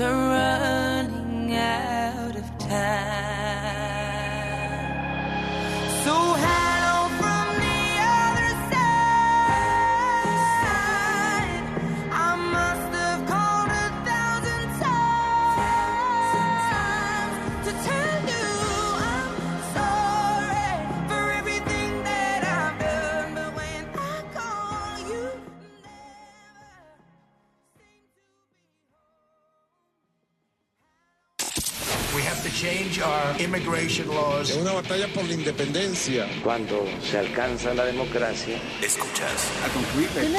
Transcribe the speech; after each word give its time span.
are 0.00 0.12
running 0.12 1.54
out 1.56 2.36
of 2.36 2.58
time. 2.58 2.68
So 6.04 6.14
hello 6.14 6.67
laws. 34.06 34.50
una 34.56 34.72
batalla 34.72 35.08
por 35.08 35.24
la 35.24 35.34
independencia. 35.34 36.26
Cuando 36.42 36.84
se 37.02 37.18
alcanza 37.18 37.74
la 37.74 37.84
democracia, 37.84 38.60
Escuchas. 38.82 39.48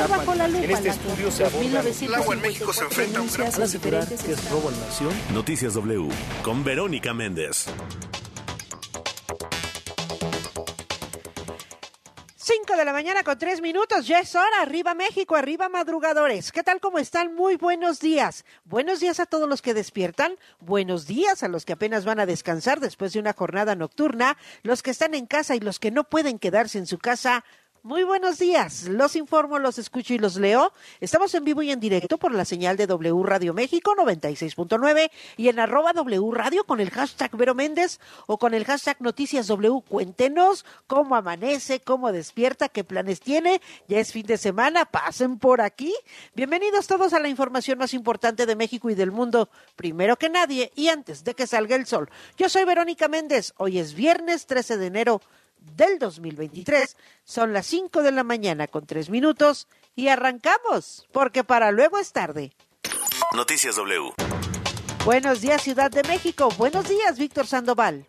Bajo 0.10 0.36
la 0.36 0.48
lupa 0.48 0.64
En 0.64 0.72
este 0.72 0.90
estudio 0.90 1.32
se 1.32 1.46
aborda 1.46 1.82
el 1.82 2.14
agua 2.14 2.36
en 2.36 2.42
México 2.42 2.74
se 2.74 2.84
enfrenta 2.84 3.20
a 3.20 3.22
un 3.22 3.32
gran 3.32 3.52
Noticias 5.34 5.74
W 5.74 6.10
con 6.44 6.64
Verónica 6.64 7.14
Méndez. 7.14 7.68
De 12.80 12.86
la 12.86 12.94
mañana 12.94 13.24
con 13.24 13.38
3 13.38 13.60
minutos, 13.60 14.08
ya 14.08 14.20
es 14.20 14.34
hora, 14.36 14.62
arriba 14.62 14.94
México, 14.94 15.36
arriba 15.36 15.68
madrugadores. 15.68 16.54
¿Qué 16.54 16.64
tal? 16.64 16.80
¿Cómo 16.80 16.98
están? 16.98 17.36
Muy 17.36 17.58
buenos 17.58 18.00
días. 18.00 18.46
Buenos 18.64 19.02
días 19.02 19.20
a 19.20 19.26
todos 19.26 19.50
los 19.50 19.62
que 19.62 19.74
despiertan, 19.74 20.38
buenos 20.62 21.06
días 21.06 21.44
a 21.44 21.50
los 21.50 21.66
que 21.66 21.74
apenas 21.74 22.06
van 22.06 22.22
a 22.22 22.26
descansar 22.26 22.80
después 22.80 23.12
de 23.12 23.20
una 23.20 23.34
jornada 23.34 23.76
nocturna, 23.76 24.38
los 24.64 24.82
que 24.82 24.92
están 24.92 25.14
en 25.14 25.26
casa 25.26 25.56
y 25.56 25.60
los 25.60 25.78
que 25.78 25.92
no 25.92 26.06
pueden 26.06 26.40
quedarse 26.40 26.78
en 26.78 26.88
su 26.88 27.00
casa. 27.00 27.44
Muy 27.82 28.04
buenos 28.04 28.40
días, 28.40 28.90
los 28.90 29.16
informo, 29.16 29.58
los 29.58 29.78
escucho 29.78 30.14
y 30.14 30.18
los 30.18 30.36
leo. 30.36 30.74
Estamos 31.00 31.34
en 31.34 31.46
vivo 31.46 31.62
y 31.62 31.72
en 31.72 31.80
directo 31.80 32.18
por 32.18 32.34
la 32.34 32.44
señal 32.44 32.76
de 32.76 32.88
W 32.88 33.24
Radio 33.24 33.54
México 33.54 33.96
96.9 33.96 35.10
y 35.38 35.48
en 35.48 35.60
arroba 35.60 35.94
W 35.94 36.30
Radio 36.34 36.66
con 36.66 36.82
el 36.82 36.90
hashtag 36.90 37.38
Vero 37.38 37.56
Méndez 37.56 38.02
o 38.28 38.38
con 38.38 38.54
el 38.54 38.66
hashtag 38.66 38.98
Noticias 39.00 39.48
W. 39.48 39.82
Cuéntenos 39.88 40.66
cómo 40.88 41.16
amanece, 41.16 41.80
cómo 41.80 42.12
despierta, 42.12 42.68
qué 42.68 42.84
planes 42.84 43.22
tiene. 43.22 43.62
Ya 43.88 44.00
es 44.00 44.12
fin 44.12 44.26
de 44.26 44.38
semana, 44.38 44.84
pasen 44.84 45.40
por 45.40 45.62
aquí. 45.62 45.96
Bienvenidos 46.36 46.86
todos 46.86 47.14
a 47.14 47.20
la 47.22 47.30
información 47.30 47.78
más 47.78 47.94
importante 47.94 48.46
de 48.46 48.58
México 48.58 48.90
y 48.90 48.96
del 48.96 49.12
mundo, 49.12 49.48
primero 49.78 50.18
que 50.18 50.28
nadie 50.28 50.74
y 50.76 50.90
antes 50.90 51.24
de 51.24 51.34
que 51.34 51.48
salga 51.48 51.78
el 51.78 51.86
sol. 51.86 52.10
Yo 52.38 52.50
soy 52.50 52.66
Verónica 52.66 53.08
Méndez, 53.08 53.54
hoy 53.56 53.80
es 53.80 53.94
viernes 53.94 54.48
13 54.48 54.76
de 54.76 54.88
enero 54.88 55.22
del 55.76 56.00
2023. 56.00 56.98
Son 57.24 57.54
las 57.54 57.66
5 57.68 58.02
de 58.02 58.12
la 58.12 58.24
mañana 58.24 58.68
con 58.68 58.86
3 58.86 59.10
minutos 59.10 59.68
y 59.96 60.08
arrancamos, 60.08 61.08
porque 61.12 61.44
para 61.44 61.72
luego 61.72 61.98
es 61.98 62.14
tarde. 62.14 62.52
Noticias 63.36 63.76
W. 63.76 64.12
Buenos 65.06 65.42
días, 65.42 65.62
Ciudad 65.62 65.92
de 65.92 66.04
México. 66.04 66.50
Buenos 66.58 66.88
días, 66.90 67.18
Víctor 67.18 67.46
Sandoval. 67.46 68.06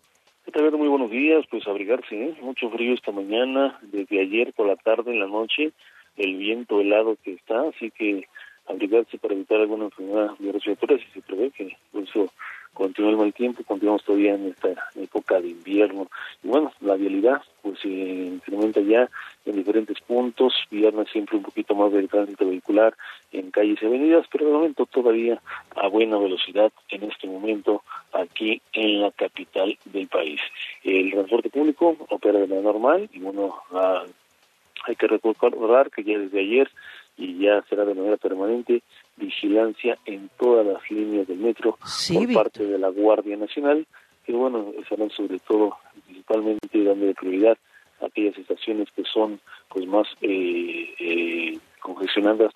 Muy 0.53 0.89
buenos 0.89 1.11
días, 1.11 1.45
pues 1.49 1.65
abrigarse, 1.67 2.15
¿eh? 2.15 2.37
mucho 2.41 2.69
frío 2.71 2.93
esta 2.93 3.11
mañana, 3.11 3.79
desde 3.83 4.19
ayer 4.19 4.51
por 4.53 4.67
la 4.67 4.75
tarde, 4.75 5.11
en 5.11 5.19
la 5.19 5.27
noche, 5.27 5.71
el 6.17 6.37
viento 6.37 6.81
helado 6.81 7.15
que 7.23 7.33
está, 7.33 7.69
así 7.69 7.89
que 7.91 8.27
abrigarse 8.67 9.17
para 9.17 9.33
evitar 9.33 9.59
alguna 9.59 9.85
enfermedad 9.85 10.31
respiratoria 10.39 10.97
si 10.97 11.11
se 11.13 11.21
prevé 11.21 11.51
que 11.51 11.77
por 11.91 12.03
eso 12.03 12.33
continúa 12.73 13.11
el 13.11 13.17
mal 13.17 13.33
tiempo, 13.33 13.63
continuamos 13.63 14.03
todavía 14.03 14.35
en 14.35 14.47
esta 14.47 14.69
época 14.95 15.39
de 15.39 15.49
invierno. 15.49 16.07
Y 16.43 16.47
bueno, 16.47 16.71
la 16.81 16.95
vialidad 16.95 17.41
pues 17.61 17.79
se 17.79 17.89
incrementa 17.89 18.81
ya 18.81 19.09
en 19.45 19.55
diferentes 19.55 19.99
puntos, 20.01 20.53
viernes 20.69 21.09
siempre 21.11 21.37
un 21.37 21.43
poquito 21.43 21.75
más 21.75 21.91
de 21.91 22.07
tránsito 22.07 22.47
vehicular 22.47 22.95
en 23.31 23.51
calles 23.51 23.81
y 23.81 23.85
avenidas, 23.85 24.25
pero 24.31 24.45
de 24.45 24.53
momento 24.53 24.85
todavía 24.85 25.41
a 25.75 25.87
buena 25.87 26.17
velocidad 26.17 26.71
en 26.89 27.03
este 27.03 27.27
momento 27.27 27.83
aquí 28.13 28.61
en 28.73 29.01
la 29.01 29.11
capital 29.11 29.77
del 29.85 30.07
país. 30.07 30.41
El 30.83 31.11
transporte 31.11 31.49
público 31.49 31.95
opera 32.09 32.39
de 32.39 32.47
manera 32.47 32.61
normal 32.61 33.09
y 33.13 33.19
bueno, 33.19 33.55
ah, 33.71 34.03
hay 34.85 34.95
que 34.95 35.07
recordar 35.07 35.91
que 35.91 36.03
ya 36.03 36.17
desde 36.17 36.39
ayer 36.39 36.69
y 37.17 37.37
ya 37.37 37.61
será 37.69 37.85
de 37.85 37.93
manera 37.93 38.17
permanente 38.17 38.81
vigilancia 39.17 39.97
en 40.05 40.29
todas 40.39 40.65
las 40.65 40.89
líneas 40.89 41.27
del 41.27 41.37
metro 41.39 41.77
Sí, 41.85 42.13
por 42.15 42.27
Víctor. 42.27 42.43
parte 42.43 42.65
de 42.65 42.79
la 42.79 42.89
Guardia 42.89 43.37
Nacional, 43.37 43.85
que 44.25 44.33
bueno, 44.33 44.71
estarán 44.81 45.09
sobre 45.11 45.39
todo, 45.39 45.77
principalmente 46.05 46.83
dando 46.83 47.13
prioridad 47.13 47.57
a 48.01 48.05
aquellas 48.07 48.37
estaciones 48.37 48.89
que 48.95 49.03
son 49.03 49.39
pues 49.69 49.85
más 49.85 50.07
eh, 50.21 50.93
eh, 50.99 51.59
congestionadas 51.79 52.51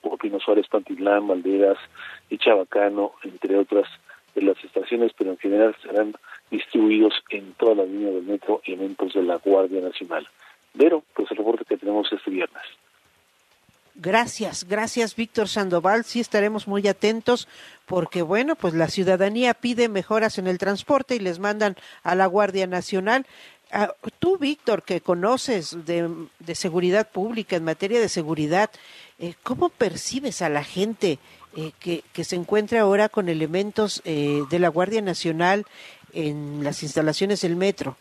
como 0.00 0.18
Pino 0.18 0.38
Suárez, 0.40 0.66
Pantitlán, 0.68 1.26
Valderas 1.26 1.78
y 2.28 2.36
Chabacano, 2.38 3.12
entre 3.22 3.56
otras 3.56 3.88
de 4.34 4.42
las 4.42 4.62
estaciones, 4.62 5.12
pero 5.16 5.30
en 5.30 5.38
general 5.38 5.74
serán 5.82 6.14
distribuidos 6.50 7.14
en 7.30 7.54
toda 7.54 7.76
la 7.76 7.84
línea 7.84 8.10
del 8.10 8.24
metro 8.24 8.60
elementos 8.64 9.14
de 9.14 9.22
la 9.22 9.36
Guardia 9.36 9.80
Nacional. 9.80 10.26
Pero, 10.76 11.02
pues 11.14 11.30
el 11.30 11.36
reporte 11.38 11.64
que 11.64 11.76
tenemos 11.76 12.12
este 12.12 12.30
viernes. 12.30 12.62
Gracias, 13.96 14.64
gracias 14.64 15.14
Víctor 15.14 15.48
Sandoval. 15.48 16.04
Sí 16.04 16.18
estaremos 16.18 16.66
muy 16.66 16.86
atentos 16.88 17.46
porque, 17.86 18.22
bueno, 18.22 18.56
pues 18.56 18.74
la 18.74 18.88
ciudadanía 18.88 19.54
pide 19.54 19.88
mejoras 19.88 20.38
en 20.38 20.48
el 20.48 20.58
transporte 20.58 21.14
y 21.14 21.20
les 21.20 21.38
mandan 21.38 21.76
a 22.02 22.16
la 22.16 22.26
Guardia 22.26 22.66
Nacional. 22.66 23.24
Ah, 23.70 23.94
tú, 24.18 24.36
Víctor, 24.36 24.82
que 24.82 25.00
conoces 25.00 25.76
de, 25.84 26.28
seguridad 26.54 27.08
pública 27.08 27.54
en 27.54 27.64
materia 27.64 28.00
de 28.00 28.08
seguridad, 28.08 28.70
eh, 29.20 29.34
¿cómo 29.44 29.68
percibes 29.68 30.42
a 30.42 30.48
la 30.48 30.64
gente 30.64 31.20
eh, 31.56 31.70
que, 31.78 32.02
que, 32.12 32.24
se 32.24 32.34
encuentra 32.34 32.80
ahora 32.80 33.08
con 33.08 33.28
elementos 33.28 34.02
eh, 34.04 34.42
de 34.50 34.58
la 34.58 34.68
Guardia 34.68 35.02
Nacional 35.02 35.66
en 36.12 36.64
las 36.64 36.82
instalaciones 36.82 37.42
del 37.42 37.54
metro? 37.54 37.96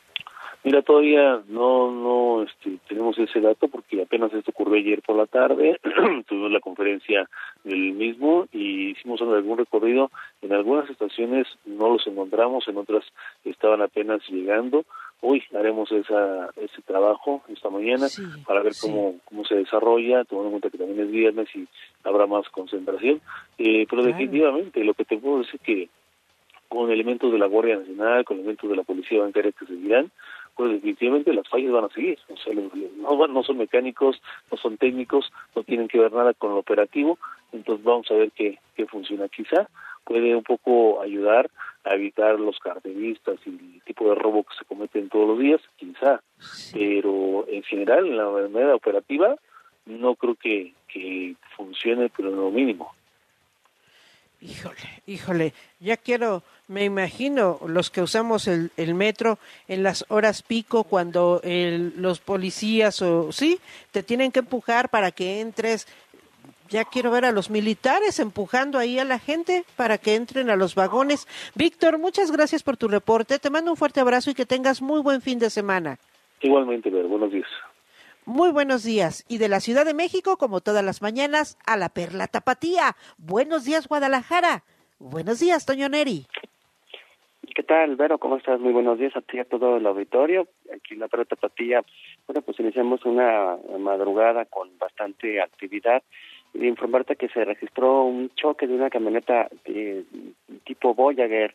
Mira, 0.63 0.81
todavía 0.81 1.42
no 1.50 1.92
no 1.92 2.44
este, 2.44 2.77
tenemos 2.88 3.18
ese 3.19 3.42
dato 3.42 3.68
porque 3.68 4.01
apenas 4.01 4.33
esto 4.33 4.51
ocurrió 4.51 4.75
ayer 4.80 5.01
por 5.01 5.18
la 5.18 5.25
tarde, 5.25 5.77
tuvimos 6.27 6.51
la 6.51 6.62
conferencia 6.62 7.30
del 7.65 7.92
mismo 7.94 8.48
y 8.54 8.92
hicimos 8.92 9.21
algún 9.21 9.57
recorrido. 9.57 10.10
En 10.42 10.54
algunas 10.54 10.89
estaciones 10.89 11.48
no 11.65 11.89
los 11.89 12.07
encontramos, 12.07 12.65
en 12.68 12.77
otras 12.77 13.04
estaban 13.44 13.81
apenas 13.81 14.21
llegando. 14.30 14.86
Hoy 15.25 15.42
haremos 15.54 15.92
esa, 15.92 16.50
ese 16.57 16.81
trabajo 16.81 17.44
esta 17.50 17.69
mañana 17.69 18.07
Sí, 18.10 18.24
para 18.45 18.62
ver 18.62 18.74
sí. 18.74 18.88
cómo, 18.88 19.15
cómo 19.25 19.45
se 19.45 19.56
desarrolla, 19.56 20.24
tomando 20.25 20.48
en 20.48 20.51
cuenta 20.60 20.69
que 20.69 20.77
también 20.77 21.00
es 21.01 21.12
viernes 21.12 21.48
y 21.56 21.65
habrá 22.04 22.25
más 22.25 22.48
concentración. 22.50 23.21
Eh, 23.57 23.86
pero 23.89 24.01
Claro. 24.01 24.06
definitivamente 24.18 24.83
lo 24.83 24.94
que 24.94 25.06
te 25.06 25.18
puedo 25.18 25.39
decir 25.39 25.60
que 25.62 25.89
con 26.68 26.89
elementos 26.92 27.31
de 27.31 27.38
la 27.38 27.45
Guardia 27.45 27.77
Nacional, 27.77 28.25
con 28.25 28.38
elementos 28.38 28.69
de 28.69 28.75
la 28.75 28.83
Policía 28.83 29.21
Bancaria 29.21 29.51
que 29.51 29.65
seguirán, 29.65 30.12
pues 30.56 30.72
definitivamente 30.72 31.34
las 31.34 31.48
fallas 31.50 31.72
van 31.72 31.86
a 31.86 31.90
seguir. 31.90 32.20
O 32.30 32.38
sea, 32.38 32.54
los- 32.54 32.74
no, 32.98 33.18
van- 33.18 33.34
no 33.34 33.44
son 33.44 33.58
mecánicos, 33.58 34.22
no 34.52 34.58
son 34.58 34.78
técnicos, 34.78 35.32
no 35.56 35.64
tienen 35.64 35.88
que 35.88 36.00
ver 36.00 36.12
nada 36.14 36.34
con 36.34 36.52
lo 36.52 36.58
operativo, 36.60 37.18
entonces 37.52 37.84
vamos 37.84 38.10
a 38.12 38.16
ver 38.16 38.32
qué, 38.32 38.60
qué 38.76 38.86
funciona. 38.86 39.28
Quizá 39.30 39.68
puede 40.04 40.36
un 40.36 40.44
poco 40.44 41.02
ayudar 41.02 41.50
a 41.86 41.96
evitar 41.96 42.40
los 42.40 42.60
carteristas 42.60 43.36
y 43.46 43.50
el 43.50 43.82
tipo 43.86 44.08
de 44.10 44.16
robo 44.16 44.44
que 44.44 44.56
se 44.58 44.66
cometen 44.66 45.10
todos 45.10 45.28
los 45.30 45.40
días, 45.40 45.62
quizá, 45.78 46.22
Sí. 46.40 46.72
pero 46.74 47.46
en 47.48 47.64
general, 47.64 48.06
en 48.08 48.18
la 48.18 48.30
manera 48.30 48.76
operativa, 48.76 49.36
no 49.86 50.16
creo 50.16 50.36
que, 50.36 50.74
que 50.88 51.36
funcione, 51.58 52.10
pero 52.16 52.30
en 52.30 52.38
lo 52.38 52.52
mínimo. 52.52 52.94
Híjole, 54.45 55.01
híjole, 55.07 55.54
ya 55.80 55.95
quiero, 55.95 56.44
me 56.68 56.84
imagino 56.84 57.60
los 57.66 57.90
que 57.90 58.01
usamos 58.01 58.50
el, 58.50 58.72
metro 58.94 59.40
en 59.69 59.84
las 59.84 60.04
horas 60.10 60.42
pico 60.44 60.84
cuando 60.84 61.40
el- 61.45 61.94
los 61.95 62.19
policías 62.19 63.01
o 63.01 63.31
sí, 63.31 63.60
te 63.92 64.04
tienen 64.04 64.34
que 64.34 64.40
empujar 64.40 64.90
para 64.90 65.12
que 65.12 65.40
entres. 65.40 65.88
Ya 66.69 66.84
quiero 66.84 67.10
ver 67.12 67.24
a 67.24 67.31
los 67.31 67.50
militares 67.50 68.19
empujando 68.19 68.80
ahí 68.80 69.00
a 69.00 69.06
la 69.06 69.18
gente 69.19 69.63
para 69.78 69.98
que 69.98 70.16
entren 70.16 70.50
a 70.50 70.57
los 70.57 70.75
vagones. 70.75 71.25
Víctor, 71.56 71.98
muchas 71.98 72.30
gracias 72.30 72.63
por 72.63 72.75
tu 72.75 72.89
reporte. 72.89 73.39
Te 73.39 73.50
mando 73.50 73.72
un 73.72 73.78
fuerte 73.78 74.01
abrazo 74.01 74.31
y 74.31 74.34
que 74.34 74.46
tengas 74.46 74.81
muy 74.81 75.00
buen 75.01 75.22
fin 75.22 75.39
de 75.39 75.50
semana. 75.50 76.00
Igualmente, 76.42 76.92
pero 76.92 77.07
buenos 77.07 77.31
días. 77.31 77.48
Muy 78.25 78.52
buenos 78.52 78.86
días. 78.86 79.25
Y 79.28 79.38
de 79.38 79.50
la 79.50 79.60
Ciudad 79.60 79.86
de 79.86 79.94
México, 79.94 80.38
como 80.38 80.62
todas 80.62 80.84
las 80.84 81.02
mañanas, 81.02 81.58
a 81.66 81.75
la 81.75 81.90
Perla 81.90 82.28
Tapatía. 82.28 82.96
Buenos 83.18 83.66
días, 83.66 83.90
Guadalajara. 83.90 84.64
Buenos 84.98 85.42
días, 85.42 85.66
Toño 85.66 85.90
Neri. 85.90 86.25
¿Qué 87.54 87.64
tal, 87.64 87.98
Vero? 87.98 88.20
¿Cómo 88.20 88.38
estás? 88.38 88.62
Muy 88.62 88.72
buenos 88.72 88.98
días 88.98 89.14
a 89.18 89.22
ti 89.22 89.38
y 89.38 89.40
a 89.40 89.46
todo 89.46 89.75
el 89.75 89.86
auditorio. 89.86 90.48
Aquí 90.74 90.94
en 90.94 91.02
la 91.02 91.10
Perla 91.10 91.25
Tapatía, 91.25 91.84
bueno, 92.25 92.42
pues 92.42 92.58
iniciamos 92.62 93.04
una 93.04 93.58
madrugada 93.78 94.46
con 94.46 94.70
bastante 94.78 95.42
actividad. 95.42 96.02
Y 96.54 96.66
informarte 96.66 97.18
que 97.18 97.28
se 97.28 97.44
registró 97.44 98.04
un 98.04 98.30
choque 98.36 98.68
de 98.68 98.75
una 98.75 98.90
camioneta 98.90 99.50
eh, 99.66 100.04
tipo 100.64 100.94
Voyager 100.94 101.54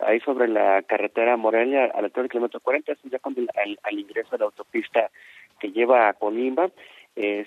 ahí 0.00 0.20
sobre 0.20 0.48
la 0.48 0.82
carretera 0.82 1.36
Morelia, 1.36 1.84
a 1.84 2.00
la 2.00 2.06
altura 2.06 2.22
del 2.22 2.30
kilómetro 2.30 2.60
40, 2.60 2.92
eso 2.92 3.08
ya 3.10 3.18
con 3.18 3.34
el, 3.38 3.48
al 3.82 3.98
ingreso 3.98 4.30
de 4.32 4.38
la 4.38 4.44
autopista 4.46 5.10
que 5.60 5.72
lleva 5.72 6.08
a 6.08 6.14
Colima. 6.14 6.70
Eh, 7.16 7.46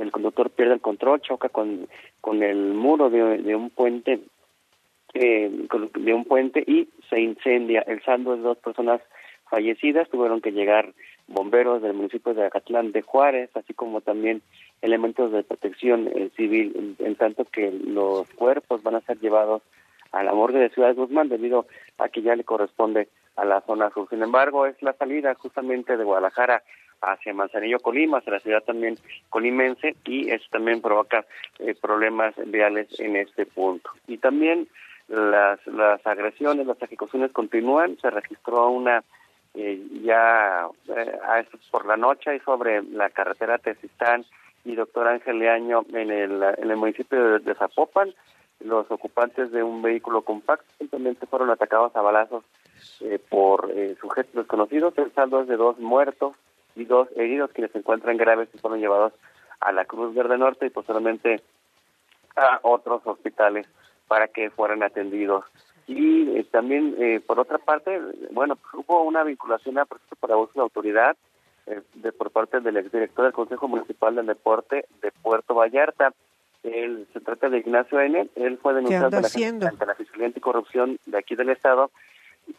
el 0.00 0.10
conductor 0.10 0.50
pierde 0.50 0.74
el 0.74 0.80
control, 0.80 1.20
choca 1.20 1.48
con, 1.48 1.86
con 2.20 2.42
el 2.42 2.74
muro 2.74 3.10
de, 3.10 3.54
un 3.54 3.70
puente 3.70 4.20
eh, 5.12 5.50
de 5.94 6.14
un 6.14 6.24
puente 6.24 6.64
y 6.66 6.88
se 7.08 7.20
incendia. 7.20 7.84
El 7.86 8.02
saldo 8.02 8.36
de 8.36 8.42
dos 8.42 8.58
personas 8.58 9.00
fallecidas. 9.48 10.08
Tuvieron 10.08 10.40
que 10.40 10.52
llegar 10.52 10.92
bomberos 11.26 11.82
del 11.82 11.94
municipio 11.94 12.34
de 12.34 12.46
Acatlán 12.46 12.92
de 12.92 13.02
Juárez, 13.02 13.50
así 13.54 13.74
como 13.74 14.00
también 14.00 14.42
elementos 14.82 15.32
de 15.32 15.42
protección 15.42 16.08
eh, 16.08 16.30
civil, 16.36 16.96
en, 16.98 17.06
en 17.06 17.14
tanto 17.16 17.44
que 17.44 17.70
los 17.70 18.28
cuerpos 18.30 18.82
van 18.82 18.96
a 18.96 19.00
ser 19.02 19.18
llevados 19.20 19.62
a 20.12 20.22
la 20.22 20.32
morgue 20.32 20.58
de 20.58 20.70
Ciudad 20.70 20.94
Guzmán 20.94 21.28
debido 21.28 21.66
a 21.98 22.08
que 22.08 22.22
ya 22.22 22.36
le 22.36 22.44
corresponde 22.44 23.08
a 23.36 23.44
la 23.44 23.60
zona 23.62 23.90
sur. 23.90 24.08
Sin 24.08 24.22
embargo, 24.22 24.66
es 24.66 24.80
la 24.82 24.92
salida 24.92 25.34
justamente 25.34 25.96
de 25.96 26.04
Guadalajara 26.04 26.62
hacia 27.12 27.34
Manzanillo, 27.34 27.78
Colima, 27.80 28.18
hacia 28.18 28.34
la 28.34 28.40
ciudad 28.40 28.62
también 28.62 28.96
colimense 29.30 29.96
y 30.04 30.30
eso 30.30 30.44
también 30.50 30.80
provoca 30.80 31.24
eh, 31.58 31.74
problemas 31.80 32.34
viales 32.46 32.88
en 32.98 33.16
este 33.16 33.46
punto. 33.46 33.90
Y 34.06 34.18
también 34.18 34.68
las, 35.08 35.64
las 35.66 36.06
agresiones, 36.06 36.66
las 36.66 36.80
ejecuciones 36.82 37.32
continúan. 37.32 37.96
Se 38.00 38.10
registró 38.10 38.68
una 38.70 39.04
eh, 39.54 39.80
ya 40.02 40.66
eh, 40.88 41.46
por 41.70 41.86
la 41.86 41.96
noche 41.96 42.36
y 42.36 42.40
sobre 42.40 42.82
la 42.82 43.10
carretera 43.10 43.58
Tezistán 43.58 44.24
y 44.64 44.74
Doctor 44.74 45.08
Ángel 45.08 45.38
Leaño 45.38 45.84
en 45.92 46.10
el, 46.10 46.42
en 46.42 46.70
el 46.70 46.76
municipio 46.76 47.22
de, 47.22 47.38
de 47.40 47.54
Zapopan. 47.54 48.14
Los 48.60 48.90
ocupantes 48.90 49.50
de 49.52 49.62
un 49.62 49.82
vehículo 49.82 50.22
compacto 50.22 50.66
simplemente 50.78 51.26
fueron 51.26 51.50
atacados 51.50 51.94
a 51.96 52.00
balazos 52.00 52.44
eh, 53.00 53.18
por 53.28 53.70
eh, 53.74 53.96
sujetos 54.00 54.34
desconocidos. 54.34 54.96
El 54.96 55.12
saldo 55.12 55.42
es 55.42 55.48
de 55.48 55.56
dos 55.56 55.78
muertos 55.78 56.34
y 56.76 56.84
dos 56.84 57.08
heridos 57.16 57.50
quienes 57.52 57.72
se 57.72 57.78
encuentran 57.78 58.16
graves 58.16 58.48
y 58.54 58.58
fueron 58.58 58.80
llevados 58.80 59.12
a 59.60 59.72
la 59.72 59.84
Cruz 59.84 60.14
Verde 60.14 60.38
Norte 60.38 60.66
y 60.66 60.70
posteriormente 60.70 61.42
a 62.36 62.60
otros 62.62 63.02
hospitales 63.04 63.66
para 64.08 64.28
que 64.28 64.50
fueran 64.50 64.82
atendidos. 64.82 65.44
Y 65.86 66.30
eh, 66.36 66.46
también, 66.50 66.94
eh, 66.98 67.20
por 67.24 67.38
otra 67.38 67.58
parte, 67.58 68.00
bueno, 68.30 68.56
pues, 68.56 68.84
hubo 68.86 69.02
una 69.02 69.22
vinculación 69.22 69.78
a 69.78 69.84
proceso 69.84 70.16
por 70.16 70.32
abuso 70.32 70.52
de 70.54 70.60
autoridad 70.62 71.16
eh, 71.66 71.80
de 71.94 72.12
por 72.12 72.30
parte 72.30 72.60
del 72.60 72.76
exdirector 72.76 73.24
del 73.24 73.34
Consejo 73.34 73.68
Municipal 73.68 74.14
del 74.14 74.26
Deporte 74.26 74.86
de 75.02 75.12
Puerto 75.22 75.54
Vallarta. 75.54 76.12
Él, 76.62 77.06
se 77.12 77.20
trata 77.20 77.50
de 77.50 77.58
Ignacio 77.58 78.00
N. 78.00 78.28
Él 78.36 78.58
fue 78.58 78.72
denunciado 78.72 79.10
la, 79.10 79.28
ante 79.68 79.86
la 79.86 79.94
Fiscalía 79.94 80.26
Anticorrupción 80.26 80.98
de 81.04 81.18
aquí 81.18 81.34
del 81.34 81.50
Estado 81.50 81.90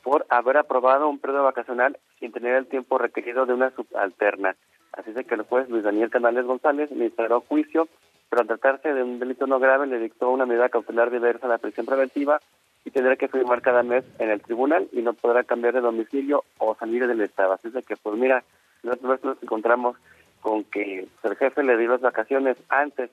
por 0.03 0.25
haber 0.29 0.57
aprobado 0.57 1.09
un 1.09 1.19
periodo 1.19 1.43
vacacional 1.43 1.97
sin 2.19 2.31
tener 2.31 2.55
el 2.55 2.67
tiempo 2.67 2.97
requerido 2.97 3.45
de 3.45 3.53
una 3.53 3.71
subalterna. 3.71 4.55
Así 4.93 5.11
es 5.15 5.25
que 5.25 5.35
el 5.35 5.41
juez 5.41 5.69
Luis 5.69 5.83
Daniel 5.83 6.09
Canales 6.09 6.45
González 6.45 6.89
le 6.91 7.05
instauró 7.05 7.41
juicio, 7.41 7.87
pero 8.29 8.41
al 8.41 8.47
tratarse 8.47 8.93
de 8.93 9.03
un 9.03 9.19
delito 9.19 9.45
no 9.47 9.59
grave 9.59 9.87
le 9.87 9.99
dictó 9.99 10.29
una 10.29 10.45
medida 10.45 10.69
cautelar 10.69 11.11
diversa 11.11 11.47
a 11.47 11.49
la 11.49 11.57
prisión 11.57 11.85
preventiva 11.85 12.39
y 12.85 12.91
tendrá 12.91 13.15
que 13.15 13.27
firmar 13.27 13.61
cada 13.61 13.83
mes 13.83 14.05
en 14.19 14.29
el 14.29 14.41
tribunal 14.41 14.87
y 14.91 15.01
no 15.01 15.13
podrá 15.13 15.43
cambiar 15.43 15.73
de 15.73 15.81
domicilio 15.81 16.43
o 16.59 16.75
salir 16.75 17.07
del 17.07 17.21
estado. 17.21 17.53
Así 17.53 17.69
es 17.73 17.85
que, 17.85 17.97
pues 17.97 18.15
mira, 18.17 18.43
nosotros 18.83 19.23
nos 19.23 19.43
encontramos 19.43 19.97
con 20.41 20.63
que 20.65 21.07
el 21.23 21.35
jefe 21.35 21.63
le 21.63 21.77
dio 21.77 21.89
las 21.89 22.01
vacaciones 22.01 22.55
antes 22.69 23.09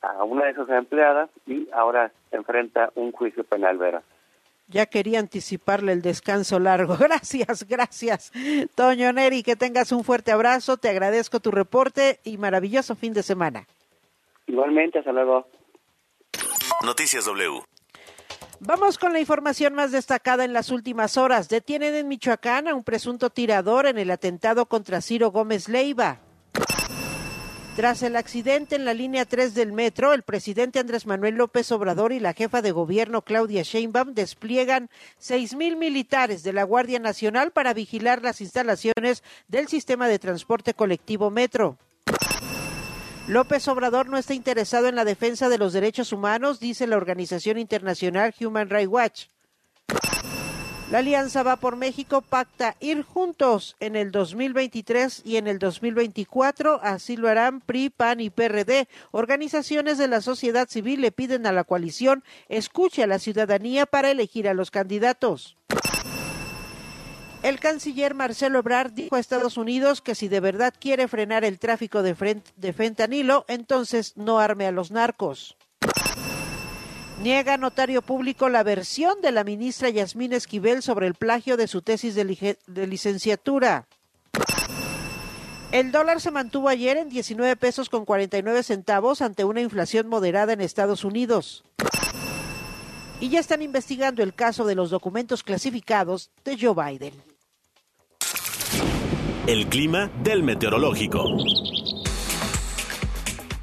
a 0.00 0.24
una 0.24 0.46
de 0.46 0.54
sus 0.54 0.68
empleadas 0.70 1.28
y 1.46 1.68
ahora 1.72 2.10
enfrenta 2.30 2.90
un 2.94 3.12
juicio 3.12 3.44
penal, 3.44 3.76
Vera. 3.76 4.02
Ya 4.70 4.86
quería 4.86 5.18
anticiparle 5.18 5.92
el 5.92 6.00
descanso 6.00 6.60
largo. 6.60 6.96
Gracias, 7.00 7.66
gracias. 7.66 8.32
Toño 8.76 9.12
Neri, 9.12 9.42
que 9.42 9.56
tengas 9.56 9.90
un 9.90 10.04
fuerte 10.04 10.30
abrazo. 10.30 10.76
Te 10.76 10.88
agradezco 10.88 11.40
tu 11.40 11.50
reporte 11.50 12.20
y 12.22 12.38
maravilloso 12.38 12.94
fin 12.94 13.12
de 13.12 13.24
semana. 13.24 13.66
Igualmente, 14.46 15.00
hasta 15.00 15.12
luego. 15.12 15.48
Noticias 16.84 17.24
W. 17.24 17.62
Vamos 18.60 18.98
con 18.98 19.12
la 19.12 19.20
información 19.20 19.74
más 19.74 19.90
destacada 19.90 20.44
en 20.44 20.52
las 20.52 20.70
últimas 20.70 21.16
horas. 21.16 21.48
Detienen 21.48 21.94
en 21.94 22.08
Michoacán 22.08 22.68
a 22.68 22.74
un 22.74 22.84
presunto 22.84 23.30
tirador 23.30 23.86
en 23.86 23.98
el 23.98 24.10
atentado 24.10 24.66
contra 24.66 25.00
Ciro 25.00 25.30
Gómez 25.30 25.68
Leiva. 25.68 26.20
Tras 27.80 28.02
el 28.02 28.16
accidente 28.16 28.76
en 28.76 28.84
la 28.84 28.92
línea 28.92 29.24
3 29.24 29.54
del 29.54 29.72
metro, 29.72 30.12
el 30.12 30.22
presidente 30.22 30.80
Andrés 30.80 31.06
Manuel 31.06 31.36
López 31.36 31.72
Obrador 31.72 32.12
y 32.12 32.20
la 32.20 32.34
jefa 32.34 32.60
de 32.60 32.72
gobierno 32.72 33.22
Claudia 33.22 33.62
Sheinbaum 33.62 34.12
despliegan 34.12 34.90
seis 35.16 35.56
mil 35.56 35.78
militares 35.78 36.42
de 36.42 36.52
la 36.52 36.64
Guardia 36.64 36.98
Nacional 36.98 37.52
para 37.52 37.72
vigilar 37.72 38.20
las 38.20 38.42
instalaciones 38.42 39.24
del 39.48 39.68
sistema 39.68 40.08
de 40.08 40.18
transporte 40.18 40.74
colectivo 40.74 41.30
metro. 41.30 41.78
López 43.26 43.66
Obrador 43.66 44.10
no 44.10 44.18
está 44.18 44.34
interesado 44.34 44.86
en 44.88 44.94
la 44.94 45.06
defensa 45.06 45.48
de 45.48 45.56
los 45.56 45.72
derechos 45.72 46.12
humanos, 46.12 46.60
dice 46.60 46.86
la 46.86 46.98
organización 46.98 47.56
internacional 47.56 48.34
Human 48.42 48.68
Rights 48.68 48.92
Watch. 48.92 49.24
La 50.90 50.98
Alianza 50.98 51.44
Va 51.44 51.54
por 51.54 51.76
México 51.76 52.20
pacta 52.20 52.74
ir 52.80 53.04
juntos 53.04 53.76
en 53.78 53.94
el 53.94 54.10
2023 54.10 55.22
y 55.24 55.36
en 55.36 55.46
el 55.46 55.60
2024. 55.60 56.80
Así 56.82 57.16
lo 57.16 57.28
harán 57.28 57.60
PRI, 57.60 57.90
PAN 57.90 58.18
y 58.18 58.28
PRD. 58.28 58.88
Organizaciones 59.12 59.98
de 59.98 60.08
la 60.08 60.20
sociedad 60.20 60.68
civil 60.68 61.00
le 61.00 61.12
piden 61.12 61.46
a 61.46 61.52
la 61.52 61.62
coalición 61.62 62.24
escuche 62.48 63.04
a 63.04 63.06
la 63.06 63.20
ciudadanía 63.20 63.86
para 63.86 64.10
elegir 64.10 64.48
a 64.48 64.54
los 64.54 64.72
candidatos. 64.72 65.56
El 67.44 67.60
canciller 67.60 68.14
Marcelo 68.14 68.58
Ebrard 68.58 68.90
dijo 68.90 69.14
a 69.14 69.20
Estados 69.20 69.58
Unidos 69.58 70.00
que 70.02 70.16
si 70.16 70.26
de 70.26 70.40
verdad 70.40 70.74
quiere 70.76 71.06
frenar 71.06 71.44
el 71.44 71.60
tráfico 71.60 72.02
de, 72.02 72.42
de 72.56 72.72
fentanilo, 72.72 73.44
entonces 73.46 74.16
no 74.16 74.40
arme 74.40 74.66
a 74.66 74.72
los 74.72 74.90
narcos. 74.90 75.56
Niega 77.20 77.58
notario 77.58 78.00
público 78.00 78.48
la 78.48 78.62
versión 78.62 79.20
de 79.20 79.30
la 79.30 79.44
ministra 79.44 79.90
Yasmín 79.90 80.32
Esquivel 80.32 80.82
sobre 80.82 81.06
el 81.06 81.14
plagio 81.14 81.58
de 81.58 81.66
su 81.66 81.82
tesis 81.82 82.14
de, 82.14 82.56
de, 82.66 82.86
licenciatura. 82.86 83.86
El 85.70 85.92
dólar 85.92 86.22
se 86.22 86.30
mantuvo 86.30 86.70
ayer 86.70 86.96
en 86.96 87.10
19 87.10 87.56
pesos 87.56 87.90
con 87.90 88.06
49 88.06 88.62
centavos 88.62 89.20
ante 89.20 89.44
una 89.44 89.60
inflación 89.60 90.08
moderada 90.08 90.54
en 90.54 90.62
Estados 90.62 91.04
Unidos. 91.04 91.62
Y 93.20 93.28
ya 93.28 93.38
están 93.38 93.60
investigando 93.60 94.22
el 94.22 94.32
caso 94.32 94.64
de 94.64 94.74
los 94.74 94.88
documentos 94.88 95.42
clasificados 95.42 96.30
de 96.42 96.56
Joe 96.58 96.74
Biden. 96.74 97.12
El 99.46 99.68
clima 99.68 100.10
del 100.22 100.42
meteorológico. 100.42 101.22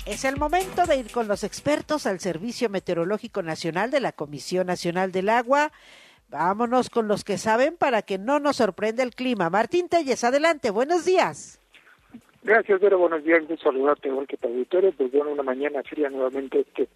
Es 0.08 0.24
el 0.24 0.38
momento 0.38 0.86
de 0.86 0.96
ir 0.96 1.12
con 1.12 1.28
los 1.28 1.44
expertos 1.44 2.08
al 2.08 2.22
Servicio 2.22 2.70
Meteorológico 2.70 3.42
Nacional 3.42 3.92
de 3.92 4.00
la 4.00 4.14
Comisión 4.14 4.68
Nacional 4.68 5.12
del 5.12 5.28
Agua. 5.28 5.74
Vámonos 6.30 6.90
con 6.90 7.10
los 7.10 7.26
que 7.26 7.38
saben 7.38 7.76
para 7.76 8.02
que 8.04 8.18
no 8.18 8.40
nos 8.40 8.56
sorprenda 8.56 9.04
el 9.04 9.14
clima. 9.14 9.50
Martín 9.50 9.90
Telles, 9.90 10.24
adelante, 10.24 10.70
buenos 10.70 11.04
días. 11.04 11.60
Gracias, 12.48 12.80
Vera. 12.80 12.96
Buenos 12.96 13.26
días. 13.26 13.44
Un 13.50 13.58
saludarte 13.58 14.08
igual 14.08 14.26
que 14.26 14.38
tu 14.38 14.48
auditorio. 14.48 14.94
Pues 14.94 15.12
bueno, 15.12 15.32
una 15.32 15.44
mañana 15.44 15.84
fría 15.84 16.10
nuevamente 16.10 16.62
este 16.62 16.88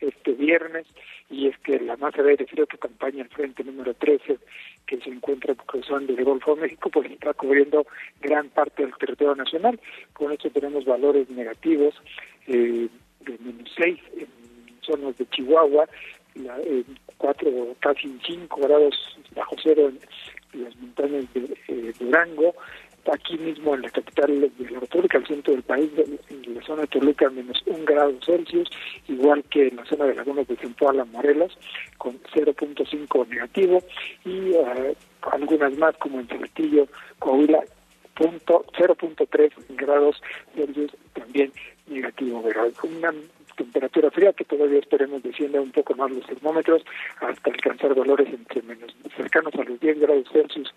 este 0.00 0.32
viernes 0.34 0.86
y 1.28 1.48
es 1.48 1.58
que 1.58 1.80
la 1.80 1.96
masa 1.96 2.22
de 2.22 2.30
aire 2.30 2.46
frío 2.46 2.66
que 2.68 2.76
acompaña 2.76 3.24
el 3.24 3.28
frente 3.30 3.64
número 3.64 3.92
13 3.94 4.38
que 4.86 4.98
se 4.98 5.10
encuentra 5.10 5.56
cruzando 5.56 6.12
el 6.12 6.24
Golfo 6.24 6.54
de 6.54 6.62
México 6.62 6.90
pues 6.90 7.10
está 7.10 7.34
cubriendo 7.34 7.86
gran 8.20 8.50
parte 8.50 8.84
del 8.84 8.94
territorio 8.94 9.34
nacional. 9.34 9.80
Con 10.12 10.30
esto 10.30 10.48
tenemos 10.50 10.84
valores 10.84 11.28
negativos 11.28 11.94
eh, 12.50 12.88
de 13.20 13.38
menos 13.38 13.70
6 13.76 13.98
en 14.16 14.28
zonas 14.80 15.16
de 15.18 15.26
Chihuahua, 15.30 15.86
la, 16.34 16.58
eh, 16.60 16.84
4, 17.18 17.76
casi 17.80 18.18
5 18.26 18.60
grados 18.60 18.94
bajo 19.34 19.56
cero 19.62 19.92
en 20.52 20.64
las 20.64 20.76
montañas 20.76 21.32
de 21.34 21.56
eh, 21.68 21.92
Durango, 21.98 22.54
aquí 23.12 23.38
mismo 23.38 23.74
en 23.74 23.82
la 23.82 23.90
capital 23.90 24.40
de 24.40 24.70
la 24.70 24.80
República, 24.80 25.18
al 25.18 25.26
centro 25.26 25.52
del 25.52 25.62
país, 25.62 25.90
en 26.28 26.54
la 26.54 26.62
zona 26.62 26.82
de 26.82 26.88
Toluca, 26.88 27.30
menos 27.30 27.62
un 27.66 27.84
grado 27.84 28.12
Celsius, 28.24 28.68
igual 29.08 29.42
que 29.44 29.68
en 29.68 29.76
la 29.76 29.84
zona 29.86 30.06
de 30.06 30.14
Lagunas 30.14 30.46
de 30.46 30.56
Central 30.56 31.04
Morelos, 31.12 31.56
con 31.98 32.20
0.5 32.34 33.28
negativo, 33.28 33.82
y 34.24 34.50
uh, 34.50 34.94
algunas 35.32 35.76
más 35.78 35.96
como 35.96 36.20
en 36.20 36.28
Saltillo, 36.28 36.86
Coahuila, 37.18 37.64
0.3 38.16 39.52
grados 39.70 40.22
Celsius 40.54 40.92
también 41.14 41.52
negativo, 41.90 42.42
pero 42.42 42.70
una 42.84 43.12
temperatura 43.56 44.10
fría 44.10 44.32
que 44.32 44.44
todavía 44.44 44.78
esperemos 44.78 45.22
descienda 45.22 45.60
un 45.60 45.70
poco 45.70 45.94
más 45.94 46.10
los 46.10 46.26
termómetros 46.26 46.82
hasta 47.20 47.50
alcanzar 47.50 47.94
valores 47.94 48.28
entre 48.32 48.62
menos 48.62 48.94
cercanos 49.16 49.54
a 49.54 49.64
los 49.64 49.78
10 49.80 50.00
grados 50.00 50.28
Celsius 50.32 50.72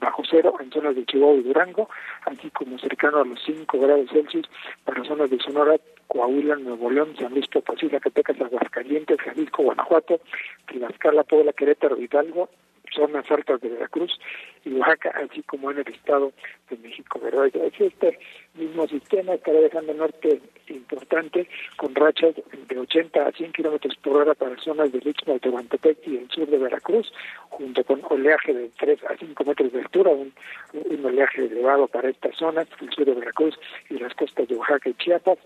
bajo 0.00 0.22
cero 0.30 0.54
en 0.60 0.70
zonas 0.70 0.94
de 0.94 1.04
Chihuahua 1.04 1.40
y 1.40 1.42
Durango, 1.42 1.88
así 2.24 2.50
como 2.50 2.78
cercano 2.78 3.18
a 3.18 3.24
los 3.24 3.42
5 3.44 3.78
grados 3.78 4.10
Celsius 4.10 4.48
para 4.84 5.04
zonas 5.04 5.28
de 5.30 5.38
Sonora, 5.38 5.76
Coahuila, 6.06 6.56
Nuevo 6.56 6.90
León, 6.90 7.14
San 7.18 7.32
Luis 7.32 7.48
Potosí, 7.48 7.88
Zacatecas, 7.88 8.40
Aguascalientes, 8.40 9.20
Jalisco, 9.20 9.64
Guanajuato, 9.64 10.20
Tlaxcala, 10.66 11.24
Puebla, 11.24 11.52
Querétaro, 11.52 12.00
Hidalgo, 12.00 12.48
zonas 12.94 13.30
altas 13.30 13.60
de 13.60 13.68
Veracruz 13.68 14.18
y 14.64 14.72
Oaxaca, 14.74 15.12
así 15.22 15.42
como 15.42 15.70
en 15.70 15.78
el 15.78 15.88
Estado 15.88 16.32
de 16.70 16.76
México. 16.78 17.20
¿verdad? 17.20 17.50
Este 17.78 18.18
mismo 18.54 18.86
sistema 18.86 19.34
estará 19.34 19.60
dejando 19.60 19.94
norte 19.94 20.40
importante 20.68 21.48
con 21.76 21.94
rachas 21.94 22.34
de 22.68 22.78
80 22.78 23.26
a 23.26 23.32
100 23.32 23.52
kilómetros 23.52 23.96
por 23.96 24.16
hora 24.16 24.34
para 24.34 24.56
zonas 24.56 24.92
del 24.92 25.06
Istmo 25.06 25.34
de 25.34 25.40
Tehuantepec 25.40 26.06
y 26.06 26.16
el 26.16 26.30
sur 26.30 26.48
de 26.48 26.58
Veracruz, 26.58 27.12
junto 27.48 27.84
con 27.84 28.02
oleaje 28.10 28.52
de 28.52 28.70
3 28.78 29.04
a 29.04 29.16
5 29.16 29.44
metros 29.44 29.72
de 29.72 29.80
altura, 29.80 30.10
un, 30.10 30.32
un 30.72 31.04
oleaje 31.04 31.44
elevado 31.44 31.86
para 31.88 32.10
estas 32.10 32.36
zonas, 32.36 32.68
el 32.80 32.90
sur 32.90 33.04
de 33.04 33.14
Veracruz 33.14 33.58
y 33.88 33.98
las 33.98 34.14
costas 34.14 34.48
de 34.48 34.56
Oaxaca 34.56 34.90
y 34.90 34.94
Chiapas 34.94 35.38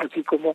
así 0.00 0.22
como 0.24 0.54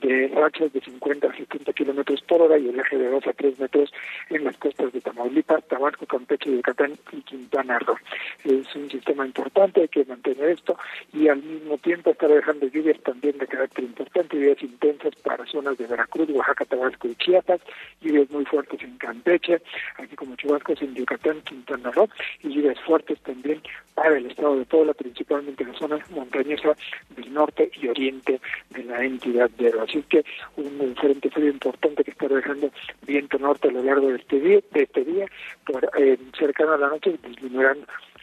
de 0.00 0.28
rachas 0.28 0.72
de 0.72 0.80
50 0.80 1.28
a 1.28 1.36
70 1.36 1.72
kilómetros 1.72 2.20
por 2.22 2.42
hora 2.42 2.58
y 2.58 2.68
el 2.68 2.80
eje 2.80 2.98
de 2.98 3.08
2 3.08 3.26
a 3.26 3.32
3 3.32 3.58
metros 3.58 3.92
en 4.30 4.44
las 4.44 4.56
costas 4.56 4.92
de 4.92 5.00
Tamaulipas, 5.00 5.66
Tabasco, 5.68 6.06
Campeche, 6.06 6.50
Yucatán 6.50 6.98
y 7.12 7.20
Quintana 7.22 7.78
Roo. 7.78 7.96
Es 8.44 8.74
un 8.74 8.90
sistema 8.90 9.26
importante, 9.26 9.82
hay 9.82 9.88
que 9.88 10.04
mantener 10.04 10.50
esto 10.50 10.78
y 11.12 11.28
al 11.28 11.42
mismo 11.42 11.78
tiempo 11.78 12.10
estar 12.10 12.30
dejando 12.30 12.66
lluvias 12.66 13.00
también 13.02 13.38
de 13.38 13.46
carácter 13.46 13.84
importante, 13.84 14.36
lluvias 14.36 14.62
intensas 14.62 15.14
para 15.16 15.44
zonas 15.46 15.76
de 15.78 15.86
Veracruz, 15.86 16.28
Oaxaca, 16.30 16.64
Tabasco 16.64 17.08
y 17.08 17.14
Chiapas, 17.16 17.60
lluvias 18.00 18.30
muy 18.30 18.44
fuertes 18.44 18.82
en 18.82 18.96
Campeche, 18.98 19.60
así 19.98 20.16
como 20.16 20.36
chubascos 20.36 20.80
en 20.82 20.94
Yucatán, 20.94 21.40
Quintana 21.42 21.90
Roo 21.90 22.08
y 22.42 22.48
lluvias 22.48 22.80
fuertes 22.80 23.20
también 23.20 23.60
para 23.94 24.18
el 24.18 24.26
estado 24.26 24.58
de 24.58 24.64
Puebla, 24.66 24.92
principalmente 24.92 25.62
en 25.62 25.72
la 25.72 25.78
zona 25.78 25.98
montañosa 26.10 26.76
del 27.16 27.32
norte 27.32 27.70
y 27.80 27.88
oriente 27.88 28.40
la 28.86 29.04
entidad 29.04 29.50
de 29.50 29.72
Así 29.80 30.02
que 30.08 30.24
un 30.56 30.94
frente 30.96 31.30
frío 31.30 31.50
importante 31.50 32.04
que 32.04 32.10
está 32.12 32.28
dejando 32.28 32.70
viento 33.06 33.38
norte 33.38 33.68
a 33.68 33.72
lo 33.72 33.82
largo 33.82 34.08
de 34.08 34.16
este 34.16 34.40
día, 34.40 34.60
de 34.72 34.82
este 34.82 35.04
día 35.04 35.26
por, 35.64 35.88
eh, 35.98 36.18
cercano 36.38 36.72
a 36.72 36.78
la 36.78 36.88
noche 36.88 37.18
disminuirán 37.26 37.78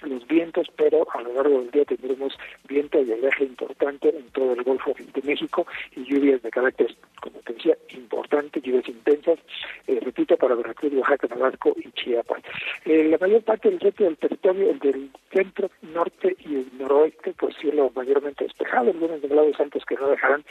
los 0.08 0.26
vientos, 0.28 0.68
pero 0.76 1.08
a 1.14 1.22
lo 1.22 1.34
largo 1.34 1.60
del 1.60 1.72
día 1.72 1.86
tendremos 1.86 2.38
viento 2.68 3.02
y 3.02 3.12
oleaje 3.12 3.44
importante 3.44 4.10
en 4.10 4.26
todo 4.30 4.54
el 4.54 4.64
Golfo 4.64 4.94
de 4.98 5.22
México 5.22 5.66
y 5.96 6.04
lluvias 6.04 6.42
de 6.42 6.50
carácter, 6.50 6.96
como 7.22 7.40
te 7.40 7.54
decía, 7.54 7.78
importante, 7.90 8.62
lluvias 8.62 8.88
intensas, 8.88 9.40
eh, 9.88 10.00
repito, 10.02 10.38
para 10.38 10.56
Veracruz, 10.56 10.94
Oaxaca, 10.94 11.28
Tabasco 11.28 11.74
y 11.78 11.92
Chiapas. 11.92 12.42
Eh, 12.86 13.06
la 13.06 13.18
mayor 13.18 13.44
parte 13.44 13.70
del 13.70 13.80
resto 13.80 14.04
del 14.04 14.18
territorio, 14.18 14.70
el 14.70 14.80
del 14.80 15.10
centro, 15.32 15.70
norte 15.82 16.36
y 16.40 16.56
el 16.56 16.68
noroeste, 16.78 17.34
pues 17.38 17.56
cielo 17.58 17.92
mayormente 17.96 18.44
despejado, 18.44 18.92
algunos 18.92 19.22
nublados 19.22 19.60
altos 19.60 19.84
que 19.86 19.96
no 19.96 20.08
dejarán 20.08 20.44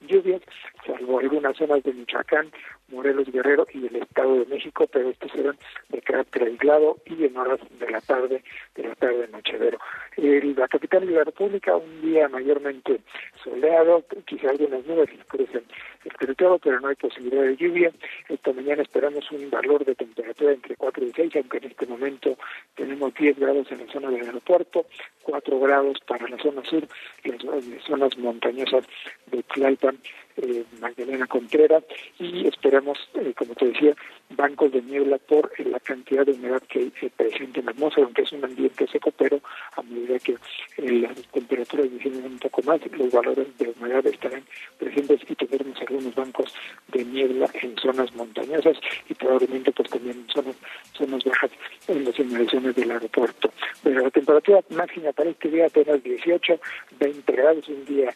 lluvias, 0.00 0.42
salvo 0.86 1.18
algunas 1.18 1.56
zonas 1.56 1.82
de 1.82 1.92
Michoacán, 1.92 2.50
Morelos, 2.88 3.30
Guerrero 3.30 3.66
y 3.72 3.86
el 3.86 3.96
Estado 3.96 4.40
de 4.40 4.46
México, 4.46 4.86
pero 4.92 5.10
estos 5.10 5.30
serán 5.32 5.56
de 5.88 6.00
carácter 6.00 6.42
aislado 6.44 6.96
y 7.06 7.24
en 7.24 7.36
horas 7.36 7.60
de 7.78 7.90
la 7.90 8.00
tarde, 8.00 8.42
de 8.74 8.82
la 8.82 8.94
tarde 9.00 9.26
nochevero. 9.32 9.78
El, 10.16 10.54
la 10.54 10.68
capital 10.68 11.06
de 11.06 11.12
la 11.12 11.24
República, 11.24 11.76
un 11.76 12.02
día 12.02 12.28
mayormente 12.28 13.00
soleado, 13.42 14.04
quizá 14.26 14.50
algunas 14.50 14.86
nubes 14.86 15.08
crucen 15.26 15.64
el 16.04 16.12
territorio, 16.12 16.58
pero 16.58 16.80
no 16.80 16.88
hay 16.88 16.94
posibilidad 16.94 17.42
de 17.42 17.56
lluvia. 17.56 17.90
Esta 18.28 18.52
mañana 18.52 18.82
esperamos 18.82 19.30
un 19.32 19.50
valor 19.50 19.84
de 19.84 19.94
temperatura 19.94 20.52
entre 20.52 20.76
4 20.76 21.04
y 21.04 21.12
6, 21.12 21.36
aunque 21.36 21.58
en 21.58 21.64
este 21.64 21.86
momento 21.86 22.36
tenemos 22.76 23.14
10 23.14 23.38
grados 23.38 23.70
en 23.72 23.86
la 23.86 23.92
zona 23.92 24.10
del 24.10 24.26
aeropuerto, 24.26 24.86
4 25.22 25.60
grados 25.60 25.98
para 26.06 26.28
la 26.28 26.38
zona 26.38 26.62
sur, 26.64 26.86
las 27.24 27.42
zonas 27.86 28.16
montañosas 28.18 28.84
de 29.26 29.42
Tlalpan 29.42 29.98
eh, 30.42 30.64
Magdalena 30.80 31.26
Contreras 31.26 31.84
y 32.18 32.46
esperamos, 32.46 32.98
eh, 33.14 33.32
como 33.36 33.54
te 33.54 33.66
decía, 33.66 33.94
bancos 34.30 34.72
de 34.72 34.82
niebla 34.82 35.18
por 35.18 35.50
eh, 35.58 35.64
la 35.64 35.80
cantidad 35.80 36.24
de 36.24 36.32
humedad 36.32 36.62
que 36.68 36.78
hay 36.78 36.92
eh, 37.02 37.10
presente 37.16 37.60
en 37.60 37.66
la 37.66 37.72
atmósfera, 37.72 38.06
aunque 38.06 38.22
es 38.22 38.32
un 38.32 38.44
ambiente 38.44 38.86
seco, 38.86 39.10
pero 39.10 39.40
a 39.76 39.82
medida 39.82 40.18
que 40.18 40.36
las 40.78 41.16
temperaturas 41.32 41.90
disminuyen 41.90 42.32
un 42.32 42.38
poco 42.38 42.62
más, 42.62 42.80
los 42.92 43.10
valores 43.10 43.46
de 43.58 43.68
humedad 43.68 44.06
estarán 44.06 44.44
presentes 44.78 45.20
y 45.28 45.34
tendremos 45.34 45.78
algunos 45.80 46.14
bancos 46.14 46.54
de 46.88 47.04
niebla 47.04 47.50
en 47.60 47.76
zonas 47.76 48.14
montañosas 48.14 48.78
y 49.08 49.14
probablemente 49.14 49.72
pues 49.72 49.90
también 49.90 50.16
en 50.16 50.28
zonas, 50.28 50.56
zonas 50.92 51.24
bajas 51.24 51.50
en 51.88 52.04
las 52.04 52.18
inmediaciones 52.18 52.74
del 52.76 52.90
aeropuerto. 52.90 53.52
La 53.84 54.10
temperatura 54.10 54.60
máxima 54.70 55.12
para 55.12 55.30
este 55.30 55.48
día 55.48 55.66
apenas 55.66 56.02
18, 56.02 56.60
20 56.98 57.32
grados, 57.32 57.68
un 57.68 57.84
día 57.84 58.14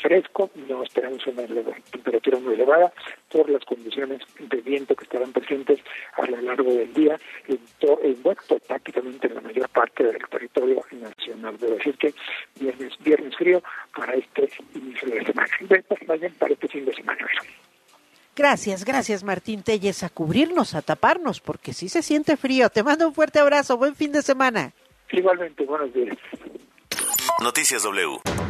fresco, 0.00 0.50
no 0.68 0.82
esperamos 0.82 1.26
una 1.26 1.44
temperatura 1.90 2.38
muy 2.38 2.54
elevada 2.54 2.92
por 3.30 3.48
las 3.48 3.64
condiciones 3.64 4.20
de 4.38 4.60
viento 4.60 4.94
que 4.94 5.04
estarán 5.04 5.32
presentes 5.32 5.80
a 6.16 6.26
lo 6.26 6.40
largo 6.40 6.72
del 6.72 6.92
día 6.92 7.18
en, 7.48 7.58
en 8.02 8.22
bueno, 8.22 8.40
pues, 8.48 8.62
prácticamente 8.62 9.26
en 9.26 9.34
la 9.34 9.40
mayor 9.40 9.68
parte 9.68 10.04
del 10.04 10.18
territorio 10.28 10.82
nacional. 10.92 11.56
Debo 11.58 11.74
decir 11.74 11.96
que 11.96 12.14
viernes, 12.58 12.92
viernes 13.00 13.36
frío 13.36 13.62
para 13.96 14.14
este 14.14 14.48
inicio 14.74 15.08
de 15.08 15.24
semana, 15.24 15.48
más 16.06 16.20
bien 16.20 16.34
para 16.34 16.52
este 16.52 16.68
fin 16.68 16.84
de 16.84 16.94
semana. 16.94 17.26
Gracias, 18.36 18.84
gracias 18.84 19.22
Martín 19.22 19.62
Telles 19.62 20.02
a 20.02 20.08
cubrirnos, 20.08 20.74
a 20.74 20.82
taparnos, 20.82 21.40
porque 21.40 21.72
sí 21.72 21.88
se 21.88 22.02
siente 22.02 22.36
frío. 22.36 22.68
Te 22.68 22.82
mando 22.82 23.06
un 23.06 23.14
fuerte 23.14 23.38
abrazo, 23.38 23.76
buen 23.76 23.94
fin 23.94 24.10
de 24.10 24.22
semana. 24.22 24.72
Igualmente, 25.10 25.64
buenos 25.64 25.92
días. 25.92 26.16
Noticias 27.40 27.82
W. 27.84 28.43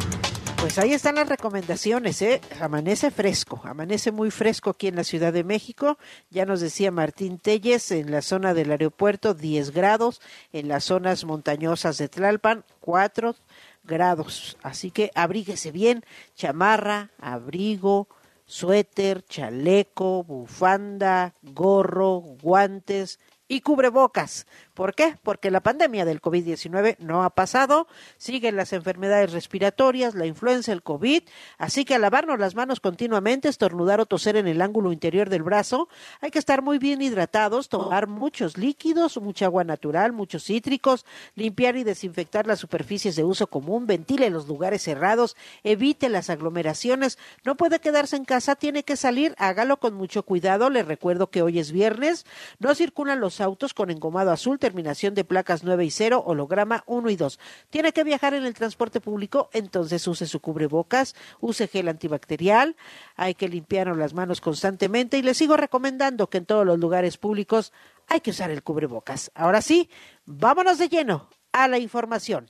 Pues 0.65 0.79
ahí 0.79 0.93
están 0.93 1.13
las 1.13 1.29
recomendaciones, 1.29 2.23
¿eh? 2.23 2.41
Amanece 2.59 3.11
fresco, 3.11 3.61
amanece 3.65 4.11
muy 4.11 4.31
fresco 4.31 4.71
aquí 4.71 4.87
en 4.87 4.95
la 4.95 5.03
Ciudad 5.03 5.31
de 5.31 5.43
México. 5.43 5.99
Ya 6.31 6.47
nos 6.47 6.59
decía 6.59 6.89
Martín 6.89 7.37
Telles, 7.37 7.91
en 7.91 8.09
la 8.09 8.23
zona 8.23 8.55
del 8.55 8.71
aeropuerto 8.71 9.35
10 9.35 9.69
grados, 9.69 10.21
en 10.53 10.67
las 10.67 10.85
zonas 10.85 11.23
montañosas 11.23 11.99
de 11.99 12.09
Tlalpan 12.09 12.65
4 12.79 13.35
grados. 13.83 14.57
Así 14.63 14.89
que 14.89 15.11
abríguese 15.13 15.71
bien, 15.71 16.03
chamarra, 16.33 17.11
abrigo, 17.19 18.07
suéter, 18.47 19.23
chaleco, 19.23 20.23
bufanda, 20.23 21.35
gorro, 21.43 22.17
guantes 22.41 23.19
y 23.47 23.61
cubrebocas. 23.61 24.47
¿Por 24.75 24.93
qué? 24.93 25.17
Porque 25.23 25.51
la 25.51 25.61
pandemia 25.61 26.03
del 26.03 26.21
COVID-19 26.21 26.97
no 26.99 27.23
ha 27.23 27.29
pasado, 27.29 27.87
siguen 28.17 28.57
las 28.57 28.73
enfermedades 28.73 29.31
respiratorias, 29.31 30.15
la 30.15 30.25
influenza, 30.25 30.73
el 30.73 30.83
COVID, 30.83 31.23
así 31.57 31.85
que 31.85 31.95
a 31.95 31.99
lavarnos 31.99 32.39
las 32.39 32.55
manos 32.55 32.81
continuamente, 32.81 33.47
estornudar 33.47 34.01
o 34.01 34.05
toser 34.05 34.35
en 34.35 34.47
el 34.47 34.61
ángulo 34.61 34.91
interior 34.91 35.29
del 35.29 35.43
brazo, 35.43 35.87
hay 36.19 36.29
que 36.29 36.39
estar 36.39 36.61
muy 36.61 36.77
bien 36.77 37.01
hidratados, 37.01 37.69
tomar 37.69 38.07
muchos 38.07 38.57
líquidos, 38.57 39.15
mucha 39.21 39.45
agua 39.45 39.63
natural, 39.63 40.11
muchos 40.11 40.43
cítricos, 40.43 41.05
limpiar 41.35 41.77
y 41.77 41.85
desinfectar 41.85 42.45
las 42.45 42.59
superficies 42.59 43.15
de 43.15 43.23
uso 43.23 43.47
común, 43.47 43.87
ventile 43.87 44.29
los 44.29 44.45
lugares 44.45 44.81
cerrados, 44.81 45.37
evite 45.63 46.09
las 46.09 46.29
aglomeraciones, 46.29 47.17
no 47.45 47.55
puede 47.55 47.79
quedarse 47.79 48.17
en 48.17 48.25
casa, 48.25 48.55
tiene 48.55 48.83
que 48.83 48.97
salir, 48.97 49.35
hágalo 49.37 49.77
con 49.77 49.93
mucho 49.93 50.23
cuidado, 50.23 50.69
le 50.69 50.83
recuerdo 50.83 51.29
que 51.29 51.41
hoy 51.41 51.59
es 51.59 51.71
viernes, 51.71 52.25
no 52.59 52.75
circulan 52.75 53.21
los 53.21 53.39
autos 53.39 53.73
con 53.73 53.89
engomado 53.89 54.31
azul, 54.31 54.59
terminación 54.65 55.13
de 55.13 55.23
placas 55.23 55.63
9 55.63 55.85
y 55.85 55.91
0, 55.91 56.23
holograma 56.25 56.83
1 56.87 57.11
y 57.11 57.15
2. 57.15 57.39
Tiene 57.69 57.91
que 57.91 58.03
viajar 58.03 58.33
en 58.33 58.47
el 58.47 58.55
transporte 58.55 58.99
público, 58.99 59.51
entonces 59.53 60.07
use 60.07 60.25
su 60.25 60.39
cubrebocas, 60.39 61.13
use 61.39 61.67
gel 61.67 61.87
antibacterial, 61.87 62.75
hay 63.15 63.35
que 63.35 63.47
limpiar 63.47 63.95
las 63.95 64.15
manos 64.15 64.41
constantemente 64.41 65.19
y 65.19 65.21
le 65.21 65.35
sigo 65.35 65.55
recomendando 65.55 66.31
que 66.31 66.39
en 66.39 66.47
todos 66.47 66.65
los 66.65 66.79
lugares 66.79 67.17
públicos 67.17 67.73
hay 68.07 68.21
que 68.21 68.31
usar 68.31 68.49
el 68.49 68.63
cubrebocas. 68.63 69.29
Ahora 69.35 69.61
sí, 69.61 69.87
vámonos 70.25 70.79
de 70.79 70.89
lleno 70.89 71.29
a 71.51 71.67
la 71.67 71.77
información. 71.77 72.49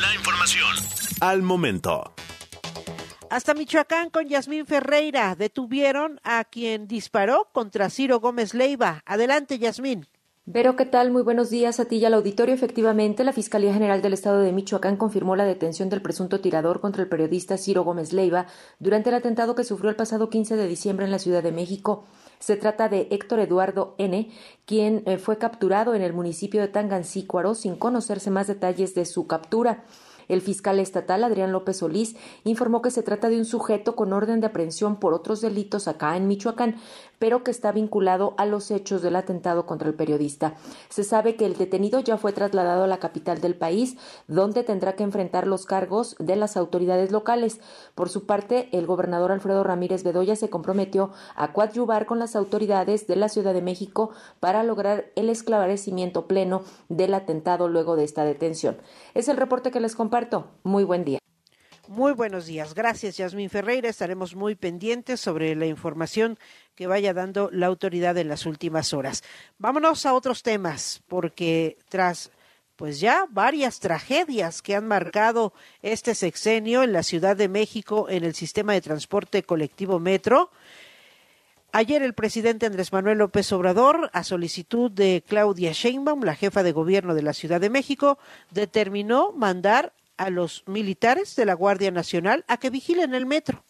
La 0.00 0.14
información 0.16 0.74
al 1.20 1.42
momento. 1.42 2.12
Hasta 3.30 3.54
Michoacán 3.54 4.10
con 4.10 4.26
Yasmín 4.26 4.66
Ferreira 4.66 5.36
detuvieron 5.36 6.18
a 6.24 6.42
quien 6.42 6.88
disparó 6.88 7.50
contra 7.52 7.88
Ciro 7.88 8.18
Gómez 8.18 8.52
Leiva. 8.52 9.04
Adelante, 9.06 9.60
Yasmín. 9.60 10.08
Vero, 10.50 10.76
¿qué 10.76 10.86
tal? 10.86 11.10
Muy 11.10 11.20
buenos 11.20 11.50
días 11.50 11.78
a 11.78 11.84
ti 11.84 11.96
y 11.96 12.06
al 12.06 12.14
auditorio. 12.14 12.54
Efectivamente, 12.54 13.22
la 13.22 13.34
Fiscalía 13.34 13.74
General 13.74 14.00
del 14.00 14.14
Estado 14.14 14.40
de 14.40 14.50
Michoacán 14.50 14.96
confirmó 14.96 15.36
la 15.36 15.44
detención 15.44 15.90
del 15.90 16.00
presunto 16.00 16.40
tirador 16.40 16.80
contra 16.80 17.02
el 17.02 17.08
periodista 17.10 17.58
Ciro 17.58 17.84
Gómez 17.84 18.14
Leiva 18.14 18.46
durante 18.78 19.10
el 19.10 19.16
atentado 19.16 19.54
que 19.54 19.62
sufrió 19.62 19.90
el 19.90 19.96
pasado 19.96 20.30
15 20.30 20.56
de 20.56 20.66
diciembre 20.66 21.04
en 21.04 21.12
la 21.12 21.18
Ciudad 21.18 21.42
de 21.42 21.52
México. 21.52 22.04
Se 22.38 22.56
trata 22.56 22.88
de 22.88 23.08
Héctor 23.10 23.40
Eduardo 23.40 23.94
N., 23.98 24.30
quien 24.64 25.02
eh, 25.04 25.18
fue 25.18 25.36
capturado 25.36 25.94
en 25.94 26.00
el 26.00 26.14
municipio 26.14 26.62
de 26.62 26.68
Tangancícuaro 26.68 27.54
sin 27.54 27.76
conocerse 27.76 28.30
más 28.30 28.46
detalles 28.46 28.94
de 28.94 29.04
su 29.04 29.26
captura. 29.26 29.84
El 30.28 30.42
fiscal 30.42 30.78
estatal 30.78 31.24
Adrián 31.24 31.52
López 31.52 31.78
Solís 31.78 32.14
informó 32.44 32.82
que 32.82 32.90
se 32.90 33.02
trata 33.02 33.28
de 33.30 33.38
un 33.38 33.46
sujeto 33.46 33.96
con 33.96 34.12
orden 34.12 34.40
de 34.40 34.46
aprehensión 34.46 35.00
por 35.00 35.14
otros 35.14 35.40
delitos 35.40 35.88
acá 35.88 36.16
en 36.16 36.28
Michoacán, 36.28 36.76
pero 37.18 37.44
que 37.44 37.50
está 37.50 37.72
vinculado 37.72 38.34
a 38.36 38.46
los 38.46 38.70
hechos 38.70 39.02
del 39.02 39.16
atentado 39.16 39.66
contra 39.66 39.88
el 39.88 39.94
periodista. 39.94 40.54
Se 40.88 41.04
sabe 41.04 41.36
que 41.36 41.46
el 41.46 41.56
detenido 41.56 42.00
ya 42.00 42.16
fue 42.16 42.32
trasladado 42.32 42.84
a 42.84 42.86
la 42.86 42.98
capital 42.98 43.40
del 43.40 43.54
país, 43.54 43.96
donde 44.26 44.64
tendrá 44.64 44.94
que 44.94 45.02
enfrentar 45.02 45.46
los 45.46 45.66
cargos 45.66 46.16
de 46.18 46.36
las 46.36 46.56
autoridades 46.56 47.10
locales. 47.10 47.60
Por 47.94 48.08
su 48.08 48.26
parte, 48.26 48.68
el 48.72 48.86
gobernador 48.86 49.32
Alfredo 49.32 49.64
Ramírez 49.64 50.04
Bedoya 50.04 50.36
se 50.36 50.50
comprometió 50.50 51.10
a 51.34 51.52
coadyuvar 51.52 52.06
con 52.06 52.18
las 52.18 52.36
autoridades 52.36 53.06
de 53.06 53.16
la 53.16 53.28
Ciudad 53.28 53.54
de 53.54 53.62
México 53.62 54.10
para 54.40 54.62
lograr 54.62 55.06
el 55.16 55.28
esclarecimiento 55.28 56.26
pleno 56.26 56.62
del 56.88 57.14
atentado 57.14 57.68
luego 57.68 57.96
de 57.96 58.04
esta 58.04 58.24
detención. 58.24 58.76
Es 59.14 59.28
el 59.28 59.36
reporte 59.36 59.70
que 59.70 59.80
les 59.80 59.96
comparto. 59.96 60.46
Muy 60.62 60.84
buen 60.84 61.04
día. 61.04 61.18
Muy 61.88 62.12
buenos 62.12 62.44
días. 62.44 62.74
Gracias, 62.74 63.16
Yasmín 63.16 63.48
Ferreira. 63.48 63.88
Estaremos 63.88 64.36
muy 64.36 64.54
pendientes 64.54 65.20
sobre 65.20 65.56
la 65.56 65.64
información 65.64 66.38
que 66.74 66.86
vaya 66.86 67.14
dando 67.14 67.48
la 67.50 67.66
autoridad 67.66 68.18
en 68.18 68.28
las 68.28 68.44
últimas 68.44 68.92
horas. 68.92 69.24
Vámonos 69.56 70.04
a 70.04 70.12
otros 70.12 70.42
temas, 70.42 71.00
porque 71.08 71.78
tras 71.88 72.30
pues 72.76 73.00
ya 73.00 73.26
varias 73.30 73.80
tragedias 73.80 74.60
que 74.60 74.76
han 74.76 74.86
marcado 74.86 75.54
este 75.80 76.14
sexenio 76.14 76.82
en 76.82 76.92
la 76.92 77.02
Ciudad 77.02 77.38
de 77.38 77.48
México 77.48 78.10
en 78.10 78.22
el 78.22 78.34
sistema 78.34 78.74
de 78.74 78.82
transporte 78.82 79.42
colectivo 79.42 79.98
Metro. 79.98 80.50
Ayer 81.72 82.02
el 82.02 82.12
presidente 82.12 82.66
Andrés 82.66 82.92
Manuel 82.92 83.16
López 83.16 83.50
Obrador, 83.52 84.10
a 84.12 84.24
solicitud 84.24 84.90
de 84.90 85.24
Claudia 85.26 85.72
Sheinbaum, 85.72 86.22
la 86.22 86.34
jefa 86.34 86.62
de 86.62 86.72
gobierno 86.72 87.14
de 87.14 87.22
la 87.22 87.32
Ciudad 87.32 87.62
de 87.62 87.70
México, 87.70 88.18
determinó 88.50 89.32
mandar 89.32 89.94
a 90.18 90.30
los 90.30 90.64
militares 90.66 91.34
de 91.36 91.46
la 91.46 91.54
Guardia 91.54 91.90
Nacional 91.90 92.44
a 92.48 92.58
que 92.58 92.70
vigilen 92.70 93.14
el 93.14 93.24
metro. 93.24 93.64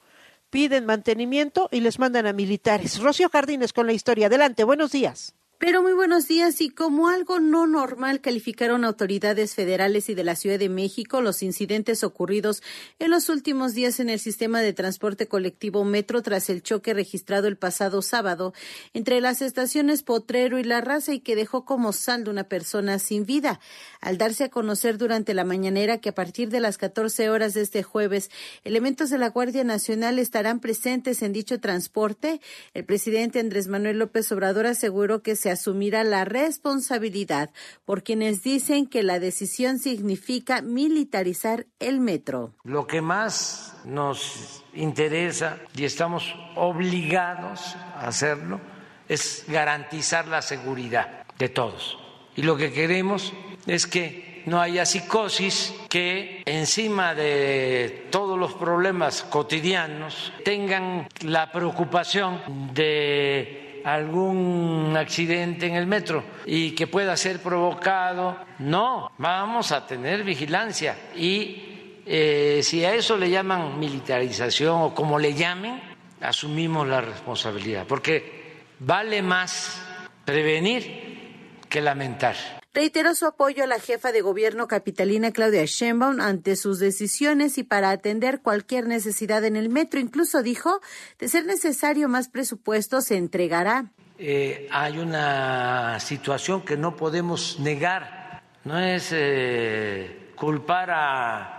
Piden 0.50 0.86
mantenimiento 0.86 1.68
y 1.70 1.80
les 1.80 1.98
mandan 1.98 2.26
a 2.26 2.32
militares. 2.32 2.98
Rocío 2.98 3.28
Jardines 3.28 3.72
con 3.72 3.86
la 3.86 3.92
historia. 3.92 4.26
Adelante, 4.26 4.64
buenos 4.64 4.90
días. 4.90 5.37
Pero 5.60 5.82
muy 5.82 5.92
buenos 5.92 6.28
días 6.28 6.60
y 6.60 6.70
como 6.70 7.08
algo 7.08 7.40
no 7.40 7.66
normal 7.66 8.20
calificaron 8.20 8.84
autoridades 8.84 9.56
federales 9.56 10.08
y 10.08 10.14
de 10.14 10.22
la 10.22 10.36
Ciudad 10.36 10.56
de 10.56 10.68
México 10.68 11.20
los 11.20 11.42
incidentes 11.42 12.04
ocurridos 12.04 12.62
en 13.00 13.10
los 13.10 13.28
últimos 13.28 13.74
días 13.74 13.98
en 13.98 14.08
el 14.08 14.20
sistema 14.20 14.60
de 14.60 14.72
transporte 14.72 15.26
colectivo 15.26 15.84
Metro 15.84 16.22
tras 16.22 16.48
el 16.48 16.62
choque 16.62 16.94
registrado 16.94 17.48
el 17.48 17.56
pasado 17.56 18.02
sábado 18.02 18.54
entre 18.94 19.20
las 19.20 19.42
estaciones 19.42 20.04
Potrero 20.04 20.60
y 20.60 20.62
La 20.62 20.80
Raza 20.80 21.12
y 21.12 21.18
que 21.18 21.34
dejó 21.34 21.64
como 21.64 21.92
saldo 21.92 22.30
una 22.30 22.44
persona 22.44 23.00
sin 23.00 23.26
vida. 23.26 23.58
Al 24.00 24.16
darse 24.16 24.44
a 24.44 24.50
conocer 24.50 24.96
durante 24.96 25.34
la 25.34 25.42
mañanera 25.42 25.98
que 25.98 26.10
a 26.10 26.14
partir 26.14 26.50
de 26.50 26.60
las 26.60 26.78
14 26.78 27.30
horas 27.30 27.54
de 27.54 27.62
este 27.62 27.82
jueves 27.82 28.30
elementos 28.62 29.10
de 29.10 29.18
la 29.18 29.30
Guardia 29.30 29.64
Nacional 29.64 30.20
estarán 30.20 30.60
presentes 30.60 31.20
en 31.20 31.32
dicho 31.32 31.58
transporte, 31.58 32.40
el 32.74 32.84
presidente 32.84 33.40
Andrés 33.40 33.66
Manuel 33.66 33.98
López 33.98 34.30
Obrador 34.30 34.66
aseguró 34.66 35.20
que 35.20 35.34
se 35.34 35.47
asumirá 35.50 36.04
la 36.04 36.24
responsabilidad 36.24 37.50
por 37.84 38.02
quienes 38.02 38.42
dicen 38.42 38.86
que 38.86 39.02
la 39.02 39.18
decisión 39.18 39.78
significa 39.78 40.62
militarizar 40.62 41.66
el 41.78 42.00
metro. 42.00 42.54
Lo 42.64 42.86
que 42.86 43.00
más 43.00 43.76
nos 43.84 44.62
interesa 44.74 45.58
y 45.76 45.84
estamos 45.84 46.34
obligados 46.56 47.76
a 47.94 48.08
hacerlo 48.08 48.60
es 49.08 49.44
garantizar 49.48 50.28
la 50.28 50.42
seguridad 50.42 51.26
de 51.38 51.48
todos. 51.48 51.98
Y 52.36 52.42
lo 52.42 52.56
que 52.56 52.72
queremos 52.72 53.32
es 53.66 53.86
que 53.86 54.42
no 54.46 54.60
haya 54.60 54.86
psicosis, 54.86 55.74
que 55.88 56.42
encima 56.46 57.14
de 57.14 58.08
todos 58.10 58.38
los 58.38 58.54
problemas 58.54 59.22
cotidianos 59.22 60.32
tengan 60.44 61.08
la 61.22 61.52
preocupación 61.52 62.40
de 62.74 63.67
algún 63.84 64.94
accidente 64.96 65.66
en 65.66 65.74
el 65.74 65.86
metro 65.86 66.24
y 66.46 66.72
que 66.72 66.86
pueda 66.86 67.16
ser 67.16 67.40
provocado. 67.40 68.36
No, 68.58 69.12
vamos 69.18 69.72
a 69.72 69.86
tener 69.86 70.24
vigilancia 70.24 70.96
y 71.14 72.02
eh, 72.06 72.60
si 72.62 72.84
a 72.84 72.94
eso 72.94 73.16
le 73.16 73.30
llaman 73.30 73.78
militarización 73.78 74.82
o 74.82 74.94
como 74.94 75.18
le 75.18 75.34
llamen, 75.34 75.80
asumimos 76.20 76.86
la 76.86 77.00
responsabilidad, 77.00 77.86
porque 77.86 78.62
vale 78.80 79.22
más 79.22 79.82
prevenir 80.24 81.60
que 81.68 81.80
lamentar 81.80 82.57
reiteró 82.78 83.14
su 83.14 83.26
apoyo 83.26 83.64
a 83.64 83.66
la 83.66 83.80
jefa 83.80 84.12
de 84.12 84.20
gobierno 84.20 84.68
capitalina 84.68 85.32
Claudia 85.32 85.64
Sheinbaum 85.64 86.20
ante 86.20 86.54
sus 86.54 86.78
decisiones 86.78 87.58
y 87.58 87.64
para 87.64 87.90
atender 87.90 88.40
cualquier 88.40 88.86
necesidad 88.86 89.44
en 89.44 89.56
el 89.56 89.68
metro. 89.68 89.98
Incluso 89.98 90.42
dijo, 90.42 90.80
de 91.18 91.28
ser 91.28 91.44
necesario 91.44 92.08
más 92.08 92.28
presupuesto, 92.28 93.00
se 93.00 93.16
entregará. 93.16 93.86
Eh, 94.18 94.68
hay 94.70 94.98
una 94.98 95.98
situación 96.00 96.62
que 96.62 96.76
no 96.76 96.96
podemos 96.96 97.58
negar, 97.58 98.42
no 98.64 98.78
es 98.78 99.08
eh, 99.12 100.30
culpar 100.36 100.90
a 100.90 101.58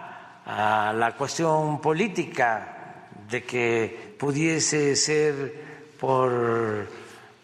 a 0.50 0.94
la 0.94 1.16
cuestión 1.16 1.80
política 1.80 3.06
de 3.30 3.44
que 3.44 4.16
pudiese 4.18 4.96
ser 4.96 5.54
por 6.00 6.88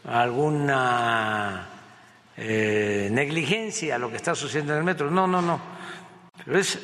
alguna 0.06 1.75
eh, 2.38 3.10
negligencia 3.12 3.98
lo 3.98 4.10
que 4.10 4.17
está 4.17 4.36
sucediendo 4.36 4.74
en 4.74 4.80
el 4.80 4.86
metro. 4.86 5.10
No, 5.10 5.28
no, 5.28 5.41
no. 5.41 5.60
Pero 6.43 6.60
es 6.60 6.80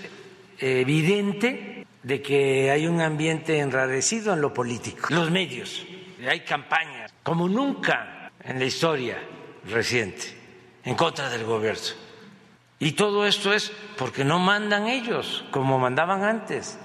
evidente 0.59 1.85
de 2.03 2.21
que 2.21 2.71
hay 2.71 2.87
un 2.87 3.01
ambiente 3.01 3.59
enrarecido 3.59 4.33
en 4.33 4.41
lo 4.41 4.53
político. 4.53 5.07
Los 5.09 5.29
medios, 5.29 5.85
hay 6.27 6.41
campañas 6.41 7.13
como 7.23 7.47
nunca 7.47 8.31
en 8.43 8.59
la 8.59 8.65
historia 8.65 9.17
reciente 9.69 10.25
en 10.83 10.95
contra 10.95 11.29
del 11.29 11.43
gobierno. 11.43 11.81
Y 12.79 12.93
todo 12.93 13.27
esto 13.27 13.53
es 13.53 13.71
porque 13.97 14.23
no 14.23 14.39
mandan 14.39 14.87
ellos 14.87 15.45
como 15.51 15.77
mandaban 15.77 16.23
antes, 16.23 16.79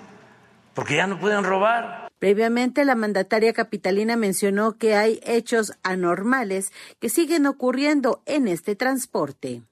porque 0.74 0.96
ya 0.96 1.06
no 1.06 1.18
pueden 1.18 1.42
robar. 1.42 2.05
Previamente, 2.18 2.84
la 2.84 2.94
mandataria 2.94 3.52
capitalina 3.52 4.16
mencionó 4.16 4.78
que 4.78 4.94
hay 4.94 5.20
hechos 5.24 5.74
anormales 5.82 6.72
que 6.98 7.10
siguen 7.10 7.46
ocurriendo 7.46 8.22
en 8.26 8.48
este 8.48 8.74
transporte. 8.74 9.62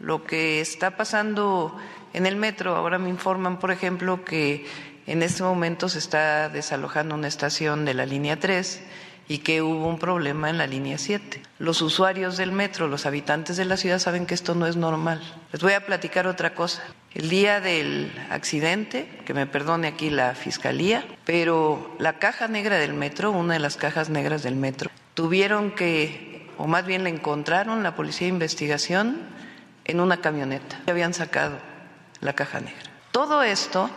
Lo 0.00 0.24
que 0.24 0.60
está 0.60 0.96
pasando 0.96 1.76
en 2.12 2.26
el 2.26 2.36
metro, 2.36 2.76
ahora 2.76 2.98
me 2.98 3.08
informan, 3.08 3.58
por 3.58 3.70
ejemplo, 3.70 4.24
que 4.24 4.66
en 5.06 5.22
este 5.22 5.42
momento 5.42 5.88
se 5.88 5.98
está 5.98 6.48
desalojando 6.48 7.14
una 7.14 7.28
estación 7.28 7.84
de 7.84 7.94
la 7.94 8.06
línea 8.06 8.38
3 8.38 8.82
y 9.26 9.38
que 9.38 9.62
hubo 9.62 9.88
un 9.88 9.98
problema 9.98 10.50
en 10.50 10.58
la 10.58 10.66
línea 10.66 10.98
7. 10.98 11.42
Los 11.58 11.80
usuarios 11.82 12.36
del 12.36 12.52
metro, 12.52 12.88
los 12.88 13.06
habitantes 13.06 13.56
de 13.56 13.64
la 13.64 13.76
ciudad 13.76 13.98
saben 13.98 14.26
que 14.26 14.34
esto 14.34 14.54
no 14.54 14.66
es 14.66 14.76
normal. 14.76 15.22
Les 15.52 15.62
voy 15.62 15.72
a 15.72 15.86
platicar 15.86 16.26
otra 16.26 16.54
cosa. 16.54 16.82
El 17.14 17.30
día 17.30 17.60
del 17.60 18.12
accidente, 18.30 19.08
que 19.24 19.34
me 19.34 19.46
perdone 19.46 19.88
aquí 19.88 20.10
la 20.10 20.34
fiscalía, 20.34 21.04
pero 21.24 21.94
la 21.98 22.18
caja 22.18 22.48
negra 22.48 22.76
del 22.76 22.92
metro, 22.92 23.30
una 23.30 23.54
de 23.54 23.60
las 23.60 23.76
cajas 23.76 24.10
negras 24.10 24.42
del 24.42 24.56
metro, 24.56 24.90
tuvieron 25.14 25.70
que, 25.70 26.50
o 26.58 26.66
más 26.66 26.84
bien 26.84 27.04
la 27.04 27.08
encontraron 27.08 27.82
la 27.82 27.94
policía 27.94 28.26
de 28.26 28.34
investigación 28.34 29.22
en 29.84 30.00
una 30.00 30.20
camioneta. 30.20 30.80
Habían 30.86 31.14
sacado 31.14 31.56
la 32.20 32.34
caja 32.34 32.60
negra. 32.60 32.82
Todo 33.12 33.42
esto, 33.42 33.88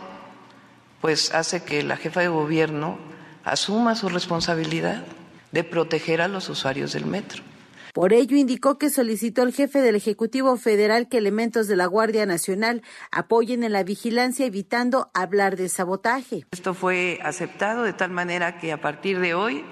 pues, 1.00 1.34
hace 1.34 1.64
que 1.64 1.82
la 1.82 1.96
jefa 1.96 2.20
de 2.20 2.28
gobierno 2.28 2.98
asuma 3.44 3.94
su 3.94 4.08
responsabilidad 4.08 5.02
de 5.52 5.64
proteger 5.64 6.20
a 6.20 6.28
los 6.28 6.48
usuarios 6.48 6.92
del 6.92 7.06
metro. 7.06 7.42
Por 7.94 8.12
ello, 8.12 8.36
indicó 8.36 8.78
que 8.78 8.90
solicitó 8.90 9.42
al 9.42 9.52
jefe 9.52 9.80
del 9.80 9.96
Ejecutivo 9.96 10.56
Federal 10.56 11.08
que 11.08 11.18
elementos 11.18 11.66
de 11.66 11.76
la 11.76 11.86
Guardia 11.86 12.26
Nacional 12.26 12.82
apoyen 13.10 13.64
en 13.64 13.72
la 13.72 13.82
vigilancia, 13.82 14.46
evitando 14.46 15.10
hablar 15.14 15.56
de 15.56 15.68
sabotaje. 15.68 16.46
Esto 16.52 16.74
fue 16.74 17.18
aceptado 17.24 17.82
de 17.82 17.92
tal 17.92 18.10
manera 18.10 18.58
que 18.58 18.72
a 18.72 18.80
partir 18.80 19.18
de 19.18 19.34
hoy, 19.34 19.64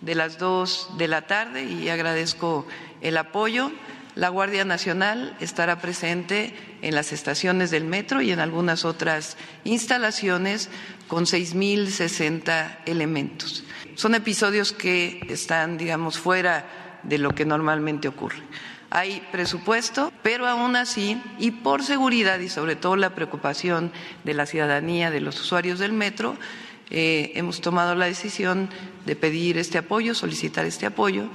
de 0.00 0.14
las 0.14 0.38
dos 0.38 0.90
de 0.96 1.08
la 1.08 1.26
tarde, 1.26 1.64
y 1.64 1.88
agradezco 1.88 2.66
el 3.00 3.16
apoyo, 3.16 3.72
la 4.14 4.28
Guardia 4.28 4.64
Nacional 4.64 5.34
estará 5.40 5.80
presente 5.80 6.54
en 6.82 6.94
las 6.94 7.12
estaciones 7.12 7.70
del 7.70 7.84
metro 7.84 8.20
y 8.20 8.30
en 8.30 8.40
algunas 8.40 8.84
otras 8.84 9.38
instalaciones 9.64 10.68
con 11.12 11.26
6.060 11.26 12.78
elementos. 12.86 13.64
Son 13.96 14.14
episodios 14.14 14.72
que 14.72 15.20
están, 15.28 15.76
digamos, 15.76 16.18
fuera 16.18 17.00
de 17.02 17.18
lo 17.18 17.34
que 17.34 17.44
normalmente 17.44 18.08
ocurre. 18.08 18.38
Hay 18.88 19.22
presupuesto, 19.30 20.10
pero 20.22 20.46
aún 20.46 20.74
así, 20.74 21.20
y 21.38 21.50
por 21.50 21.82
seguridad 21.82 22.38
y 22.38 22.48
sobre 22.48 22.76
todo 22.76 22.96
la 22.96 23.14
preocupación 23.14 23.92
de 24.24 24.32
la 24.32 24.46
ciudadanía, 24.46 25.10
de 25.10 25.20
los 25.20 25.38
usuarios 25.38 25.78
del 25.78 25.92
metro, 25.92 26.38
eh, 26.88 27.32
hemos 27.34 27.60
tomado 27.60 27.94
la 27.94 28.06
decisión 28.06 28.70
de 29.04 29.14
pedir 29.14 29.58
este 29.58 29.76
apoyo, 29.76 30.14
solicitar 30.14 30.64
este 30.64 30.86
apoyo, 30.86 31.28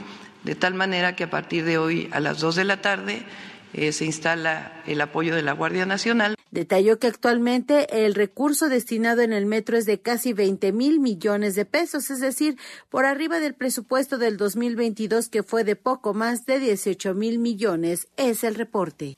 de 0.44 0.56
tal 0.56 0.74
manera 0.74 1.16
que 1.16 1.26
a 1.26 1.30
partir 1.30 1.66
de 1.66 1.78
hoy 1.78 2.10
a 2.12 2.20
las 2.20 2.40
dos 2.40 2.56
de 2.56 2.63
la 2.63 2.82
tarde 2.82 3.28
eh, 3.74 3.92
se 3.92 4.06
instala 4.06 4.82
el 4.86 5.02
apoyo 5.02 5.36
de 5.36 5.42
la 5.42 5.54
Guardia 5.54 5.86
Nacional. 5.86 6.36
Detalló 6.52 7.00
que 7.00 7.08
actualmente 7.08 8.06
el 8.06 8.16
recurso 8.16 8.70
destinado 8.70 9.22
en 9.22 9.34
el 9.34 9.46
metro 9.46 9.78
es 9.78 9.86
de 9.86 10.02
casi 10.02 10.34
20 10.34 10.72
mil 10.72 11.00
millones 11.00 11.56
de 11.56 11.66
pesos, 11.66 12.10
es 12.10 12.20
decir, 12.20 12.58
por 12.90 13.06
arriba 13.06 13.40
del 13.40 13.54
presupuesto 13.54 14.18
del 14.18 14.38
2022 14.38 15.30
que 15.30 15.44
fue 15.44 15.64
de 15.64 15.76
poco 15.76 16.14
más 16.14 16.46
de 16.46 16.60
18 16.60 17.14
mil 17.14 17.40
millones. 17.40 18.08
Es 18.18 18.44
el 18.44 18.56
reporte. 18.56 19.18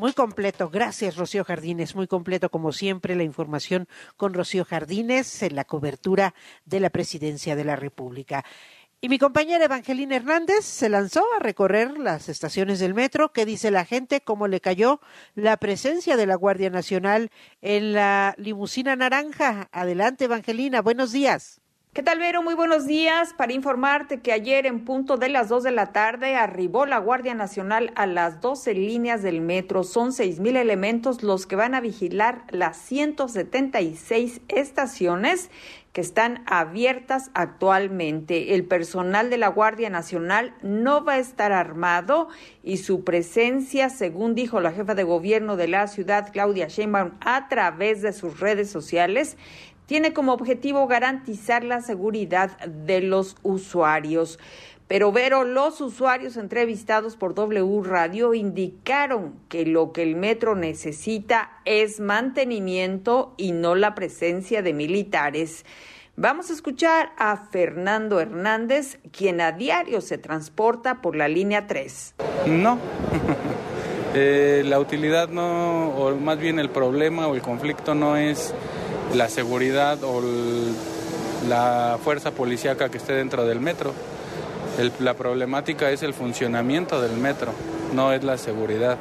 Muy 0.00 0.12
completo, 0.12 0.70
gracias 0.70 1.14
Rocío 1.14 1.44
Jardines, 1.44 1.94
muy 1.94 2.08
completo 2.08 2.50
como 2.50 2.72
siempre 2.72 3.14
la 3.14 3.22
información 3.22 3.86
con 4.16 4.34
Rocío 4.34 4.64
Jardines 4.64 5.40
en 5.44 5.54
la 5.54 5.64
cobertura 5.64 6.34
de 6.64 6.80
la 6.80 6.90
presidencia 6.90 7.54
de 7.54 7.62
la 7.62 7.76
República. 7.76 8.44
Y 9.04 9.10
mi 9.10 9.18
compañera 9.18 9.66
Evangelina 9.66 10.16
Hernández 10.16 10.64
se 10.64 10.88
lanzó 10.88 11.22
a 11.36 11.38
recorrer 11.38 11.98
las 11.98 12.30
estaciones 12.30 12.80
del 12.80 12.94
metro. 12.94 13.34
¿Qué 13.34 13.44
dice 13.44 13.70
la 13.70 13.84
gente? 13.84 14.22
¿Cómo 14.22 14.48
le 14.48 14.62
cayó 14.62 14.98
la 15.34 15.58
presencia 15.58 16.16
de 16.16 16.24
la 16.24 16.36
Guardia 16.36 16.70
Nacional 16.70 17.30
en 17.60 17.92
la 17.92 18.34
limusina 18.38 18.96
naranja? 18.96 19.68
Adelante, 19.72 20.24
Evangelina. 20.24 20.80
Buenos 20.80 21.12
días. 21.12 21.60
¿Qué 21.92 22.02
tal, 22.02 22.18
Vero? 22.18 22.42
Muy 22.42 22.54
buenos 22.54 22.86
días. 22.86 23.34
Para 23.34 23.52
informarte 23.52 24.20
que 24.20 24.32
ayer 24.32 24.64
en 24.64 24.86
punto 24.86 25.18
de 25.18 25.28
las 25.28 25.50
2 25.50 25.64
de 25.64 25.70
la 25.70 25.92
tarde 25.92 26.34
arribó 26.34 26.86
la 26.86 26.98
Guardia 26.98 27.34
Nacional 27.34 27.92
a 27.96 28.06
las 28.06 28.40
12 28.40 28.72
líneas 28.72 29.22
del 29.22 29.42
metro. 29.42 29.84
Son 29.84 30.12
seis 30.14 30.40
mil 30.40 30.56
elementos 30.56 31.22
los 31.22 31.46
que 31.46 31.56
van 31.56 31.74
a 31.74 31.80
vigilar 31.80 32.46
las 32.48 32.78
176 32.78 34.40
estaciones 34.48 35.50
que 35.94 36.00
están 36.00 36.42
abiertas 36.46 37.30
actualmente. 37.34 38.56
El 38.56 38.64
personal 38.64 39.30
de 39.30 39.38
la 39.38 39.46
Guardia 39.46 39.90
Nacional 39.90 40.52
no 40.60 41.04
va 41.04 41.14
a 41.14 41.18
estar 41.18 41.52
armado 41.52 42.26
y 42.64 42.78
su 42.78 43.04
presencia, 43.04 43.88
según 43.90 44.34
dijo 44.34 44.60
la 44.60 44.72
jefa 44.72 44.96
de 44.96 45.04
gobierno 45.04 45.56
de 45.56 45.68
la 45.68 45.86
ciudad, 45.86 46.32
Claudia 46.32 46.66
Sheinbaum, 46.66 47.12
a 47.20 47.48
través 47.48 48.02
de 48.02 48.12
sus 48.12 48.40
redes 48.40 48.68
sociales, 48.70 49.36
tiene 49.86 50.12
como 50.12 50.32
objetivo 50.32 50.88
garantizar 50.88 51.62
la 51.62 51.80
seguridad 51.80 52.58
de 52.66 53.00
los 53.00 53.36
usuarios. 53.44 54.40
Pero 54.96 55.42
los 55.42 55.80
usuarios 55.80 56.36
entrevistados 56.36 57.16
por 57.16 57.34
W 57.34 57.82
Radio 57.82 58.32
indicaron 58.32 59.34
que 59.48 59.66
lo 59.66 59.90
que 59.90 60.04
el 60.04 60.14
metro 60.14 60.54
necesita 60.54 61.50
es 61.64 61.98
mantenimiento 61.98 63.34
y 63.36 63.50
no 63.50 63.74
la 63.74 63.96
presencia 63.96 64.62
de 64.62 64.72
militares. 64.72 65.64
Vamos 66.14 66.48
a 66.50 66.52
escuchar 66.52 67.10
a 67.18 67.36
Fernando 67.36 68.20
Hernández, 68.20 69.00
quien 69.10 69.40
a 69.40 69.50
diario 69.50 70.00
se 70.00 70.16
transporta 70.16 71.02
por 71.02 71.16
la 71.16 71.26
línea 71.26 71.66
3. 71.66 72.14
No, 72.46 72.78
eh, 74.14 74.62
la 74.64 74.78
utilidad 74.78 75.28
no, 75.28 75.88
o 75.88 76.14
más 76.14 76.38
bien 76.38 76.60
el 76.60 76.70
problema 76.70 77.26
o 77.26 77.34
el 77.34 77.42
conflicto 77.42 77.96
no 77.96 78.16
es 78.16 78.54
la 79.12 79.28
seguridad 79.28 79.98
o 80.04 80.22
la 81.48 81.98
fuerza 82.04 82.30
policíaca 82.30 82.90
que 82.90 82.98
esté 82.98 83.14
dentro 83.14 83.44
del 83.44 83.58
metro. 83.58 83.92
La 85.00 85.14
problemática 85.14 85.90
es 85.90 86.02
el 86.02 86.14
funcionamiento 86.14 87.00
del 87.00 87.16
metro, 87.16 87.52
no 87.92 88.12
es 88.12 88.24
la 88.24 88.38
seguridad. 88.38 88.98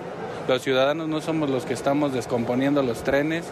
Los 0.48 0.62
ciudadanos 0.62 1.08
no 1.08 1.22
somos 1.22 1.50
los 1.50 1.66
que 1.66 1.74
estamos 1.74 2.14
descomponiendo 2.14 2.84
los 2.84 3.04
trenes, 3.04 3.46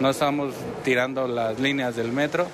no 0.00 0.10
estamos 0.10 0.54
tirando 0.84 1.28
las 1.28 1.60
líneas 1.60 1.96
del 1.96 2.12
metro, 2.12 2.46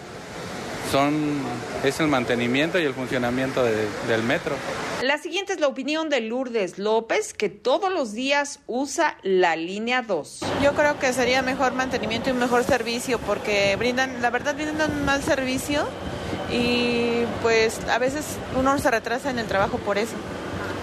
son, 0.91 1.41
es 1.85 2.01
el 2.01 2.09
mantenimiento 2.09 2.79
y 2.79 2.85
el 2.85 2.95
funcionamiento 2.95 3.63
del 3.65 4.23
metro. 4.25 4.57
La 5.03 5.19
siguiente 5.19 5.55
es 5.55 5.61
la 5.61 5.69
opinión 5.69 6.11
de 6.11 6.21
Lourdes 6.21 6.79
López, 6.79 7.33
que 7.33 7.49
todos 7.49 7.93
los 7.93 8.13
días 8.13 8.61
usa 8.67 9.17
la 9.23 9.57
línea 9.57 10.03
2. 10.03 10.41
Yo 10.63 10.75
creo 10.75 10.99
que 10.99 11.13
sería 11.13 11.43
mejor 11.43 11.73
mantenimiento 11.73 12.29
y 12.29 12.33
un 12.33 12.39
mejor 12.39 12.65
servicio 12.65 13.19
porque 13.21 13.77
brindan, 13.77 14.21
la 14.21 14.31
verdad, 14.31 14.55
brindan 14.55 14.91
un 14.91 15.05
mal 15.05 15.23
servicio 15.23 15.87
y 16.51 17.25
pues 17.43 17.81
a 17.89 17.99
veces 17.99 18.25
uno 18.57 18.79
se 18.79 18.91
retrasa 18.91 19.31
en 19.31 19.39
el 19.39 19.47
trabajo 19.47 19.79
por 19.79 19.99
eso. 19.99 20.17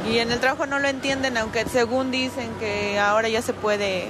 Y 0.10 0.20
en 0.20 0.32
el 0.32 0.40
trabajo 0.40 0.66
no 0.66 0.80
lo 0.80 0.88
entienden, 0.88 1.38
aunque 1.38 1.66
según 1.66 2.12
dicen 2.12 2.50
que 2.60 2.98
ahora 3.00 3.28
ya 3.28 3.42
se 3.42 3.54
puede 3.54 4.10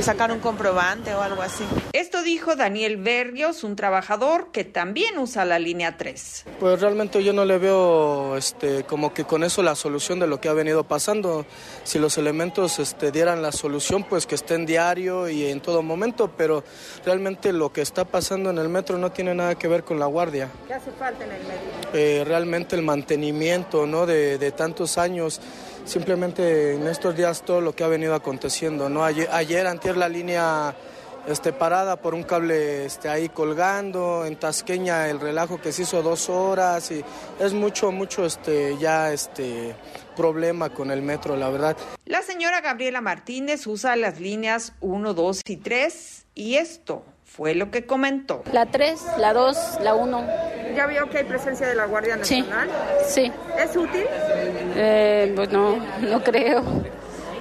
sacar 0.00 0.32
un 0.32 0.40
comprobante 0.40 1.14
o 1.14 1.20
algo 1.20 1.42
así. 1.42 1.64
Esto 1.92 2.22
dijo 2.22 2.56
Daniel 2.56 2.96
Berrios, 2.96 3.64
un 3.64 3.76
trabajador 3.76 4.50
que 4.52 4.64
también 4.64 5.18
usa 5.18 5.44
la 5.44 5.58
línea 5.58 5.96
3. 5.96 6.44
Pues 6.58 6.80
realmente 6.80 7.22
yo 7.22 7.32
no 7.32 7.44
le 7.44 7.58
veo 7.58 8.36
este, 8.36 8.84
como 8.84 9.12
que 9.12 9.24
con 9.24 9.44
eso 9.44 9.62
la 9.62 9.74
solución 9.74 10.18
de 10.18 10.26
lo 10.26 10.40
que 10.40 10.48
ha 10.48 10.52
venido 10.52 10.84
pasando. 10.84 11.44
Si 11.84 11.98
los 11.98 12.16
elementos 12.18 12.78
este, 12.78 13.10
dieran 13.10 13.42
la 13.42 13.52
solución, 13.52 14.04
pues 14.04 14.26
que 14.26 14.34
estén 14.34 14.66
diario 14.66 15.28
y 15.28 15.46
en 15.46 15.60
todo 15.60 15.82
momento, 15.82 16.30
pero 16.36 16.64
realmente 17.04 17.52
lo 17.52 17.72
que 17.72 17.82
está 17.82 18.04
pasando 18.04 18.50
en 18.50 18.58
el 18.58 18.68
metro 18.68 18.98
no 18.98 19.12
tiene 19.12 19.34
nada 19.34 19.54
que 19.56 19.68
ver 19.68 19.84
con 19.84 19.98
la 19.98 20.06
guardia. 20.06 20.48
¿Qué 20.66 20.74
hace 20.74 20.90
falta 20.92 21.24
en 21.24 21.32
el 21.32 21.42
metro? 21.42 21.90
Eh, 21.92 22.24
realmente 22.26 22.76
el 22.76 22.82
mantenimiento 22.82 23.86
¿no? 23.86 24.06
de, 24.06 24.38
de 24.38 24.52
tantos 24.52 24.98
años 24.98 25.40
simplemente 25.84 26.74
en 26.74 26.86
estos 26.86 27.16
días 27.16 27.42
todo 27.42 27.60
lo 27.60 27.74
que 27.74 27.84
ha 27.84 27.88
venido 27.88 28.14
aconteciendo. 28.14 28.88
¿no? 28.88 29.04
Ayer, 29.04 29.28
ayer 29.32 29.66
antier 29.66 29.96
la 29.96 30.08
línea 30.08 30.74
este, 31.26 31.52
parada 31.52 31.96
por 31.96 32.14
un 32.14 32.22
cable 32.22 32.86
este, 32.86 33.08
ahí 33.08 33.28
colgando, 33.28 34.24
en 34.24 34.36
Tasqueña 34.36 35.08
el 35.08 35.20
relajo 35.20 35.60
que 35.60 35.72
se 35.72 35.82
hizo 35.82 36.02
dos 36.02 36.28
horas 36.28 36.90
y 36.90 37.04
es 37.38 37.52
mucho, 37.52 37.92
mucho 37.92 38.24
este, 38.24 38.76
ya 38.78 39.12
este, 39.12 39.74
problema 40.16 40.70
con 40.70 40.90
el 40.90 41.02
metro, 41.02 41.36
la 41.36 41.48
verdad. 41.50 41.76
La 42.04 42.22
señora 42.22 42.60
Gabriela 42.60 43.00
Martínez 43.00 43.66
usa 43.66 43.96
las 43.96 44.20
líneas 44.20 44.72
1, 44.80 45.14
2 45.14 45.42
y 45.46 45.56
3 45.56 46.26
y 46.34 46.54
esto 46.56 47.04
fue 47.24 47.54
lo 47.54 47.70
que 47.70 47.86
comentó. 47.86 48.42
La 48.52 48.66
3, 48.66 49.00
la 49.18 49.32
2, 49.32 49.56
la 49.82 49.94
1. 49.94 50.59
¿Ya 50.74 50.86
vio 50.86 51.08
que 51.08 51.18
hay 51.18 51.24
presencia 51.24 51.66
de 51.66 51.74
la 51.74 51.86
Guardia 51.86 52.16
Nacional? 52.16 52.68
Sí. 53.06 53.26
sí. 53.26 53.32
¿Es 53.58 53.76
útil? 53.76 54.04
Eh, 54.76 55.32
pues 55.34 55.50
no, 55.50 55.76
no 56.00 56.22
creo. 56.22 56.62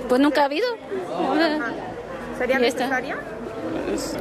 Pues 0.08 0.20
nunca 0.20 0.42
ha 0.42 0.46
habido. 0.46 0.68
¿Sería 2.38 2.60
necesaria? 2.60 3.18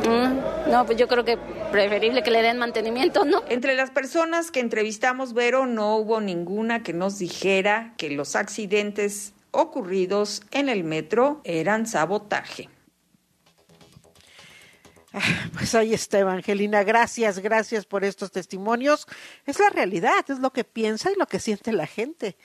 Mm, 0.07 0.71
no, 0.71 0.87
pues 0.87 0.99
yo 0.99 1.09
creo 1.09 1.25
que 1.25 1.39
preferible 1.71 2.23
que 2.23 2.31
le 2.31 2.43
den 2.43 2.59
mantenimiento, 2.59 3.25
¿no? 3.25 3.43
Entre 3.49 3.75
las 3.75 3.91
personas 3.91 4.51
que 4.51 4.61
entrevistamos, 4.61 5.35
Vero, 5.35 5.67
no 5.67 5.97
hubo 5.97 6.21
ninguna 6.21 6.83
que 6.83 6.93
nos 6.93 7.19
dijera 7.19 7.95
que 7.97 8.11
los 8.11 8.37
accidentes 8.37 9.35
ocurridos 9.51 10.43
en 10.51 10.69
el 10.69 10.85
metro 10.85 11.41
eran 11.45 11.87
sabotaje. 11.87 12.69
Pues 15.53 15.75
ahí 15.75 15.95
está, 15.95 16.19
Evangelina. 16.19 16.83
Gracias, 16.83 17.39
gracias 17.39 17.85
por 17.85 18.05
estos 18.05 18.31
testimonios. 18.31 19.07
Es 19.47 19.59
la 19.59 19.71
realidad, 19.71 20.25
es 20.29 20.39
lo 20.39 20.53
que 20.53 20.65
piensa 20.65 21.11
y 21.11 21.17
lo 21.17 21.27
que 21.27 21.41
siente 21.41 21.73
la 21.73 21.87
gente. 21.87 22.37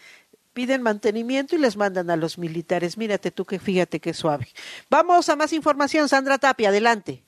Piden 0.54 0.82
mantenimiento 0.82 1.56
y 1.56 1.60
les 1.60 1.78
mandan 1.78 2.10
a 2.10 2.16
los 2.16 2.38
militares. 2.38 2.98
Mírate 2.98 3.32
tú 3.32 3.46
que 3.46 3.60
fíjate 3.60 4.00
qué 4.00 4.14
suave. 4.14 4.48
Vamos 4.90 5.30
a 5.30 5.36
más 5.36 5.54
información. 5.54 6.10
Sandra 6.10 6.38
Tapia, 6.38 6.70
adelante. 6.70 7.24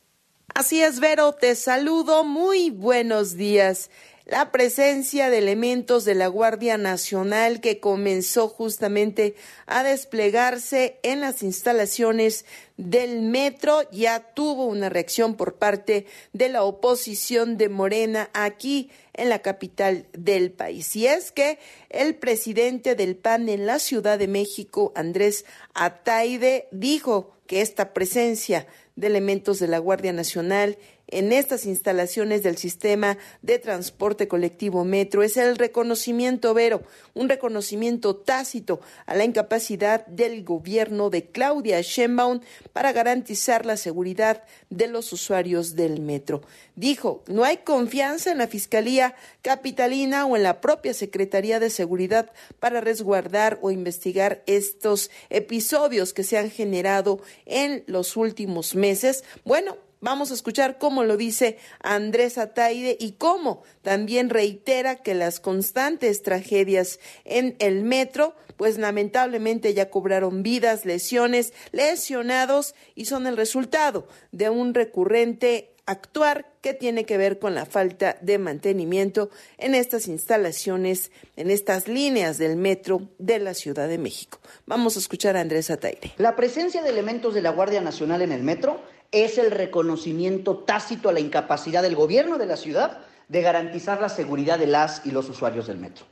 Así 0.54 0.82
es, 0.82 1.00
Vero, 1.00 1.34
te 1.34 1.56
saludo. 1.56 2.24
Muy 2.24 2.70
buenos 2.70 3.36
días 3.36 3.90
la 4.26 4.52
presencia 4.52 5.30
de 5.30 5.38
elementos 5.38 6.04
de 6.04 6.16
la 6.16 6.28
Guardia 6.28 6.80
Nacional 6.80 7.62
que 7.62 7.80
comenzó 7.80 8.48
justamente 8.50 9.36
a 9.68 9.84
desplegarse 9.84 10.98
en 11.04 11.22
las 11.22 11.44
instalaciones 11.44 12.46
del 12.78 13.22
metro 13.22 13.90
ya 13.92 14.34
tuvo 14.34 14.66
una 14.66 14.90
reacción 14.90 15.36
por 15.36 15.56
parte 15.56 16.08
de 16.34 16.50
la 16.50 16.64
oposición 16.64 17.58
de 17.58 17.70
Morena 17.70 18.32
aquí 18.34 18.90
en 19.14 19.30
la 19.30 19.40
capital 19.40 20.08
del 20.14 20.52
país. 20.52 20.96
Y 20.96 21.06
es 21.06 21.32
que 21.32 21.60
el 21.90 22.16
presidente 22.16 22.96
del 22.96 23.16
PAN 23.16 23.48
en 23.48 23.68
la 23.68 23.78
Ciudad 23.78 24.18
de 24.18 24.28
México, 24.28 24.92
Andrés 24.96 25.46
Ataide, 25.76 26.68
dijo 26.72 27.32
que 27.46 27.62
esta 27.62 27.94
presencia 27.94 28.66
de 28.96 29.08
elementos 29.08 29.60
de 29.60 29.68
la 29.68 29.78
Guardia 29.78 30.14
Nacional 30.14 30.78
en 31.08 31.32
estas 31.32 31.66
instalaciones 31.66 32.44
del 32.44 32.58
sistema 32.58 33.18
de 33.42 33.60
transporte 33.60 34.28
colectivo 34.28 34.84
Metro 34.84 35.24
es 35.24 35.38
el 35.38 35.56
reconocimiento, 35.58 36.54
Vero, 36.54 36.84
un 37.14 37.30
reconocimiento 37.30 38.16
tácito 38.16 38.82
a 39.06 39.16
la 39.16 39.24
incapacidad 39.24 40.06
del 40.08 40.44
gobierno 40.44 41.10
de 41.10 41.26
Claudia 41.26 41.82
Sheinbaum 41.82 42.42
para 42.74 42.92
garantizar 42.92 43.66
la 43.66 43.78
seguridad 43.78 44.44
de 44.70 44.88
los 44.88 45.14
usuarios 45.14 45.76
del 45.76 46.02
metro. 46.02 46.42
Dijo, 46.76 47.24
no 47.28 47.44
hay 47.44 47.58
confianza 47.58 48.32
en 48.32 48.40
la 48.40 48.48
Fiscalía 48.48 49.16
Capitalina 49.42 50.26
o 50.26 50.36
en 50.36 50.44
la 50.44 50.62
propia 50.62 50.94
Secretaría 50.94 51.60
de 51.60 51.70
Seguridad 51.70 52.32
para 52.60 52.82
resguardar 52.82 53.60
o 53.62 53.72
investigar 53.72 54.44
estos 54.48 55.12
episodios 55.30 56.14
que 56.14 56.24
se 56.24 56.38
han 56.38 56.50
generado 56.50 57.22
en 57.46 57.84
los 57.88 58.18
últimos 58.18 58.76
meses. 58.76 59.24
Bueno, 59.44 59.78
Vamos 60.02 60.32
a 60.32 60.34
escuchar 60.34 60.78
cómo 60.78 61.04
lo 61.04 61.18
dice 61.18 61.58
Andrés 61.82 62.38
Ataide 62.38 62.98
y 63.00 63.14
cómo 63.14 63.64
también 63.82 64.30
reitera 64.30 64.96
que 64.96 65.14
las 65.14 65.40
constantes 65.40 66.22
tragedias 66.22 67.00
en 67.24 67.56
el 67.60 67.84
metro, 67.84 68.36
pues 68.58 68.78
lamentablemente 68.78 69.74
ya 69.74 69.90
cobraron 69.90 70.44
vidas, 70.44 70.86
lesiones, 70.86 71.54
lesionados 71.72 72.76
y 72.94 73.06
son 73.06 73.28
el 73.28 73.38
resultado 73.38 74.08
de 74.32 74.50
un 74.50 74.74
recurrente 74.74 75.76
actuar 75.86 76.52
que 76.62 76.74
tiene 76.74 77.06
que 77.06 77.18
ver 77.18 77.38
con 77.38 77.54
la 77.54 77.66
falta 77.66 78.18
de 78.22 78.38
mantenimiento 78.40 79.30
en 79.58 79.76
estas 79.76 80.08
instalaciones, 80.08 81.12
en 81.36 81.52
estas 81.52 81.88
líneas 81.88 82.38
del 82.38 82.56
metro 82.56 83.10
de 83.20 83.40
la 83.40 83.54
Ciudad 83.54 83.88
de 83.88 83.98
México. 83.98 84.40
Vamos 84.66 84.96
a 84.96 85.00
escuchar 85.00 85.38
a 85.38 85.42
Andrés 85.42 85.70
Ataide. 85.70 86.14
La 86.18 86.36
presencia 86.36 86.82
de 86.82 86.90
elementos 86.90 87.34
de 87.34 87.42
la 87.44 87.52
Guardia 87.52 87.82
Nacional 87.82 88.24
en 88.24 88.32
el 88.32 88.42
metro 88.42 88.82
es 89.24 89.38
el 89.38 89.52
reconocimiento 89.52 90.58
tácito 90.58 91.08
a 91.08 91.14
la 91.14 91.22
incapacidad 91.22 91.82
del 91.82 91.96
gobierno 91.96 92.38
de 92.38 92.46
la 92.46 92.58
ciudad 92.58 93.00
de 93.30 93.42
garantizar 93.42 94.02
la 94.02 94.10
seguridad 94.10 94.60
de 94.60 94.68
las 94.68 95.06
y 95.06 95.12
los 95.12 95.30
usuarios 95.30 95.68
del 95.68 95.78
metro. 95.78 96.06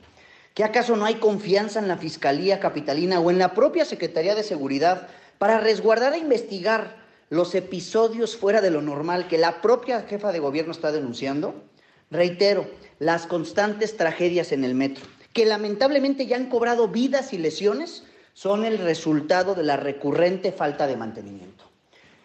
¿Qué 0.54 0.64
acaso 0.64 0.96
no 0.96 1.04
hay 1.04 1.16
confianza 1.16 1.80
en 1.80 1.88
la 1.88 1.98
Fiscalía 1.98 2.60
Capitalina 2.60 3.20
o 3.20 3.30
en 3.30 3.38
la 3.38 3.52
propia 3.52 3.84
Secretaría 3.84 4.34
de 4.34 4.42
Seguridad 4.42 5.08
para 5.38 5.60
resguardar 5.60 6.14
e 6.14 6.18
investigar 6.18 6.96
los 7.28 7.54
episodios 7.54 8.36
fuera 8.36 8.60
de 8.60 8.70
lo 8.70 8.80
normal 8.80 9.28
que 9.28 9.36
la 9.36 9.60
propia 9.60 10.02
jefa 10.02 10.32
de 10.32 10.38
gobierno 10.38 10.72
está 10.72 10.90
denunciando? 10.90 11.62
Reitero, 12.10 12.66
las 13.00 13.26
constantes 13.26 13.96
tragedias 13.96 14.52
en 14.52 14.64
el 14.64 14.74
metro, 14.74 15.04
que 15.32 15.44
lamentablemente 15.44 16.26
ya 16.26 16.36
han 16.36 16.48
cobrado 16.48 16.88
vidas 16.88 17.32
y 17.32 17.38
lesiones, 17.38 18.04
son 18.32 18.64
el 18.64 18.78
resultado 18.78 19.54
de 19.54 19.64
la 19.64 19.76
recurrente 19.76 20.52
falta 20.52 20.86
de 20.86 20.96
mantenimiento. 20.96 21.73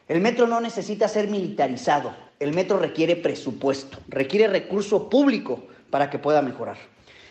El 0.10 0.22
metro 0.22 0.48
no 0.48 0.60
necesita 0.60 1.08
ser 1.08 1.28
militarizado, 1.28 2.15
el 2.39 2.52
metro 2.52 2.80
requiere 2.80 3.15
presupuesto, 3.15 4.00
requiere 4.08 4.48
recurso 4.48 5.08
público 5.08 5.67
para 5.91 6.10
que 6.10 6.17
pueda 6.17 6.41
mejorar. 6.41 6.78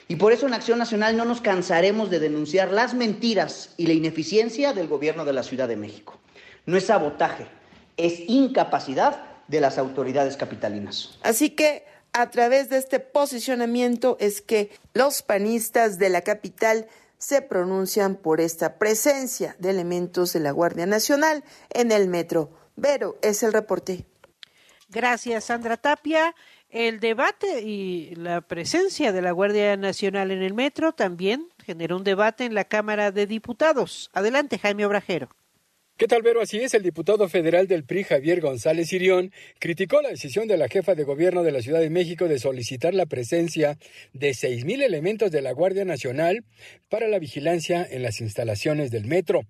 Y 0.07 0.15
por 0.15 0.33
eso 0.33 0.47
en 0.47 0.55
Acción 0.55 0.79
Nacional 0.79 1.17
no 1.17 1.25
nos 1.25 1.41
cansaremos 1.41 2.09
de 2.09 2.21
denunciar 2.21 2.71
las 2.71 2.95
mentiras 2.95 3.75
y 3.77 3.89
la 3.89 3.95
ineficiencia 3.95 4.75
del 4.75 4.87
gobierno 4.87 5.25
de 5.25 5.33
la 5.33 5.43
Ciudad 5.43 5.67
de 5.67 5.77
México. 5.77 6.19
No 6.67 6.77
es 6.77 6.87
sabotaje, 6.87 7.47
es 7.97 8.21
incapacidad 8.29 9.25
de 9.49 9.61
las 9.61 9.77
autoridades 9.77 10.37
capitalinas. 10.37 11.19
Así 11.25 11.51
que 11.51 11.85
a 12.13 12.31
través 12.31 12.71
de 12.71 12.79
este 12.79 13.01
posicionamiento 13.01 14.17
es 14.21 14.41
que 14.41 14.71
los 14.95 15.23
panistas 15.23 15.99
de 15.99 16.11
la 16.11 16.23
capital 16.23 16.87
se 17.19 17.43
pronuncian 17.43 18.15
por 18.15 18.41
esta 18.41 18.79
presencia 18.79 19.57
de 19.59 19.71
elementos 19.71 20.33
de 20.33 20.41
la 20.41 20.53
Guardia 20.53 20.87
Nacional 20.87 21.43
en 21.71 21.91
el 21.91 22.07
metro. 22.09 22.51
Vero, 22.81 23.19
es 23.23 23.43
el 23.43 23.53
reporte. 23.53 24.07
Gracias, 24.89 25.47
Sandra 25.47 25.77
Tapia. 25.77 26.37
El 26.71 27.01
debate 27.01 27.63
y 27.63 28.15
la 28.15 28.41
presencia 28.41 29.11
de 29.11 29.21
la 29.21 29.33
Guardia 29.33 29.77
Nacional 29.77 30.31
en 30.31 30.43
el 30.43 30.55
metro 30.55 30.93
también 30.93 31.49
generó 31.65 31.97
un 31.97 32.05
debate 32.05 32.45
en 32.45 32.55
la 32.55 32.65
Cámara 32.65 33.11
de 33.11 33.27
Diputados. 33.27 34.11
Adelante, 34.13 34.61
Jaime 34.61 34.87
Obrajero. 34.87 35.29
¿Qué 35.99 36.07
tal, 36.07 36.23
Vero? 36.23 36.41
Así 36.41 36.61
es, 36.61 36.75
el 36.75 36.85
diputado 36.85 37.29
federal 37.29 37.67
del 37.67 37.83
PRI, 37.83 38.05
Javier 38.05 38.41
González 38.41 38.87
Sirión, 38.87 39.33
criticó 39.59 40.01
la 40.01 40.11
decisión 40.11 40.47
de 40.47 40.57
la 40.57 40.69
jefa 40.69 40.95
de 40.95 41.03
gobierno 41.03 41.43
de 41.43 41.51
la 41.51 41.61
Ciudad 41.61 41.81
de 41.81 41.91
México 41.91 42.29
de 42.29 42.39
solicitar 42.39 42.95
la 42.95 43.07
presencia 43.07 43.79
de 44.13 44.33
seis 44.33 44.65
mil 44.65 44.81
elementos 44.81 45.33
de 45.33 45.43
la 45.43 45.51
Guardia 45.51 45.85
Nacional 45.85 46.45
para 46.89 47.09
la 47.09 47.19
vigilancia 47.19 47.85
en 47.85 48.05
las 48.05 48.21
instalaciones 48.21 48.93
del 48.93 49.07
metro. 49.07 49.41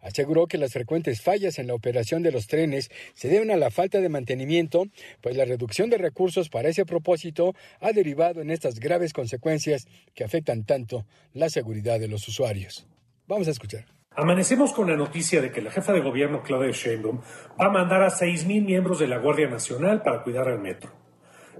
Aseguró 0.00 0.46
que 0.46 0.58
las 0.58 0.74
frecuentes 0.74 1.22
fallas 1.22 1.58
en 1.58 1.66
la 1.66 1.74
operación 1.74 2.22
de 2.22 2.30
los 2.30 2.46
trenes 2.46 2.88
se 3.14 3.26
deben 3.26 3.50
a 3.50 3.56
la 3.56 3.72
falta 3.72 4.00
de 4.00 4.08
mantenimiento, 4.08 4.86
pues 5.20 5.36
la 5.36 5.44
reducción 5.44 5.90
de 5.90 5.98
recursos 5.98 6.50
para 6.50 6.68
ese 6.68 6.86
propósito 6.86 7.52
ha 7.80 7.90
derivado 7.90 8.42
en 8.42 8.52
estas 8.52 8.78
graves 8.78 9.12
consecuencias 9.12 9.88
que 10.14 10.22
afectan 10.22 10.62
tanto 10.62 11.04
la 11.32 11.50
seguridad 11.50 11.98
de 11.98 12.06
los 12.06 12.28
usuarios. 12.28 12.86
Vamos 13.26 13.48
a 13.48 13.50
escuchar. 13.50 13.95
Amanecemos 14.18 14.72
con 14.72 14.88
la 14.88 14.96
noticia 14.96 15.42
de 15.42 15.52
que 15.52 15.60
la 15.60 15.70
jefa 15.70 15.92
de 15.92 16.00
gobierno 16.00 16.40
Claudia 16.42 16.70
Sheinbaum 16.72 17.20
va 17.60 17.66
a 17.66 17.70
mandar 17.70 18.02
a 18.02 18.08
6.000 18.08 18.64
miembros 18.64 18.98
de 18.98 19.08
la 19.08 19.18
Guardia 19.18 19.46
Nacional 19.46 20.00
para 20.00 20.22
cuidar 20.22 20.48
al 20.48 20.58
metro. 20.58 20.90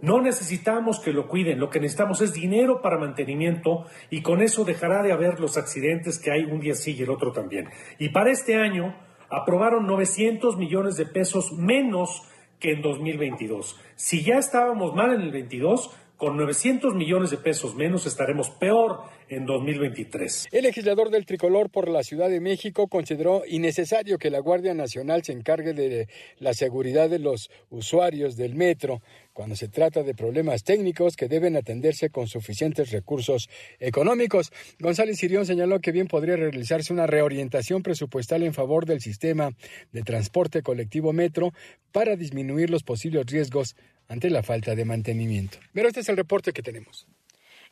No 0.01 0.23
necesitamos 0.23 0.99
que 0.99 1.13
lo 1.13 1.29
cuiden, 1.29 1.61
lo 1.61 1.69
que 1.69 1.81
necesitamos 1.81 2.23
es 2.23 2.33
dinero 2.33 2.81
para 2.81 2.97
mantenimiento 2.97 3.85
y 4.09 4.23
con 4.23 4.41
eso 4.41 4.65
dejará 4.65 5.03
de 5.03 5.13
haber 5.13 5.39
los 5.39 5.59
accidentes 5.59 6.19
que 6.19 6.31
hay 6.31 6.45
un 6.45 6.61
día 6.61 6.75
sí 6.75 6.97
y 6.99 7.03
el 7.03 7.11
otro 7.11 7.31
también. 7.31 7.69
Y 7.99 8.09
para 8.09 8.31
este 8.31 8.57
año 8.57 8.97
aprobaron 9.29 9.87
900 9.87 10.57
millones 10.57 10.97
de 10.97 11.05
pesos 11.05 11.53
menos 11.53 12.23
que 12.59 12.73
en 12.73 12.81
2022. 12.81 13.79
Si 13.97 14.25
ya 14.25 14.39
estábamos 14.39 14.95
mal 14.95 15.13
en 15.13 15.21
el 15.21 15.31
22, 15.31 15.95
Con 16.17 16.39
900 16.39 16.95
millones 16.95 17.31
de 17.31 17.37
pesos 17.37 17.75
menos 17.75 18.07
estaremos 18.07 18.49
peor 18.49 19.03
en 19.29 19.47
2023. 19.47 20.49
El 20.53 20.65
legislador 20.65 21.11
del 21.11 21.27
tricolor 21.27 21.71
por 21.71 21.89
la 21.89 22.03
Ciudad 22.03 22.29
de 22.29 22.41
México 22.41 22.89
consideró 22.89 23.43
innecesario 23.47 24.19
que 24.19 24.31
la 24.31 24.39
Guardia 24.39 24.75
Nacional 24.75 25.23
se 25.25 25.33
encargue 25.33 25.73
de 25.75 26.09
la 26.39 26.55
seguridad 26.55 27.11
de 27.11 27.19
los 27.19 27.51
usuarios 27.71 28.37
del 28.37 28.55
metro 28.55 29.03
cuando 29.33 29.55
se 29.55 29.69
trata 29.69 30.03
de 30.03 30.15
problemas 30.15 30.65
técnicos 30.65 31.17
que 31.17 31.29
deben 31.29 31.57
atenderse 31.57 32.11
con 32.11 32.27
suficientes 32.27 32.91
recursos 32.91 33.49
económicos. 33.81 34.51
González 34.79 35.19
Sirión 35.19 35.45
señaló 35.45 35.81
que 35.81 35.93
bien 35.93 36.07
podría 36.07 36.37
realizarse 36.37 36.93
una 36.93 37.07
reorientación 37.07 37.83
presupuestal 37.83 38.43
en 38.45 38.55
favor 38.55 38.87
del 38.87 39.01
sistema 39.01 39.51
de 39.93 40.03
transporte 40.03 40.63
colectivo 40.63 41.13
metro 41.13 41.53
para 41.93 42.17
disminuir 42.17 42.71
los 42.71 42.83
posibles 42.83 43.27
riesgos 43.27 43.77
ante 44.09 44.31
la 44.31 44.43
falta 44.43 44.75
de 44.75 44.85
mantenimiento. 44.85 45.59
Pero 45.73 45.89
este 45.89 46.01
es 46.01 46.09
el 46.09 46.17
reporte 46.17 46.53
que 46.53 46.63
tenemos. 46.63 47.07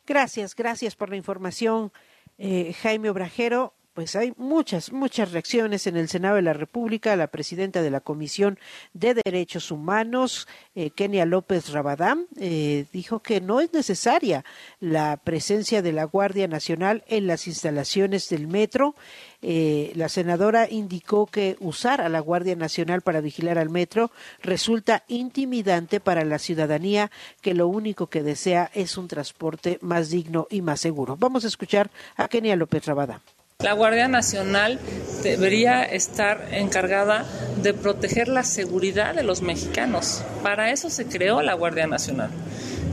Gracias, 0.07 0.55
gracias 0.55 0.95
por 0.95 1.09
la 1.09 1.15
información, 1.15 1.91
eh, 2.37 2.73
Jaime 2.81 3.09
Obrajero 3.09 3.74
pues 3.95 4.15
hay 4.17 4.33
muchas, 4.35 4.91
muchas 4.91 5.31
reacciones 5.31 5.87
en 5.87 5.95
el 5.95 6.09
Senado 6.09 6.35
de 6.35 6.41
la 6.41 6.51
República. 6.51 7.15
La 7.15 7.27
presidenta 7.27 7.81
de 7.81 7.89
la 7.89 8.01
Comisión 8.01 8.59
de 8.93 9.13
Derechos 9.13 9.71
Humanos, 9.71 10.49
eh, 10.75 10.89
Kenia 10.89 11.25
López 11.25 11.69
Rabadán, 11.71 12.27
eh, 12.37 12.85
dijo 12.91 13.21
que 13.21 13.39
no 13.39 13.61
es 13.61 13.71
necesaria 13.73 14.43
la 14.81 15.15
presencia 15.15 15.81
de 15.81 15.93
la 15.93 16.03
Guardia 16.03 16.49
Nacional 16.49 17.05
en 17.07 17.25
las 17.25 17.47
instalaciones 17.47 18.27
del 18.27 18.47
metro. 18.47 18.95
Eh, 19.41 19.93
la 19.95 20.09
senadora 20.09 20.69
indicó 20.69 21.25
que 21.25 21.55
usar 21.61 22.01
a 22.01 22.09
la 22.09 22.19
Guardia 22.19 22.57
Nacional 22.57 23.01
para 23.01 23.21
vigilar 23.21 23.57
al 23.57 23.69
metro 23.69 24.11
resulta 24.41 25.05
intimidante 25.07 26.01
para 26.01 26.25
la 26.25 26.37
ciudadanía 26.39 27.11
que 27.41 27.53
lo 27.53 27.69
único 27.69 28.07
que 28.07 28.23
desea 28.23 28.69
es 28.73 28.97
un 28.97 29.07
transporte 29.07 29.79
más 29.81 30.09
digno 30.09 30.47
y 30.49 30.61
más 30.61 30.81
seguro. 30.81 31.15
Vamos 31.15 31.45
a 31.45 31.47
escuchar 31.47 31.89
a 32.17 32.27
Kenia 32.27 32.57
López 32.57 32.85
Rabadán. 32.85 33.21
La 33.63 33.73
Guardia 33.73 34.07
Nacional 34.07 34.79
debería 35.23 35.81
estar 35.81 36.49
encargada 36.51 37.25
de 37.63 37.73
proteger 37.73 38.27
la 38.27 38.43
seguridad 38.43 39.15
de 39.15 39.23
los 39.23 39.41
mexicanos. 39.41 40.23
Para 40.43 40.71
eso 40.71 40.91
se 40.91 41.07
creó 41.07 41.41
la 41.41 41.55
Guardia 41.55 41.87
Nacional. 41.87 42.29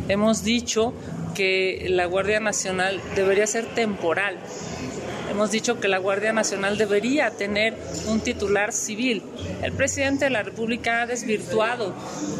Hemos 0.09 0.45
dicho 0.45 0.95
que 1.35 1.89
la 1.91 2.07
Guardia 2.07 2.41
Nacional 2.41 3.03
debería 3.15 3.47
ser 3.47 3.67
temporal. 3.75 4.37
Hemos 5.31 5.51
dicho 5.51 5.79
que 5.79 5.89
la 5.89 5.99
Guardia 5.99 6.33
Nacional 6.33 6.79
debería 6.79 7.31
tener 7.33 7.77
un 8.07 8.21
titular 8.21 8.73
civil. 8.73 9.23
El 9.63 9.73
presidente 9.73 10.25
de 10.25 10.31
la 10.31 10.43
República 10.43 11.03
ha 11.03 11.07
desvirtuado 11.07 11.93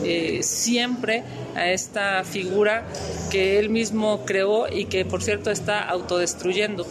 eh, 0.05 0.43
siempre 0.43 1.23
a 1.55 1.71
esta 1.71 2.25
figura 2.25 2.85
que 3.31 3.59
él 3.59 3.69
mismo 3.69 4.25
creó 4.25 4.69
y 4.73 4.87
que, 4.87 5.05
por 5.05 5.23
cierto, 5.23 5.51
está 5.51 5.83
autodestruyendo 5.83 6.87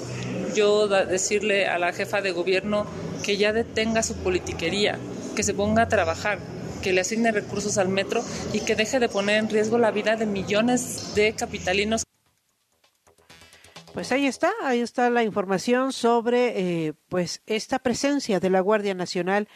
yo 0.53 0.87
decirle 0.87 1.67
a 1.67 1.77
la 1.77 1.93
jefa 1.93 2.21
de 2.21 2.31
gobierno 2.31 2.85
que 3.23 3.37
ya 3.37 3.53
detenga 3.53 4.03
su 4.03 4.15
politiquería, 4.15 4.99
que 5.35 5.43
se 5.43 5.53
ponga 5.53 5.83
a 5.83 5.87
trabajar, 5.87 6.39
que 6.81 6.93
le 6.93 7.01
asigne 7.01 7.31
recursos 7.31 7.77
al 7.77 7.89
metro 7.89 8.23
y 8.53 8.61
que 8.61 8.75
deje 8.75 8.99
de 8.99 9.09
poner 9.09 9.37
en 9.37 9.49
riesgo 9.49 9.77
la 9.77 9.91
vida 9.91 10.15
de 10.15 10.25
millones 10.25 11.13
de 11.15 11.33
capitalinos. 11.33 12.03
Pues 13.93 14.11
ahí 14.11 14.25
está, 14.25 14.51
ahí 14.63 14.79
está 14.79 15.09
la 15.09 15.23
información 15.23 15.91
sobre 15.91 16.87
eh, 16.87 16.93
pues 17.09 17.41
esta 17.45 17.79
presencia 17.79 18.39
de 18.39 18.49
la 18.49 18.61
Guardia 18.61 18.93
Nacional 18.93 19.49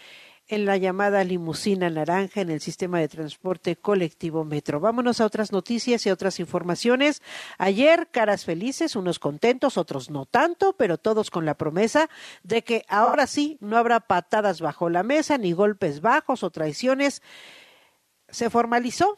en 0.48 0.66
la 0.66 0.78
llamada 0.78 1.24
limusina 1.24 1.90
naranja 1.90 2.42
en 2.42 2.50
el 2.50 2.62
sistema 2.62 3.00
de 3.00 3.08
transporte 3.08 3.76
colectivo 3.76 4.46
Metro. 4.46 4.80
Vámonos 4.80 5.20
a 5.20 5.26
otras 5.26 5.52
noticias 5.52 6.06
y 6.06 6.12
otras 6.12 6.40
informaciones. 6.40 7.22
Ayer, 7.58 8.08
caras 8.12 8.46
felices, 8.46 8.96
unos 8.96 9.20
contentos, 9.20 9.78
otros 9.78 10.10
no 10.10 10.26
tanto, 10.26 10.74
pero 10.74 10.98
todos 10.98 11.32
con 11.32 11.46
la 11.46 11.56
promesa 11.56 12.10
de 12.44 12.64
que 12.64 12.86
ahora 12.88 13.28
sí 13.28 13.58
no 13.60 13.78
habrá 13.78 14.02
patadas 14.02 14.62
bajo 14.62 14.90
la 14.90 15.04
mesa, 15.04 15.38
ni 15.38 15.54
golpes 15.54 16.02
bajos 16.02 16.44
o 16.44 16.52
traiciones. 16.52 17.22
Se 18.30 18.50
formalizó 18.50 19.18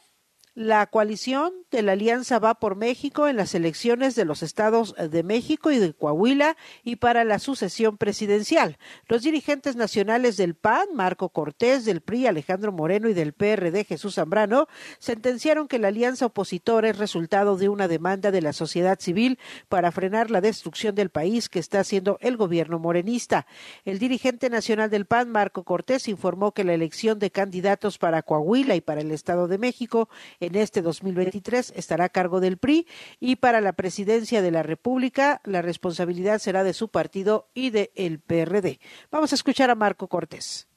la 0.57 0.87
coalición 0.87 1.53
de 1.69 1.83
la 1.83 1.91
Alianza 1.91 2.39
Va 2.39 2.55
por 2.55 2.75
México 2.75 3.27
en 3.27 3.35
las 3.35 3.53
elecciones 3.53 4.15
de 4.15 4.25
los 4.25 4.41
estados 4.41 4.95
de 4.95 5.21
México 5.21 5.69
y 5.69 5.77
de 5.77 5.93
Coahuila 5.93 6.57
y 6.83 6.95
para 6.95 7.23
la 7.25 7.37
sucesión 7.37 7.97
presidencial. 7.97 8.79
Los 9.07 9.21
dirigentes 9.21 9.75
nacionales 9.75 10.35
del 10.35 10.55
PAN, 10.55 10.87
Marco 10.95 11.29
Cortés, 11.29 11.85
del 11.85 12.01
PRI, 12.01 12.25
Alejandro 12.25 12.71
Moreno 12.71 13.07
y 13.07 13.13
del 13.13 13.33
PRD, 13.33 13.83
Jesús 13.83 14.15
Zambrano, 14.15 14.65
sentenciaron 14.97 15.67
que 15.67 15.77
la 15.77 15.89
alianza 15.89 16.25
opositora 16.25 16.89
es 16.89 16.97
resultado 16.97 17.55
de 17.55 17.69
una 17.69 17.87
demanda 17.87 18.31
de 18.31 18.41
la 18.41 18.51
sociedad 18.51 18.99
civil 18.99 19.37
para 19.69 19.91
frenar 19.91 20.31
la 20.31 20.41
destrucción 20.41 20.95
del 20.95 21.11
país 21.11 21.49
que 21.49 21.59
está 21.59 21.81
haciendo 21.81 22.17
el 22.19 22.35
gobierno 22.35 22.79
morenista. 22.79 23.45
El 23.85 23.99
dirigente 23.99 24.49
nacional 24.49 24.89
del 24.89 25.05
PAN, 25.05 25.29
Marco 25.29 25.63
Cortés, 25.63 26.07
informó 26.07 26.51
que 26.53 26.63
la 26.63 26.73
elección 26.73 27.19
de 27.19 27.29
candidatos 27.29 27.99
para 27.99 28.23
Coahuila 28.23 28.73
y 28.73 28.81
para 28.81 29.01
el 29.01 29.11
Estado 29.11 29.47
de 29.47 29.59
México 29.59 30.09
en 30.47 30.55
este 30.55 30.81
2023 30.81 31.73
estará 31.75 32.05
a 32.05 32.09
cargo 32.09 32.39
del 32.39 32.57
PRI 32.57 32.87
y 33.19 33.35
para 33.35 33.61
la 33.61 33.73
presidencia 33.73 34.41
de 34.41 34.51
la 34.51 34.63
República 34.63 35.41
la 35.43 35.61
responsabilidad 35.61 36.39
será 36.39 36.63
de 36.63 36.73
su 36.73 36.89
partido 36.89 37.49
y 37.53 37.69
del 37.69 37.91
el 37.95 38.19
PRD. 38.19 38.79
Vamos 39.11 39.31
a 39.33 39.35
escuchar 39.35 39.69
a 39.69 39.75
Marco 39.75 40.07
Cortés. 40.07 40.67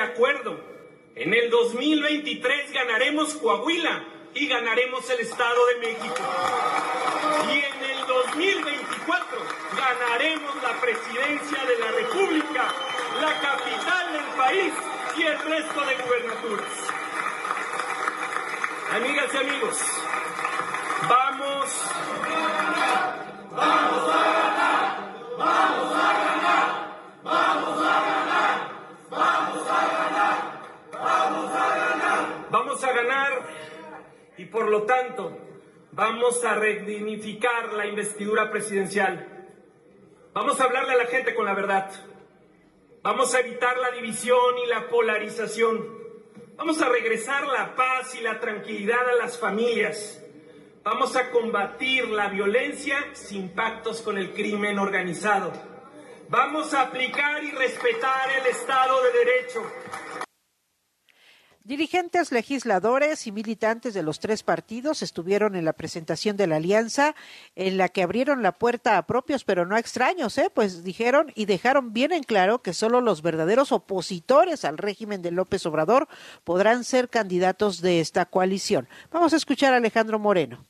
acuerdo. 0.00 0.58
En 1.14 1.34
el 1.34 1.50
2023 1.50 2.72
ganaremos 2.72 3.34
Coahuila 3.34 4.04
y 4.34 4.46
ganaremos 4.46 5.08
el 5.10 5.20
Estado 5.20 5.66
de 5.66 5.86
México. 5.86 6.22
Y 7.46 7.58
en 7.58 7.90
el 7.90 8.06
2024 8.06 9.38
ganaremos 9.76 10.62
la 10.62 10.80
presidencia 10.80 11.64
de 11.66 11.78
la 11.78 11.90
República, 11.92 12.74
la 13.20 13.40
capital 13.40 14.12
del 14.12 14.36
país 14.36 14.72
y 15.18 15.22
el 15.22 15.38
resto 15.40 15.84
de 15.84 15.94
gubernaturas. 16.02 16.79
Amigas 18.92 19.32
y 19.32 19.36
amigos, 19.36 19.80
vamos. 21.08 21.90
Vamos 23.52 24.10
a 24.12 24.32
ganar, 24.32 25.14
vamos 25.38 25.94
a 25.94 26.12
ganar, 26.12 26.98
vamos 27.22 27.78
a 27.78 28.00
ganar, 28.02 28.70
vamos 29.08 29.68
a 29.68 29.86
ganar, 29.86 30.36
vamos 30.90 31.54
a 31.54 31.76
ganar. 31.76 32.50
Vamos 32.50 32.84
a 32.84 32.92
ganar 32.92 33.32
y 34.36 34.46
por 34.46 34.68
lo 34.68 34.82
tanto 34.82 35.38
vamos 35.92 36.44
a 36.44 36.54
redignificar 36.54 37.72
la 37.74 37.86
investidura 37.86 38.50
presidencial. 38.50 39.46
Vamos 40.32 40.60
a 40.60 40.64
hablarle 40.64 40.94
a 40.94 40.96
la 40.96 41.06
gente 41.06 41.36
con 41.36 41.44
la 41.44 41.54
verdad. 41.54 41.92
Vamos 43.02 43.36
a 43.36 43.40
evitar 43.40 43.78
la 43.78 43.92
división 43.92 44.58
y 44.58 44.66
la 44.66 44.88
polarización. 44.88 45.99
Vamos 46.60 46.82
a 46.82 46.90
regresar 46.90 47.46
la 47.46 47.74
paz 47.74 48.14
y 48.16 48.20
la 48.20 48.38
tranquilidad 48.38 49.08
a 49.08 49.14
las 49.14 49.38
familias. 49.38 50.22
Vamos 50.82 51.16
a 51.16 51.30
combatir 51.30 52.06
la 52.10 52.28
violencia 52.28 52.98
sin 53.14 53.48
pactos 53.48 54.02
con 54.02 54.18
el 54.18 54.34
crimen 54.34 54.78
organizado. 54.78 55.54
Vamos 56.28 56.74
a 56.74 56.82
aplicar 56.82 57.42
y 57.42 57.50
respetar 57.52 58.30
el 58.42 58.46
Estado 58.48 58.94
de 59.04 59.10
Derecho. 59.10 59.62
Dirigentes, 61.62 62.32
legisladores 62.32 63.26
y 63.26 63.32
militantes 63.32 63.92
de 63.92 64.02
los 64.02 64.18
tres 64.18 64.42
partidos 64.42 65.02
estuvieron 65.02 65.54
en 65.54 65.66
la 65.66 65.74
presentación 65.74 66.38
de 66.38 66.46
la 66.46 66.56
alianza 66.56 67.14
en 67.54 67.76
la 67.76 67.90
que 67.90 68.02
abrieron 68.02 68.42
la 68.42 68.58
puerta 68.58 68.96
a 68.96 69.06
propios, 69.06 69.44
pero 69.44 69.66
no 69.66 69.76
a 69.76 69.78
extraños, 69.78 70.38
¿eh? 70.38 70.50
pues 70.52 70.84
dijeron 70.84 71.30
y 71.34 71.44
dejaron 71.44 71.92
bien 71.92 72.12
en 72.12 72.22
claro 72.22 72.62
que 72.62 72.72
solo 72.72 73.02
los 73.02 73.20
verdaderos 73.20 73.72
opositores 73.72 74.64
al 74.64 74.78
régimen 74.78 75.20
de 75.20 75.32
López 75.32 75.66
Obrador 75.66 76.08
podrán 76.44 76.82
ser 76.82 77.10
candidatos 77.10 77.82
de 77.82 78.00
esta 78.00 78.24
coalición. 78.24 78.88
Vamos 79.12 79.34
a 79.34 79.36
escuchar 79.36 79.74
a 79.74 79.76
Alejandro 79.76 80.18
Moreno. 80.18 80.64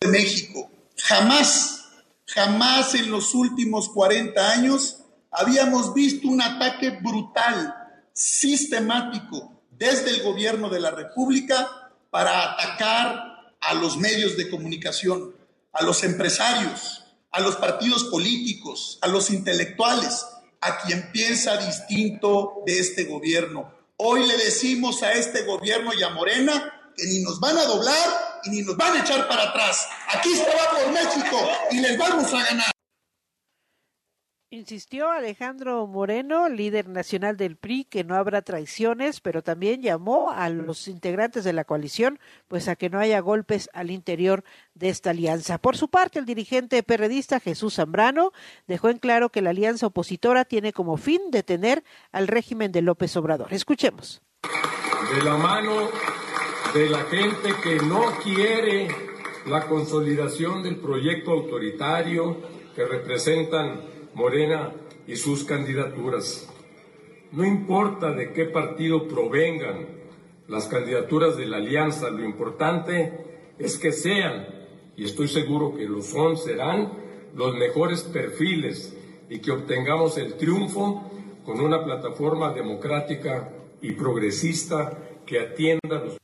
De 0.00 0.06
México, 0.06 0.70
jamás, 0.96 1.88
jamás 2.26 2.94
en 2.94 3.10
los 3.10 3.34
últimos 3.34 3.88
40 3.88 4.52
años 4.52 5.02
habíamos 5.32 5.92
visto 5.94 6.28
un 6.28 6.40
ataque 6.40 6.90
brutal, 6.90 7.74
sistemático 8.12 9.57
desde 9.78 10.10
el 10.10 10.22
gobierno 10.22 10.68
de 10.68 10.80
la 10.80 10.90
República 10.90 11.90
para 12.10 12.52
atacar 12.52 13.54
a 13.60 13.74
los 13.74 13.96
medios 13.96 14.36
de 14.36 14.50
comunicación, 14.50 15.34
a 15.72 15.84
los 15.84 16.02
empresarios, 16.04 17.04
a 17.30 17.40
los 17.40 17.56
partidos 17.56 18.04
políticos, 18.04 18.98
a 19.02 19.06
los 19.06 19.30
intelectuales, 19.30 20.26
a 20.60 20.78
quien 20.78 21.10
piensa 21.12 21.56
distinto 21.58 22.62
de 22.66 22.78
este 22.78 23.04
gobierno. 23.04 23.72
Hoy 23.96 24.26
le 24.26 24.36
decimos 24.36 25.02
a 25.02 25.12
este 25.12 25.42
gobierno 25.42 25.92
y 25.94 26.02
a 26.02 26.10
Morena 26.10 26.92
que 26.96 27.06
ni 27.06 27.20
nos 27.20 27.38
van 27.38 27.56
a 27.56 27.64
doblar 27.64 28.40
y 28.44 28.50
ni 28.50 28.62
nos 28.62 28.76
van 28.76 28.96
a 28.96 29.00
echar 29.00 29.28
para 29.28 29.50
atrás. 29.50 29.86
Aquí 30.14 30.34
se 30.34 30.44
va 30.44 30.70
por 30.70 30.92
México 30.92 31.48
y 31.70 31.80
les 31.80 31.96
vamos 31.96 32.32
a 32.32 32.44
ganar. 32.44 32.77
Insistió 34.50 35.10
Alejandro 35.10 35.86
Moreno, 35.86 36.48
líder 36.48 36.88
nacional 36.88 37.36
del 37.36 37.56
PRI, 37.56 37.84
que 37.84 38.02
no 38.02 38.14
habrá 38.14 38.40
traiciones, 38.40 39.20
pero 39.20 39.42
también 39.42 39.82
llamó 39.82 40.30
a 40.30 40.48
los 40.48 40.88
integrantes 40.88 41.44
de 41.44 41.52
la 41.52 41.64
coalición 41.64 42.18
pues 42.48 42.66
a 42.68 42.74
que 42.74 42.88
no 42.88 42.98
haya 42.98 43.20
golpes 43.20 43.68
al 43.74 43.90
interior 43.90 44.44
de 44.72 44.88
esta 44.88 45.10
alianza. 45.10 45.58
Por 45.58 45.76
su 45.76 45.88
parte, 45.88 46.18
el 46.18 46.24
dirigente 46.24 46.82
perredista 46.82 47.40
Jesús 47.40 47.74
Zambrano 47.74 48.32
dejó 48.66 48.88
en 48.88 48.96
claro 48.96 49.28
que 49.28 49.42
la 49.42 49.50
alianza 49.50 49.88
opositora 49.88 50.46
tiene 50.46 50.72
como 50.72 50.96
fin 50.96 51.20
detener 51.30 51.84
al 52.10 52.26
régimen 52.26 52.72
de 52.72 52.80
López 52.80 53.14
Obrador. 53.18 53.52
Escuchemos. 53.52 54.22
De 55.14 55.24
la 55.24 55.36
mano 55.36 55.90
de 56.72 56.88
la 56.88 57.04
gente 57.04 57.50
que 57.62 57.76
no 57.84 58.18
quiere 58.22 58.88
la 59.44 59.66
consolidación 59.66 60.62
del 60.62 60.76
proyecto 60.76 61.32
autoritario 61.32 62.40
que 62.74 62.86
representan 62.86 63.97
Morena 64.18 64.72
y 65.06 65.14
sus 65.14 65.44
candidaturas. 65.44 66.52
No 67.30 67.44
importa 67.44 68.10
de 68.10 68.32
qué 68.32 68.46
partido 68.46 69.06
provengan 69.06 69.86
las 70.48 70.66
candidaturas 70.66 71.36
de 71.36 71.46
la 71.46 71.58
alianza, 71.58 72.10
lo 72.10 72.24
importante 72.24 73.12
es 73.60 73.78
que 73.78 73.92
sean, 73.92 74.48
y 74.96 75.04
estoy 75.04 75.28
seguro 75.28 75.72
que 75.72 75.84
lo 75.84 76.02
son, 76.02 76.36
serán 76.36 76.94
los 77.36 77.54
mejores 77.54 78.02
perfiles 78.02 78.96
y 79.30 79.38
que 79.38 79.52
obtengamos 79.52 80.18
el 80.18 80.34
triunfo 80.34 81.08
con 81.44 81.60
una 81.60 81.84
plataforma 81.84 82.52
democrática 82.52 83.52
y 83.80 83.92
progresista 83.92 84.98
que 85.24 85.38
atienda 85.38 86.04
los 86.04 86.18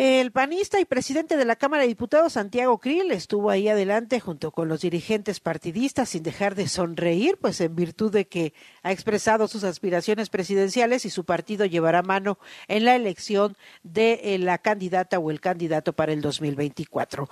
el 0.00 0.30
panista 0.30 0.78
y 0.78 0.84
presidente 0.84 1.36
de 1.36 1.44
la 1.44 1.56
Cámara 1.56 1.82
de 1.82 1.88
Diputados, 1.88 2.34
Santiago 2.34 2.78
Krill, 2.78 3.10
estuvo 3.10 3.50
ahí 3.50 3.68
adelante 3.68 4.20
junto 4.20 4.52
con 4.52 4.68
los 4.68 4.82
dirigentes 4.82 5.40
partidistas 5.40 6.10
sin 6.10 6.22
dejar 6.22 6.54
de 6.54 6.68
sonreír, 6.68 7.36
pues 7.36 7.60
en 7.60 7.74
virtud 7.74 8.12
de 8.12 8.28
que 8.28 8.54
ha 8.84 8.92
expresado 8.92 9.48
sus 9.48 9.64
aspiraciones 9.64 10.30
presidenciales 10.30 11.04
y 11.04 11.10
su 11.10 11.24
partido 11.24 11.66
llevará 11.66 12.02
mano 12.02 12.38
en 12.68 12.84
la 12.84 12.94
elección 12.94 13.56
de 13.82 14.20
eh, 14.22 14.38
la 14.38 14.58
candidata 14.58 15.18
o 15.18 15.32
el 15.32 15.40
candidato 15.40 15.92
para 15.92 16.12
el 16.12 16.20
2024. 16.20 17.28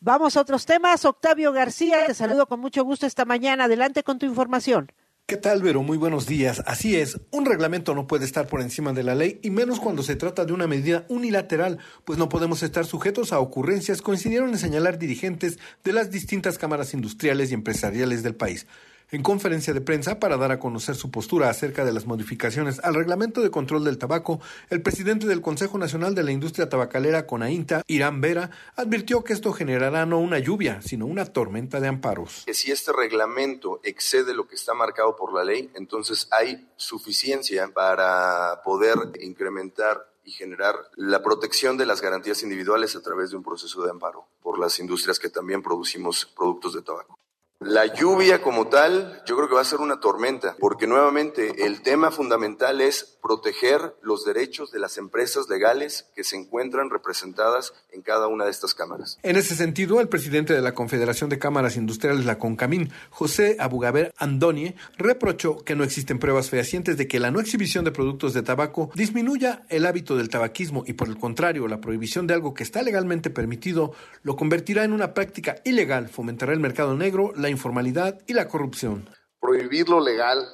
Vamos 0.00 0.38
a 0.38 0.40
otros 0.40 0.64
temas. 0.64 1.04
Octavio 1.04 1.52
García, 1.52 2.06
te 2.06 2.14
saludo 2.14 2.46
con 2.46 2.58
mucho 2.58 2.84
gusto 2.84 3.04
esta 3.04 3.26
mañana. 3.26 3.64
Adelante 3.64 4.02
con 4.02 4.18
tu 4.18 4.24
información. 4.24 4.90
¿Qué 5.30 5.36
tal, 5.36 5.60
Vero? 5.60 5.82
Muy 5.82 5.98
buenos 5.98 6.26
días. 6.26 6.62
Así 6.64 6.96
es, 6.96 7.20
un 7.32 7.44
reglamento 7.44 7.94
no 7.94 8.06
puede 8.06 8.24
estar 8.24 8.46
por 8.46 8.62
encima 8.62 8.94
de 8.94 9.02
la 9.02 9.14
ley 9.14 9.38
y 9.42 9.50
menos 9.50 9.78
cuando 9.78 10.02
se 10.02 10.16
trata 10.16 10.46
de 10.46 10.54
una 10.54 10.66
medida 10.66 11.04
unilateral, 11.10 11.76
pues 12.06 12.18
no 12.18 12.30
podemos 12.30 12.62
estar 12.62 12.86
sujetos 12.86 13.34
a 13.34 13.38
ocurrencias, 13.38 14.00
coincidieron 14.00 14.48
en 14.48 14.58
señalar 14.58 14.98
dirigentes 14.98 15.58
de 15.84 15.92
las 15.92 16.10
distintas 16.10 16.56
cámaras 16.56 16.94
industriales 16.94 17.50
y 17.50 17.54
empresariales 17.54 18.22
del 18.22 18.36
país 18.36 18.66
en 19.10 19.22
conferencia 19.22 19.72
de 19.72 19.80
prensa 19.80 20.18
para 20.18 20.36
dar 20.36 20.52
a 20.52 20.58
conocer 20.58 20.94
su 20.94 21.10
postura 21.10 21.48
acerca 21.48 21.84
de 21.84 21.92
las 21.92 22.06
modificaciones 22.06 22.80
al 22.84 22.94
reglamento 22.94 23.40
de 23.40 23.50
control 23.50 23.84
del 23.84 23.98
tabaco, 23.98 24.40
el 24.70 24.82
presidente 24.82 25.26
del 25.26 25.40
Consejo 25.40 25.78
Nacional 25.78 26.14
de 26.14 26.22
la 26.22 26.32
Industria 26.32 26.68
Tabacalera, 26.68 27.26
CONAINTA, 27.26 27.82
Irán 27.86 28.20
Vera, 28.20 28.50
advirtió 28.76 29.24
que 29.24 29.32
esto 29.32 29.52
generará 29.52 30.06
no 30.06 30.18
una 30.18 30.38
lluvia, 30.38 30.82
sino 30.82 31.06
una 31.06 31.24
tormenta 31.24 31.80
de 31.80 31.88
amparos. 31.88 32.42
Que 32.46 32.54
si 32.54 32.70
este 32.70 32.92
reglamento 32.92 33.80
excede 33.82 34.34
lo 34.34 34.46
que 34.46 34.56
está 34.56 34.74
marcado 34.74 35.16
por 35.16 35.32
la 35.32 35.44
ley, 35.44 35.70
entonces 35.74 36.28
hay 36.30 36.68
suficiencia 36.76 37.68
para 37.68 38.60
poder 38.64 38.98
incrementar 39.20 40.08
y 40.24 40.30
generar 40.30 40.76
la 40.96 41.22
protección 41.22 41.78
de 41.78 41.86
las 41.86 42.02
garantías 42.02 42.42
individuales 42.42 42.94
a 42.96 43.02
través 43.02 43.30
de 43.30 43.38
un 43.38 43.42
proceso 43.42 43.82
de 43.82 43.90
amparo 43.90 44.26
por 44.42 44.58
las 44.58 44.78
industrias 44.78 45.18
que 45.18 45.30
también 45.30 45.62
producimos 45.62 46.26
productos 46.36 46.74
de 46.74 46.82
tabaco. 46.82 47.17
La 47.60 47.92
lluvia 47.92 48.40
como 48.40 48.68
tal, 48.68 49.20
yo 49.26 49.36
creo 49.36 49.48
que 49.48 49.56
va 49.56 49.62
a 49.62 49.64
ser 49.64 49.80
una 49.80 49.98
tormenta, 49.98 50.54
porque 50.60 50.86
nuevamente 50.86 51.66
el 51.66 51.82
tema 51.82 52.12
fundamental 52.12 52.80
es 52.80 53.18
proteger 53.20 53.96
los 54.00 54.24
derechos 54.24 54.70
de 54.70 54.78
las 54.78 54.96
empresas 54.96 55.48
legales 55.48 56.06
que 56.14 56.22
se 56.22 56.36
encuentran 56.36 56.88
representadas 56.88 57.72
en 57.90 58.02
cada 58.02 58.28
una 58.28 58.44
de 58.44 58.52
estas 58.52 58.74
cámaras. 58.74 59.18
En 59.24 59.34
ese 59.34 59.56
sentido, 59.56 60.00
el 60.00 60.08
presidente 60.08 60.54
de 60.54 60.62
la 60.62 60.72
Confederación 60.72 61.30
de 61.30 61.40
Cámaras 61.40 61.76
Industriales, 61.76 62.24
la 62.24 62.38
CONCAMIN, 62.38 62.92
José 63.10 63.56
Abugaber 63.58 64.14
Andoni, 64.18 64.76
reprochó 64.96 65.58
que 65.58 65.74
no 65.74 65.82
existen 65.82 66.20
pruebas 66.20 66.50
fehacientes 66.50 66.96
de 66.96 67.08
que 67.08 67.18
la 67.18 67.32
no 67.32 67.40
exhibición 67.40 67.84
de 67.84 67.90
productos 67.90 68.34
de 68.34 68.42
tabaco 68.42 68.92
disminuya 68.94 69.64
el 69.68 69.84
hábito 69.84 70.16
del 70.16 70.28
tabaquismo 70.28 70.84
y 70.86 70.92
por 70.92 71.08
el 71.08 71.18
contrario, 71.18 71.66
la 71.66 71.80
prohibición 71.80 72.28
de 72.28 72.34
algo 72.34 72.54
que 72.54 72.62
está 72.62 72.82
legalmente 72.82 73.30
permitido 73.30 73.92
lo 74.22 74.36
convertirá 74.36 74.84
en 74.84 74.92
una 74.92 75.12
práctica 75.12 75.56
ilegal, 75.64 76.08
fomentará 76.08 76.52
el 76.52 76.60
mercado 76.60 76.96
negro, 76.96 77.32
la 77.34 77.47
informalidad 77.50 78.20
y 78.26 78.34
la 78.34 78.48
corrupción. 78.48 79.08
Prohibir 79.40 79.88
lo 79.88 80.00
legal 80.00 80.48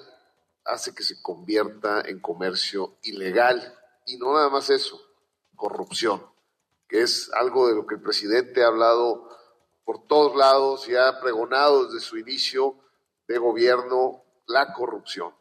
hace 0.64 0.95
que 0.95 1.03
se 1.03 1.20
convierta 1.22 2.03
en 2.03 2.20
comercio 2.20 2.99
ilegal. 3.03 3.74
Y 4.07 4.16
no 4.18 4.34
nada 4.34 4.51
más 4.51 4.70
eso, 4.70 5.01
corrupción, 5.57 6.22
que 6.88 7.03
es 7.03 7.30
algo 7.32 7.68
de 7.68 7.74
lo 7.74 7.86
que 7.86 7.95
el 7.95 8.03
presidente 8.03 8.62
ha 8.62 8.68
hablado 8.68 9.28
por 9.84 10.07
todos 10.07 10.36
lados 10.36 10.88
y 10.88 10.97
ha 10.97 11.20
pregonado 11.20 11.86
desde 11.86 12.01
su 12.01 12.18
inicio 12.18 12.78
de 13.28 13.38
gobierno 13.38 14.24
la 14.47 14.72
corrupción. 14.72 15.34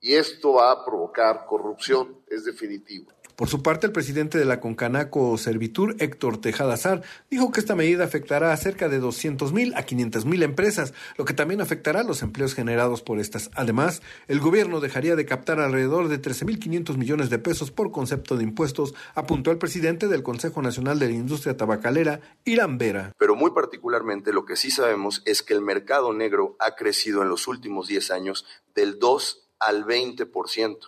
Y 0.00 0.14
esto 0.14 0.54
va 0.54 0.70
a 0.70 0.84
provocar 0.84 1.46
corrupción, 1.46 2.22
es 2.28 2.44
definitivo. 2.44 3.10
Por 3.36 3.48
su 3.48 3.62
parte, 3.62 3.86
el 3.86 3.92
presidente 3.92 4.38
de 4.38 4.46
la 4.46 4.60
Concanaco 4.60 5.36
Servitur, 5.36 5.94
Héctor 5.98 6.40
Tejada 6.40 6.78
Sar, 6.78 7.02
dijo 7.30 7.52
que 7.52 7.60
esta 7.60 7.74
medida 7.74 8.02
afectará 8.02 8.50
a 8.50 8.56
cerca 8.56 8.88
de 8.88 8.98
200 8.98 9.52
mil 9.52 9.74
a 9.74 9.82
500 9.82 10.24
mil 10.24 10.42
empresas, 10.42 10.94
lo 11.18 11.26
que 11.26 11.34
también 11.34 11.60
afectará 11.60 12.02
los 12.02 12.22
empleos 12.22 12.54
generados 12.54 13.02
por 13.02 13.18
estas. 13.18 13.50
Además, 13.54 14.00
el 14.26 14.40
gobierno 14.40 14.80
dejaría 14.80 15.16
de 15.16 15.26
captar 15.26 15.60
alrededor 15.60 16.08
de 16.08 16.16
13 16.16 16.46
mil 16.46 16.58
500 16.58 16.96
millones 16.96 17.28
de 17.28 17.38
pesos 17.38 17.70
por 17.70 17.90
concepto 17.90 18.38
de 18.38 18.44
impuestos, 18.44 18.94
apuntó 19.14 19.50
el 19.50 19.58
presidente 19.58 20.08
del 20.08 20.22
Consejo 20.22 20.62
Nacional 20.62 20.98
de 20.98 21.08
la 21.08 21.14
Industria 21.14 21.58
Tabacalera, 21.58 22.20
Irán 22.46 22.78
Vera. 22.78 23.12
Pero 23.18 23.36
muy 23.36 23.50
particularmente 23.50 24.32
lo 24.32 24.46
que 24.46 24.56
sí 24.56 24.70
sabemos 24.70 25.20
es 25.26 25.42
que 25.42 25.52
el 25.52 25.60
mercado 25.60 26.14
negro 26.14 26.56
ha 26.58 26.74
crecido 26.74 27.20
en 27.20 27.28
los 27.28 27.48
últimos 27.48 27.86
10 27.86 28.12
años 28.12 28.46
del 28.74 28.98
2 28.98 29.50
al 29.58 29.84
20%. 29.84 30.78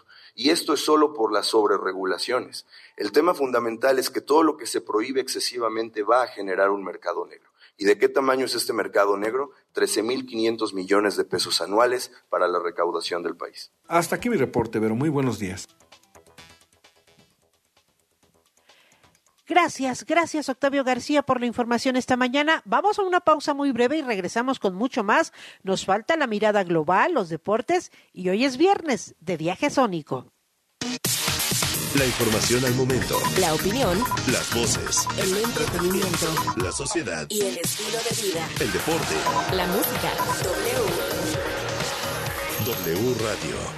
Y 0.41 0.51
esto 0.51 0.73
es 0.73 0.85
solo 0.85 1.15
por 1.15 1.33
las 1.33 1.49
sobreregulaciones. 1.49 2.65
El 2.97 3.11
tema 3.11 3.35
fundamental 3.35 3.99
es 3.99 4.09
que 4.09 4.21
todo 4.21 4.45
lo 4.45 4.57
que 4.57 4.67
se 4.67 4.81
prohíbe 4.81 5.21
excesivamente 5.21 6.05
va 6.05 6.23
a 6.23 6.29
generar 6.29 6.71
un 6.71 6.85
mercado 6.85 7.27
negro. 7.27 7.51
¿Y 7.77 7.87
de 7.87 7.99
qué 7.99 8.09
tamaño 8.09 8.45
es 8.47 8.55
este 8.55 8.73
mercado 8.73 9.17
negro? 9.17 9.51
13.500 9.75 10.75
millones 10.75 11.17
de 11.17 11.25
pesos 11.25 11.61
anuales 11.61 12.13
para 12.31 12.47
la 12.47 12.61
recaudación 12.61 13.25
del 13.25 13.35
país. 13.35 13.73
Hasta 13.89 14.15
aquí 14.15 14.31
mi 14.31 14.37
reporte, 14.37 14.81
pero 14.81 14.95
muy 14.95 15.09
buenos 15.09 15.41
días. 15.41 15.67
Gracias, 19.49 20.05
gracias 20.05 20.51
Octavio 20.51 20.85
García 20.85 21.23
por 21.23 21.41
la 21.41 21.47
información 21.47 21.97
esta 21.97 22.19
mañana. 22.19 22.61
Vamos 22.67 22.99
a 22.99 23.03
una 23.03 23.21
pausa 23.21 23.55
muy 23.55 23.73
breve 23.73 23.97
y 23.97 24.03
regresamos 24.03 24.59
con 24.59 24.75
mucho 24.75 25.03
más. 25.03 25.33
Nos 25.63 25.87
falta 25.87 26.19
la 26.19 26.27
mirada 26.27 26.65
global, 26.65 27.15
los 27.15 27.31
deportes 27.31 27.91
y 28.13 28.29
hoy 28.29 28.45
es 28.45 28.59
viernes 28.59 29.15
de 29.21 29.39
viaje 29.39 29.71
sónico. 29.71 30.31
La 31.99 32.05
información 32.05 32.63
al 32.67 32.75
momento. 32.75 33.19
La 33.41 33.55
opinión. 33.55 33.99
Las 34.31 34.55
voces. 34.55 35.09
El 35.17 35.35
entretenimiento. 35.39 36.27
La 36.63 36.71
sociedad. 36.71 37.27
Y 37.31 37.41
el 37.41 37.57
estilo 37.57 37.97
de 37.99 38.23
vida. 38.23 38.47
El 38.61 38.71
deporte. 38.71 39.15
La 39.55 39.67
música. 39.67 40.13
W. 42.67 42.95
W 42.95 43.15
Radio 43.25 43.78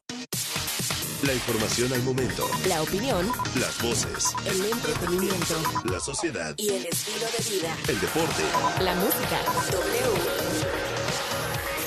La 1.23 1.33
información 1.35 1.93
al 1.93 2.01
momento. 2.01 2.47
La 2.67 2.81
opinión. 2.81 3.31
Las 3.59 3.79
voces. 3.79 4.33
El 4.43 4.65
entretenimiento. 4.65 5.53
La 5.85 5.99
sociedad. 5.99 6.55
Y 6.57 6.69
el 6.69 6.85
estilo 6.87 7.27
de 7.27 7.37
vida. 7.47 7.77
El 7.87 8.01
deporte. 8.01 8.43
La 8.81 8.95
música. 8.95 9.39
W. 9.71 10.13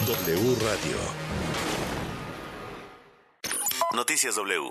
W 0.06 0.56
Radio. 0.60 0.96
Noticias 3.92 4.36
W. 4.36 4.70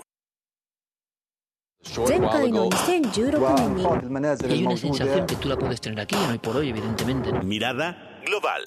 Hay 4.48 4.64
una 4.64 4.76
sensación 4.78 5.26
que 5.26 5.36
tú 5.36 5.48
la 5.48 5.58
puedes 5.58 5.80
tener 5.82 6.00
aquí, 6.00 6.16
hoy 6.30 6.38
por 6.38 6.56
hoy, 6.56 6.70
evidentemente. 6.70 7.30
Mirada 7.32 8.22
global. 8.24 8.64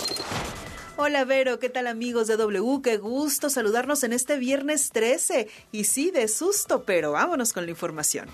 Hola 1.00 1.26
Vero, 1.26 1.60
¿qué 1.60 1.70
tal 1.70 1.86
amigos 1.86 2.26
de 2.26 2.38
W? 2.38 2.82
Qué 2.82 2.98
gusto 2.98 3.52
saludarnos 3.52 4.04
en 4.04 4.14
este 4.14 4.38
viernes 4.38 4.90
13. 4.90 5.48
Y 5.72 5.84
sí, 5.84 6.10
de 6.10 6.28
susto, 6.28 6.86
pero 6.86 7.12
vámonos 7.12 7.54
con 7.54 7.66
la 7.66 7.70
información. 7.70 8.28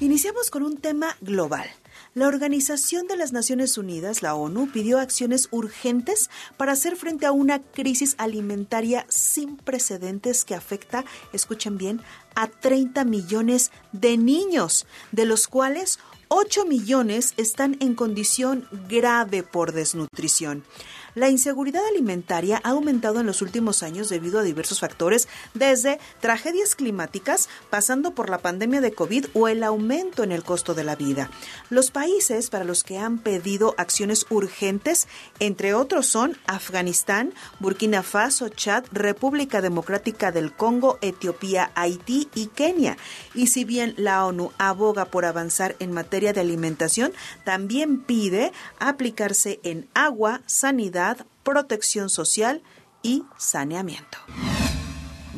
Iniciamos 0.00 0.50
con 0.50 0.64
un 0.64 0.78
tema 0.78 1.16
global. 1.20 1.70
La 2.12 2.26
Organización 2.26 3.06
de 3.06 3.16
las 3.16 3.30
Naciones 3.30 3.78
Unidas, 3.78 4.20
la 4.20 4.34
ONU, 4.34 4.68
pidió 4.72 4.98
acciones 4.98 5.46
urgentes 5.52 6.28
para 6.56 6.72
hacer 6.72 6.96
frente 6.96 7.24
a 7.26 7.30
una 7.30 7.62
crisis 7.62 8.16
alimentaria 8.18 9.06
sin 9.08 9.56
precedentes 9.56 10.44
que 10.44 10.56
afecta, 10.56 11.04
escuchen 11.32 11.78
bien, 11.78 12.00
a 12.34 12.48
30 12.48 13.04
millones 13.04 13.70
de 13.92 14.16
niños, 14.16 14.86
de 15.12 15.24
los 15.24 15.46
cuales 15.46 16.00
8 16.26 16.64
millones 16.64 17.34
están 17.36 17.76
en 17.80 17.94
condición 17.94 18.66
grave 18.88 19.44
por 19.44 19.70
desnutrición. 19.72 20.64
La 21.14 21.28
inseguridad 21.28 21.82
alimentaria 21.86 22.60
ha 22.62 22.70
aumentado 22.70 23.20
en 23.20 23.26
los 23.26 23.42
últimos 23.42 23.82
años 23.82 24.08
debido 24.08 24.38
a 24.38 24.44
diversos 24.44 24.80
factores, 24.80 25.28
desde 25.54 25.98
tragedias 26.20 26.74
climáticas, 26.76 27.48
pasando 27.68 28.12
por 28.14 28.30
la 28.30 28.38
pandemia 28.38 28.80
de 28.80 28.92
COVID 28.92 29.26
o 29.34 29.48
el 29.48 29.64
aumento 29.64 30.22
en 30.22 30.30
el 30.30 30.44
costo 30.44 30.74
de 30.74 30.84
la 30.84 30.94
vida. 30.94 31.30
Los 31.68 31.90
países 31.90 32.50
para 32.50 32.64
los 32.64 32.84
que 32.84 32.98
han 32.98 33.18
pedido 33.18 33.74
acciones 33.76 34.26
urgentes, 34.30 35.08
entre 35.40 35.74
otros, 35.74 36.06
son 36.06 36.36
Afganistán, 36.46 37.34
Burkina 37.58 38.02
Faso, 38.02 38.48
Chad, 38.48 38.84
República 38.92 39.60
Democrática 39.60 40.30
del 40.30 40.52
Congo, 40.52 40.98
Etiopía, 41.00 41.72
Haití 41.74 42.28
y 42.34 42.46
Kenia. 42.46 42.96
Y 43.34 43.48
si 43.48 43.64
bien 43.64 43.94
la 43.96 44.24
ONU 44.26 44.52
aboga 44.58 45.06
por 45.06 45.24
avanzar 45.24 45.74
en 45.80 45.92
materia 45.92 46.32
de 46.32 46.40
alimentación, 46.40 47.12
también 47.44 48.00
pide 48.00 48.52
aplicarse 48.78 49.60
en 49.64 49.88
agua, 49.94 50.42
sanidad, 50.46 50.99
protección 51.42 52.10
social 52.10 52.62
y 53.02 53.24
saneamiento. 53.38 54.18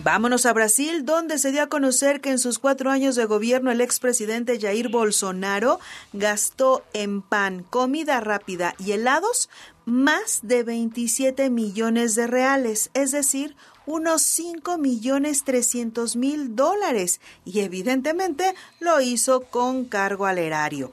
Vámonos 0.04 0.46
a 0.46 0.52
Brasil, 0.52 1.04
donde 1.04 1.38
se 1.38 1.52
dio 1.52 1.62
a 1.62 1.68
conocer 1.68 2.20
que 2.20 2.30
en 2.30 2.40
sus 2.40 2.58
cuatro 2.58 2.90
años 2.90 3.14
de 3.14 3.24
gobierno 3.24 3.70
el 3.70 3.80
expresidente 3.80 4.58
Jair 4.58 4.88
Bolsonaro 4.88 5.78
gastó 6.12 6.82
en 6.92 7.22
pan, 7.22 7.62
comida 7.62 8.18
rápida 8.20 8.74
y 8.78 8.92
helados 8.92 9.48
más 9.84 10.40
de 10.42 10.64
27 10.64 11.50
millones 11.50 12.16
de 12.16 12.26
reales, 12.26 12.90
es 12.94 13.12
decir, 13.12 13.54
unos 13.86 14.22
5 14.22 14.78
millones 14.78 15.44
300 15.44 16.16
mil 16.16 16.56
dólares 16.56 17.20
y 17.44 17.60
evidentemente 17.60 18.54
lo 18.80 19.00
hizo 19.00 19.42
con 19.42 19.84
cargo 19.84 20.26
al 20.26 20.38
erario. 20.38 20.92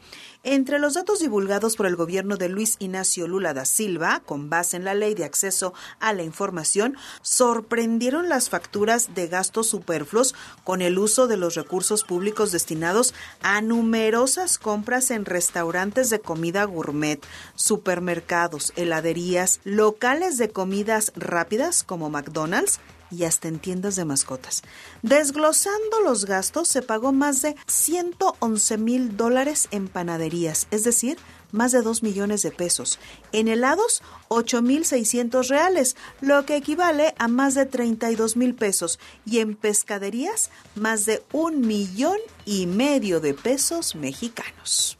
Entre 0.51 0.79
los 0.79 0.95
datos 0.95 1.19
divulgados 1.19 1.75
por 1.75 1.85
el 1.85 1.95
gobierno 1.95 2.35
de 2.35 2.49
Luis 2.49 2.77
Ignacio 2.79 3.27
Lula 3.27 3.53
da 3.53 3.65
Silva, 3.65 4.23
con 4.25 4.49
base 4.49 4.77
en 4.77 4.83
la 4.83 4.95
ley 4.95 5.13
de 5.13 5.23
acceso 5.23 5.75
a 5.99 6.11
la 6.11 6.23
información, 6.23 6.97
sorprendieron 7.21 8.29
las 8.29 8.49
facturas 8.49 9.13
de 9.13 9.27
gastos 9.27 9.67
superfluos 9.67 10.33
con 10.63 10.81
el 10.81 10.97
uso 10.97 11.27
de 11.27 11.37
los 11.37 11.53
recursos 11.53 12.03
públicos 12.03 12.51
destinados 12.51 13.13
a 13.43 13.61
numerosas 13.61 14.57
compras 14.57 15.11
en 15.11 15.25
restaurantes 15.25 16.09
de 16.09 16.19
comida 16.19 16.63
gourmet, 16.63 17.23
supermercados, 17.53 18.73
heladerías, 18.75 19.59
locales 19.65 20.39
de 20.39 20.49
comidas 20.49 21.11
rápidas 21.15 21.83
como 21.83 22.09
McDonald's, 22.09 22.79
y 23.11 23.23
hasta 23.23 23.47
en 23.47 23.59
tiendas 23.59 23.95
de 23.95 24.05
mascotas. 24.05 24.63
Desglosando 25.01 26.01
los 26.03 26.25
gastos, 26.25 26.67
se 26.67 26.81
pagó 26.81 27.11
más 27.11 27.41
de 27.41 27.55
111 27.67 28.77
mil 28.77 29.17
dólares 29.17 29.67
en 29.71 29.87
panaderías, 29.87 30.67
es 30.71 30.83
decir, 30.83 31.17
más 31.51 31.71
de 31.71 31.81
2 31.81 32.03
millones 32.03 32.41
de 32.41 32.51
pesos. 32.51 32.99
En 33.31 33.47
helados, 33.47 34.01
8 34.27 34.61
mil 34.61 34.85
600 34.85 35.47
reales, 35.47 35.95
lo 36.21 36.45
que 36.45 36.55
equivale 36.55 37.15
a 37.17 37.27
más 37.27 37.55
de 37.55 37.65
32 37.65 38.37
mil 38.37 38.55
pesos. 38.55 38.99
Y 39.25 39.39
en 39.39 39.55
pescaderías, 39.55 40.51
más 40.75 41.05
de 41.05 41.23
un 41.31 41.61
millón 41.61 42.17
y 42.45 42.67
medio 42.67 43.19
de 43.19 43.33
pesos 43.33 43.95
mexicanos. 43.95 44.97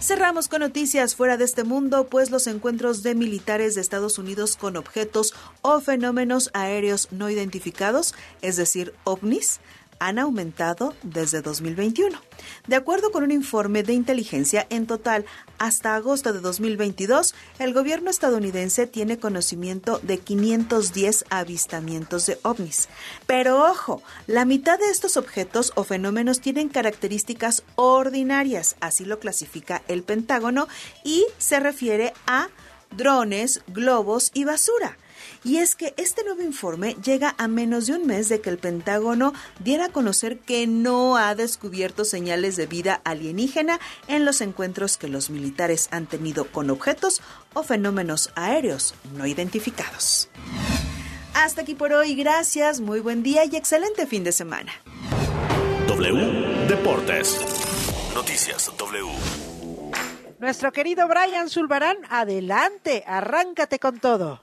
Cerramos 0.00 0.48
con 0.48 0.60
noticias 0.60 1.14
fuera 1.14 1.36
de 1.36 1.44
este 1.44 1.62
mundo, 1.62 2.08
pues 2.08 2.30
los 2.30 2.46
encuentros 2.46 3.02
de 3.02 3.14
militares 3.14 3.74
de 3.74 3.82
Estados 3.82 4.16
Unidos 4.16 4.56
con 4.56 4.78
objetos 4.78 5.34
o 5.60 5.78
fenómenos 5.80 6.48
aéreos 6.54 7.08
no 7.10 7.28
identificados, 7.28 8.14
es 8.40 8.56
decir, 8.56 8.94
ovnis, 9.04 9.60
han 10.00 10.18
aumentado 10.18 10.94
desde 11.04 11.42
2021. 11.42 12.20
De 12.66 12.74
acuerdo 12.74 13.12
con 13.12 13.22
un 13.22 13.30
informe 13.30 13.84
de 13.84 13.92
inteligencia, 13.92 14.66
en 14.70 14.86
total, 14.86 15.24
hasta 15.58 15.94
agosto 15.94 16.32
de 16.32 16.40
2022, 16.40 17.34
el 17.58 17.72
gobierno 17.72 18.10
estadounidense 18.10 18.86
tiene 18.86 19.18
conocimiento 19.18 20.00
de 20.02 20.18
510 20.18 21.26
avistamientos 21.30 22.26
de 22.26 22.38
ovnis. 22.42 22.88
Pero 23.26 23.70
ojo, 23.70 24.02
la 24.26 24.44
mitad 24.44 24.78
de 24.78 24.90
estos 24.90 25.16
objetos 25.16 25.72
o 25.76 25.84
fenómenos 25.84 26.40
tienen 26.40 26.70
características 26.70 27.62
ordinarias, 27.76 28.76
así 28.80 29.04
lo 29.04 29.20
clasifica 29.20 29.82
el 29.86 30.02
Pentágono, 30.02 30.66
y 31.04 31.26
se 31.38 31.60
refiere 31.60 32.14
a 32.26 32.48
drones, 32.90 33.62
globos 33.68 34.30
y 34.34 34.44
basura. 34.44 34.96
Y 35.42 35.56
es 35.58 35.74
que 35.74 35.94
este 35.96 36.22
nuevo 36.22 36.42
informe 36.42 36.96
llega 37.02 37.34
a 37.38 37.48
menos 37.48 37.86
de 37.86 37.94
un 37.94 38.06
mes 38.06 38.28
de 38.28 38.40
que 38.40 38.50
el 38.50 38.58
Pentágono 38.58 39.32
diera 39.58 39.86
a 39.86 39.88
conocer 39.88 40.38
que 40.38 40.66
no 40.66 41.16
ha 41.16 41.34
descubierto 41.34 42.04
señales 42.04 42.56
de 42.56 42.66
vida 42.66 43.00
alienígena 43.04 43.80
en 44.06 44.24
los 44.24 44.42
encuentros 44.42 44.98
que 44.98 45.08
los 45.08 45.30
militares 45.30 45.88
han 45.92 46.06
tenido 46.06 46.46
con 46.46 46.68
objetos 46.68 47.22
o 47.54 47.62
fenómenos 47.62 48.30
aéreos 48.34 48.94
no 49.16 49.26
identificados. 49.26 50.28
Hasta 51.32 51.62
aquí 51.62 51.74
por 51.74 51.92
hoy, 51.92 52.14
gracias, 52.14 52.80
muy 52.80 53.00
buen 53.00 53.22
día 53.22 53.44
y 53.44 53.56
excelente 53.56 54.06
fin 54.06 54.24
de 54.24 54.32
semana. 54.32 54.72
W 55.86 56.66
Deportes. 56.68 57.40
Noticias 58.14 58.70
W. 58.76 59.08
Nuestro 60.38 60.72
querido 60.72 61.08
Brian 61.08 61.48
Zulbarán, 61.48 61.96
adelante, 62.08 63.04
arráncate 63.06 63.78
con 63.78 63.98
todo. 64.00 64.40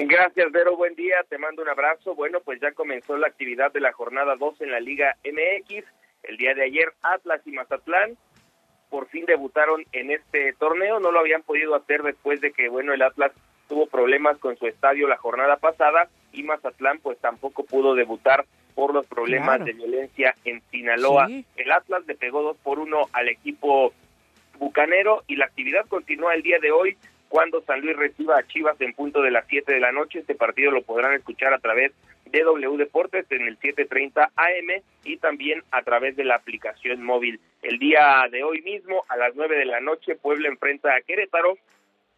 Gracias, 0.00 0.52
Vero. 0.52 0.76
Buen 0.76 0.94
día. 0.94 1.16
Te 1.28 1.38
mando 1.38 1.62
un 1.62 1.68
abrazo. 1.68 2.14
Bueno, 2.14 2.38
pues 2.40 2.60
ya 2.60 2.72
comenzó 2.72 3.16
la 3.16 3.26
actividad 3.26 3.72
de 3.72 3.80
la 3.80 3.92
jornada 3.92 4.36
2 4.36 4.60
en 4.60 4.70
la 4.70 4.78
Liga 4.80 5.16
MX. 5.24 5.84
El 6.22 6.36
día 6.36 6.54
de 6.54 6.64
ayer, 6.64 6.92
Atlas 7.02 7.40
y 7.44 7.50
Mazatlán 7.52 8.16
por 8.90 9.08
fin 9.08 9.26
debutaron 9.26 9.84
en 9.92 10.10
este 10.12 10.52
torneo. 10.54 11.00
No 11.00 11.10
lo 11.10 11.18
habían 11.20 11.42
podido 11.42 11.74
hacer 11.74 12.02
después 12.02 12.40
de 12.40 12.52
que, 12.52 12.68
bueno, 12.68 12.92
el 12.94 13.02
Atlas 13.02 13.32
tuvo 13.68 13.86
problemas 13.86 14.38
con 14.38 14.56
su 14.56 14.66
estadio 14.66 15.08
la 15.08 15.16
jornada 15.16 15.56
pasada 15.56 16.08
y 16.32 16.42
Mazatlán 16.42 17.00
pues 17.00 17.18
tampoco 17.18 17.64
pudo 17.64 17.94
debutar 17.94 18.46
por 18.74 18.94
los 18.94 19.04
problemas 19.06 19.56
Claro. 19.56 19.64
de 19.64 19.72
violencia 19.72 20.34
en 20.44 20.62
Sinaloa. 20.70 21.26
Sí. 21.26 21.44
El 21.56 21.72
Atlas 21.72 22.06
le 22.06 22.14
pegó 22.14 22.42
dos 22.42 22.56
por 22.58 22.78
uno 22.78 23.08
al 23.12 23.28
equipo 23.28 23.92
bucanero 24.58 25.22
y 25.26 25.36
la 25.36 25.46
actividad 25.46 25.86
continúa 25.88 26.34
el 26.34 26.42
día 26.42 26.58
de 26.60 26.70
hoy 26.70 26.96
cuando 27.28 27.62
San 27.62 27.80
Luis 27.80 27.96
reciba 27.96 28.38
a 28.38 28.46
Chivas 28.46 28.80
en 28.80 28.94
punto 28.94 29.22
de 29.22 29.30
las 29.30 29.46
7 29.48 29.72
de 29.72 29.80
la 29.80 29.92
noche. 29.92 30.20
Este 30.20 30.34
partido 30.34 30.70
lo 30.70 30.82
podrán 30.82 31.14
escuchar 31.14 31.52
a 31.52 31.58
través 31.58 31.92
de 32.26 32.42
W 32.42 32.76
Deportes 32.76 33.26
en 33.30 33.46
el 33.46 33.58
7:30 33.58 34.30
AM 34.36 34.82
y 35.04 35.16
también 35.18 35.62
a 35.70 35.82
través 35.82 36.16
de 36.16 36.24
la 36.24 36.36
aplicación 36.36 37.02
móvil. 37.02 37.40
El 37.62 37.78
día 37.78 38.26
de 38.30 38.42
hoy 38.42 38.62
mismo 38.62 39.04
a 39.08 39.16
las 39.16 39.34
9 39.34 39.56
de 39.56 39.64
la 39.64 39.80
noche 39.80 40.16
Puebla 40.16 40.48
enfrenta 40.48 40.94
a 40.94 41.00
Querétaro 41.00 41.56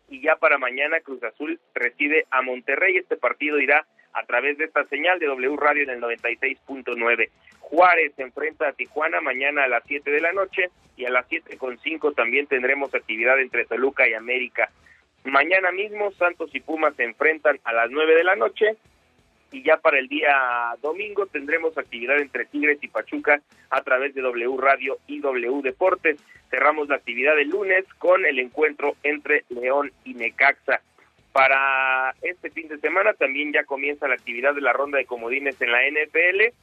y 0.09 0.21
ya 0.21 0.37
para 0.37 0.59
mañana 0.59 1.01
Cruz 1.01 1.23
Azul 1.23 1.61
recibe 1.75 2.27
a 2.31 2.43
Monterrey. 2.43 2.97
Este 2.97 3.17
partido 3.17 3.61
irá 3.61 3.87
a 4.13 4.25
través 4.27 4.59
de 4.59 4.65
esta 4.65 4.85
señal 4.87 5.19
de 5.19 5.27
W 5.27 5.57
Radio 5.57 5.85
en 5.85 5.91
el 5.91 6.01
96.9. 6.01 7.31
Juárez 7.61 8.13
enfrenta 8.19 8.69
a 8.69 8.73
Tijuana 8.73 9.21
mañana 9.21 9.65
a 9.65 9.69
las 9.69 9.85
7 9.87 10.11
de 10.11 10.21
la 10.21 10.33
noche 10.33 10.71
y 10.97 11.05
a 11.05 11.11
las 11.11 11.29
7.5 11.29 12.15
también 12.15 12.47
tendremos 12.47 12.93
actividad 12.95 13.41
entre 13.41 13.65
Toluca 13.65 14.09
y 14.09 14.15
América. 14.15 14.71
Mañana 15.25 15.71
mismo 15.73 16.13
Santos 16.13 16.51
y 16.55 16.61
Pumas 16.61 16.95
se 16.97 17.05
enfrentan 17.05 17.59
a 17.65 17.73
las 17.73 17.91
9 17.91 18.15
de 18.15 18.25
la 18.25 18.37
noche 18.37 18.77
y 19.53 19.63
ya 19.63 19.77
para 19.77 19.99
el 19.99 20.09
día 20.09 20.75
domingo 20.81 21.27
tendremos 21.27 21.77
actividad 21.77 22.19
entre 22.19 22.47
Tigres 22.47 22.79
y 22.83 22.89
Pachuca 22.89 23.41
a 23.69 23.83
través 23.83 24.15
de 24.15 24.23
W 24.23 24.57
Radio 24.59 24.99
y 25.07 25.21
W 25.21 25.61
Deportes. 25.63 26.21
Cerramos 26.51 26.89
la 26.89 26.97
actividad 26.97 27.39
el 27.39 27.49
lunes 27.49 27.85
con 27.99 28.25
el 28.25 28.39
encuentro 28.39 28.95
entre 29.03 29.45
León 29.49 29.93
y 30.05 30.15
Necaxa. 30.15 30.81
Para 31.33 32.15
este 32.23 32.51
fin 32.51 32.69
de 32.69 32.79
semana 32.79 33.13
también 33.13 33.53
ya 33.53 33.65
comienza 33.65 34.09
la 34.09 34.15
actividad 34.15 34.55
de 34.55 34.61
la 34.61 34.73
ronda 34.73 34.99
de 34.99 35.07
comodines 35.07 35.61
en 35.61 35.71
la 35.71 35.81
NFL 35.89 36.55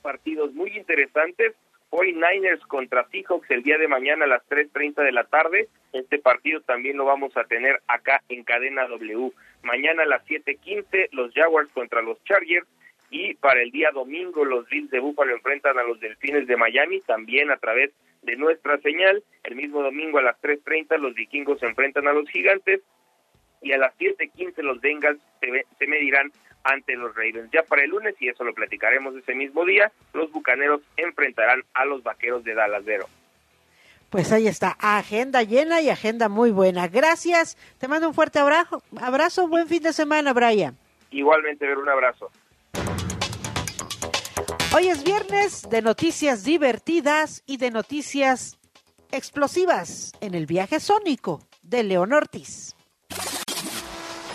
partidos 0.00 0.52
muy 0.54 0.76
interesantes. 0.76 1.54
Hoy 1.92 2.12
Niners 2.12 2.64
contra 2.66 3.04
Seahawks 3.08 3.50
el 3.50 3.64
día 3.64 3.76
de 3.76 3.88
mañana 3.88 4.24
a 4.24 4.28
las 4.28 4.48
3.30 4.48 5.02
de 5.02 5.10
la 5.10 5.24
tarde. 5.24 5.68
Este 5.92 6.20
partido 6.20 6.60
también 6.60 6.96
lo 6.96 7.04
vamos 7.04 7.36
a 7.36 7.42
tener 7.44 7.82
acá 7.88 8.22
en 8.28 8.44
Cadena 8.44 8.86
W. 8.86 9.32
Mañana 9.64 10.04
a 10.04 10.06
las 10.06 10.24
7.15 10.26 11.08
los 11.10 11.34
Jaguars 11.34 11.68
contra 11.72 12.00
los 12.00 12.22
Chargers 12.22 12.66
y 13.10 13.34
para 13.34 13.60
el 13.60 13.72
día 13.72 13.90
domingo 13.90 14.44
los 14.44 14.68
Bills 14.68 14.90
de 14.92 15.00
Buffalo 15.00 15.34
enfrentan 15.34 15.80
a 15.80 15.82
los 15.82 15.98
Delfines 15.98 16.46
de 16.46 16.56
Miami 16.56 17.00
también 17.00 17.50
a 17.50 17.56
través 17.56 17.90
de 18.22 18.36
nuestra 18.36 18.78
señal. 18.78 19.24
El 19.42 19.56
mismo 19.56 19.82
domingo 19.82 20.18
a 20.18 20.22
las 20.22 20.40
3.30 20.42 20.96
los 20.96 21.14
vikingos 21.14 21.58
se 21.58 21.66
enfrentan 21.66 22.06
a 22.06 22.12
los 22.12 22.28
gigantes 22.30 22.82
y 23.62 23.72
a 23.72 23.78
las 23.78 23.96
7.15 23.98 24.62
los 24.62 24.80
Bengals 24.80 25.20
se, 25.40 25.66
se 25.78 25.86
medirán 25.86 26.32
ante 26.64 26.94
los 26.96 27.14
Ravens. 27.14 27.50
Ya 27.52 27.62
para 27.62 27.82
el 27.82 27.90
lunes, 27.90 28.14
y 28.20 28.28
eso 28.28 28.44
lo 28.44 28.54
platicaremos 28.54 29.14
ese 29.16 29.34
mismo 29.34 29.64
día, 29.64 29.90
los 30.12 30.30
Bucaneros 30.30 30.82
enfrentarán 30.96 31.62
a 31.74 31.84
los 31.84 32.02
Vaqueros 32.02 32.44
de 32.44 32.54
Dallas 32.54 32.84
Vero. 32.84 33.06
Pues 34.10 34.32
ahí 34.32 34.48
está, 34.48 34.76
agenda 34.80 35.42
llena 35.44 35.80
y 35.80 35.88
agenda 35.88 36.28
muy 36.28 36.50
buena. 36.50 36.88
Gracias, 36.88 37.56
te 37.78 37.86
mando 37.86 38.08
un 38.08 38.14
fuerte 38.14 38.40
abrazo, 38.40 38.82
abrazo 39.00 39.46
buen 39.46 39.68
fin 39.68 39.82
de 39.82 39.92
semana, 39.92 40.32
Brian. 40.32 40.76
Igualmente, 41.12 41.66
ver 41.66 41.78
un 41.78 41.88
abrazo. 41.88 42.30
Hoy 44.74 44.88
es 44.88 45.04
viernes 45.04 45.68
de 45.68 45.82
noticias 45.82 46.44
divertidas 46.44 47.42
y 47.46 47.56
de 47.56 47.70
noticias 47.70 48.58
explosivas 49.12 50.12
en 50.20 50.34
el 50.34 50.46
viaje 50.46 50.80
sónico 50.80 51.40
de 51.62 51.82
León 51.82 52.12
Ortiz. 52.12 52.76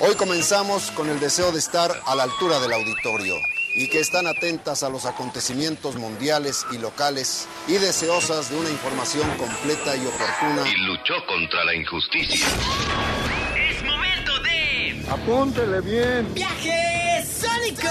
Hoy 0.01 0.13
comenzamos 0.15 0.91
con 0.91 1.09
el 1.09 1.21
deseo 1.21 1.53
de 1.53 1.59
estar 1.59 1.89
a 2.05 2.15
la 2.15 2.23
altura 2.23 2.59
del 2.59 2.73
auditorio 2.73 3.35
y 3.75 3.87
que 3.89 4.01
están 4.01 4.27
atentas 4.27 4.83
a 4.83 4.89
los 4.89 5.05
acontecimientos 5.05 5.95
mundiales 5.95 6.65
y 6.71 6.77
locales 6.79 7.47
y 7.67 7.73
deseosas 7.73 8.49
de 8.49 8.57
una 8.57 8.69
información 8.69 9.25
completa 9.37 9.95
y 9.95 10.05
oportuna. 10.05 10.69
Y 10.69 10.85
luchó 10.85 11.13
contra 11.27 11.63
la 11.63 11.75
injusticia. 11.75 12.45
Es 13.57 13.83
momento 13.83 14.37
de... 14.39 15.05
Apúntele 15.09 15.79
bien. 15.79 16.33
Viaje 16.33 17.25
sónico. 17.25 17.87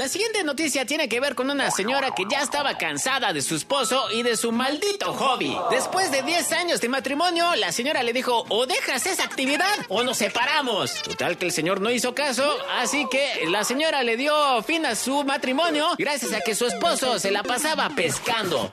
La 0.00 0.08
siguiente 0.08 0.42
noticia 0.44 0.86
tiene 0.86 1.10
que 1.10 1.20
ver 1.20 1.34
con 1.34 1.50
una 1.50 1.70
señora 1.70 2.14
que 2.14 2.24
ya 2.26 2.40
estaba 2.40 2.78
cansada 2.78 3.34
de 3.34 3.42
su 3.42 3.54
esposo 3.54 4.10
y 4.10 4.22
de 4.22 4.34
su 4.34 4.50
maldito 4.50 5.12
hobby. 5.12 5.54
Después 5.70 6.10
de 6.10 6.22
10 6.22 6.52
años 6.52 6.80
de 6.80 6.88
matrimonio, 6.88 7.54
la 7.56 7.70
señora 7.70 8.02
le 8.02 8.14
dijo, 8.14 8.46
o 8.48 8.64
dejas 8.64 9.04
esa 9.04 9.24
actividad 9.24 9.68
o 9.90 10.02
nos 10.02 10.16
separamos. 10.16 11.02
Total 11.02 11.36
que 11.36 11.44
el 11.44 11.52
señor 11.52 11.82
no 11.82 11.90
hizo 11.90 12.14
caso, 12.14 12.50
así 12.78 13.06
que 13.10 13.44
la 13.48 13.62
señora 13.62 14.02
le 14.02 14.16
dio 14.16 14.62
fin 14.62 14.86
a 14.86 14.94
su 14.94 15.22
matrimonio 15.22 15.86
gracias 15.98 16.32
a 16.32 16.40
que 16.40 16.54
su 16.54 16.64
esposo 16.64 17.18
se 17.18 17.30
la 17.30 17.42
pasaba 17.42 17.90
pescando. 17.90 18.72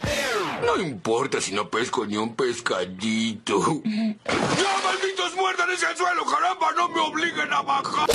No 0.65 0.81
importa 0.81 1.41
si 1.41 1.51
no 1.51 1.69
pesco 1.69 2.05
ni 2.05 2.15
un 2.15 2.37
pescadito. 2.37 3.81
¡Ya, 3.83 4.77
malditos 4.81 5.35
muerdan 5.35 5.71
ese 5.71 5.87
suelo, 5.97 6.23
caramba! 6.23 6.71
¡No 6.77 6.87
me 6.87 7.01
obliguen 7.01 7.51
a 7.51 7.63
bajar! 7.63 8.09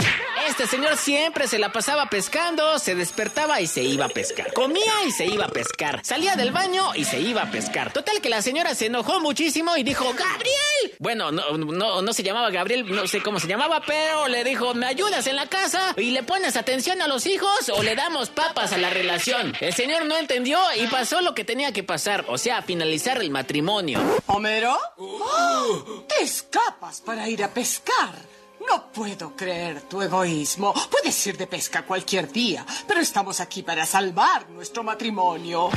Este 0.49 0.67
señor 0.67 0.97
siempre 0.97 1.47
se 1.47 1.59
la 1.59 1.73
pasaba 1.73 2.07
pescando, 2.07 2.79
se 2.79 2.95
despertaba 2.95 3.61
y 3.61 3.67
se 3.67 3.83
iba 3.83 4.07
a 4.07 4.09
pescar. 4.09 4.53
Comía 4.53 4.93
y 5.07 5.13
se 5.13 5.27
iba 5.27 5.45
a 5.45 5.49
pescar. 5.49 6.01
Salía 6.05 6.35
del 6.37 6.51
baño 6.51 6.95
y 6.95 7.05
se 7.05 7.21
iba 7.21 7.43
a 7.43 7.51
pescar. 7.51 7.93
Total 7.93 8.21
que 8.21 8.29
la 8.29 8.43
señora 8.43 8.75
se 8.75 8.87
enojó 8.87 9.21
muchísimo 9.21 9.77
y 9.77 9.83
dijo, 9.83 10.05
¡Gabriel! 10.05 10.97
Bueno, 10.99 11.31
no, 11.31 11.57
no, 11.57 12.03
no 12.03 12.13
se 12.13 12.23
llamaba 12.23 12.51
Gabriel, 12.51 12.85
no 12.93 13.07
sé 13.07 13.23
cómo 13.23 13.39
se 13.39 13.47
llamaba, 13.47 13.83
pero 13.87 14.29
le 14.29 14.43
dijo, 14.45 14.75
¿me 14.75 14.87
ayudas 14.87 15.27
en 15.27 15.37
la 15.37 15.47
casa? 15.47 15.95
¿Y 15.97 16.11
le 16.11 16.23
pones 16.23 16.57
atención 16.57 17.01
a 17.03 17.09
los 17.09 17.27
hijos 17.27 17.71
o 17.75 17.83
le 17.83 17.95
damos 17.95 18.31
papas 18.31 18.73
a 18.73 18.79
la 18.79 18.91
relación? 18.91 19.55
El 19.61 19.75
señor 19.75 20.07
no 20.07 20.17
entendió 20.17 20.59
y 20.77 20.87
pasó 20.89 21.21
lo 21.21 21.35
que 21.35 21.45
tenía 21.45 21.73
que 21.73 21.83
pasar, 21.83 22.25
o 22.29 22.37
sea, 22.37 22.63
finalizar 22.63 23.19
el 23.19 23.31
matrimonio. 23.31 24.01
¿Homero? 24.27 24.77
¡Oh! 24.99 26.05
¡Te 26.09 26.25
escapas 26.25 27.01
para 27.01 27.29
ir 27.29 27.43
a 27.45 27.55
pescar! 27.55 28.33
No 28.69 28.93
puedo 28.93 29.35
creer 29.35 29.83
tu 29.83 30.03
egoísmo. 30.03 30.73
Puedes 30.91 31.27
ir 31.27 31.37
de 31.37 31.47
pesca 31.47 31.83
cualquier 31.83 32.31
día, 32.31 32.65
pero 32.87 33.01
estamos 33.01 33.41
aquí 33.41 33.63
para 33.63 33.85
salvar 33.87 34.49
nuestro 34.51 34.83
matrimonio. 34.83 35.71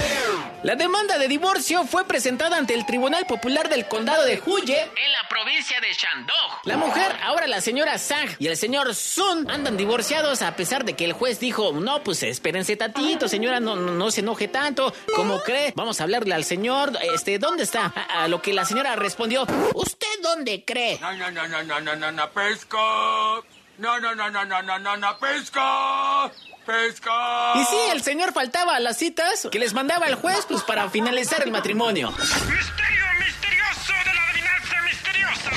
La 0.64 0.76
demanda 0.76 1.18
de 1.18 1.28
divorcio 1.28 1.86
fue 1.86 2.06
presentada 2.06 2.58
ante 2.58 2.74
el 2.74 2.86
Tribunal 2.86 3.26
Popular 3.26 3.70
del 3.70 3.88
Condado 3.88 4.24
de 4.26 4.42
Huye 4.46 4.82
en 4.82 5.12
la 5.12 5.28
provincia 5.30 5.80
de 5.82 5.94
Shandong. 5.94 6.60
La 6.66 6.78
mujer, 6.78 7.16
ahora 7.24 7.48
la 7.48 7.62
señora 7.62 7.98
Sang 7.98 8.30
y 8.40 8.48
el 8.48 8.58
señor 8.58 8.94
Sun 8.94 9.50
andan 9.50 9.78
divorciados 9.78 10.42
a 10.42 10.56
pesar 10.56 10.86
de 10.86 10.96
que 10.96 11.06
el 11.06 11.14
juez 11.14 11.40
dijo, 11.40 11.72
no, 11.74 12.04
pues 12.04 12.24
espérense 12.24 12.76
tantito, 12.76 13.28
señora, 13.28 13.60
no, 13.60 13.76
no, 13.76 13.92
no 13.92 14.12
se 14.12 14.22
enoje 14.22 14.48
tanto. 14.48 14.94
¿Cómo 15.16 15.40
cree? 15.42 15.74
Vamos 15.76 16.00
a 16.00 16.04
hablarle 16.04 16.34
al 16.36 16.44
señor. 16.44 16.92
Este, 17.14 17.40
¿dónde 17.40 17.64
está? 17.64 17.94
A, 17.96 18.24
a 18.24 18.28
lo 18.28 18.42
que 18.42 18.54
la 18.54 18.66
señora 18.66 18.96
respondió, 18.96 19.46
¿usted 19.74 20.08
dónde 20.22 20.64
cree? 20.66 21.00
No, 21.00 21.14
no, 21.14 21.32
no, 21.32 21.48
no, 21.48 21.64
no, 21.64 21.82
no, 21.82 21.96
no, 21.96 22.12
no, 22.12 22.32
pesca. 22.76 23.48
No, 23.78 24.00
no, 24.00 24.16
no, 24.16 24.32
no, 24.32 24.46
no, 24.46 24.62
no, 24.62 24.80
no, 24.80 24.98
no, 24.98 25.18
pesca. 25.20 26.32
Pesca. 26.66 27.54
Y 27.56 27.64
sí, 27.66 27.78
el 27.92 28.02
señor 28.02 28.34
faltaba 28.34 28.76
a 28.76 28.80
las 28.80 28.98
citas 28.98 29.48
que 29.52 29.60
les 29.60 29.74
mandaba 29.74 30.08
el 30.08 30.16
juez 30.16 30.46
pues 30.48 30.64
para 30.64 30.90
finalizar 30.90 31.44
el 31.44 31.52
matrimonio. 31.52 32.12
Misterio 32.12 33.06
misterioso 33.20 33.94
de 33.94 34.14
la 34.16 34.30
adivinanza 34.30 34.82
misteriosa. 34.82 35.50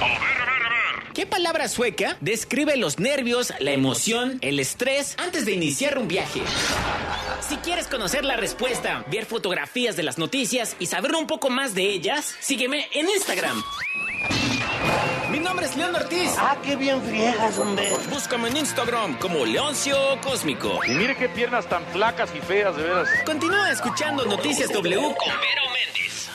A 0.00 0.06
ver, 0.06 0.42
a 0.42 0.44
ver, 0.44 0.62
a 0.62 0.96
ver. 0.96 1.12
¿Qué 1.14 1.26
palabra 1.26 1.68
sueca 1.68 2.18
describe 2.20 2.76
los 2.76 2.98
nervios, 2.98 3.54
la 3.60 3.70
emoción, 3.70 4.38
el 4.42 4.60
estrés 4.60 5.14
antes 5.18 5.46
de 5.46 5.52
iniciar 5.52 5.96
un 5.96 6.08
viaje? 6.08 6.42
Si 7.48 7.56
quieres 7.56 7.86
conocer 7.86 8.24
la 8.24 8.36
respuesta, 8.36 9.04
ver 9.10 9.24
fotografías 9.24 9.96
de 9.96 10.02
las 10.02 10.18
noticias 10.18 10.76
y 10.78 10.86
saber 10.86 11.14
un 11.14 11.26
poco 11.26 11.48
más 11.48 11.74
de 11.74 11.84
ellas, 11.84 12.34
sígueme 12.40 12.88
en 12.92 13.08
Instagram. 13.08 13.62
Mi 15.30 15.38
nombre 15.38 15.66
es 15.66 15.76
León 15.76 15.94
Ortiz. 15.94 16.34
Ah, 16.38 16.56
qué 16.62 16.76
bien 16.76 17.00
friegas, 17.02 17.58
hombre. 17.58 17.92
Búscame 18.10 18.48
en 18.48 18.58
Instagram 18.58 19.18
como 19.18 19.44
Leoncio 19.44 19.96
Cósmico. 20.22 20.80
Y 20.86 20.90
mire 20.92 21.16
qué 21.16 21.28
piernas 21.28 21.68
tan 21.68 21.84
flacas 21.86 22.30
y 22.34 22.40
feas, 22.40 22.76
de 22.76 22.82
veras. 22.82 23.08
Continúa 23.24 23.70
escuchando 23.70 24.24
Noticias 24.24 24.70
W 24.72 25.00
con 25.00 25.28
Vero 25.28 25.62
Méndez. 25.72 26.30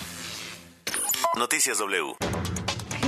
Noticias 1.36 1.78
W. 1.80 2.16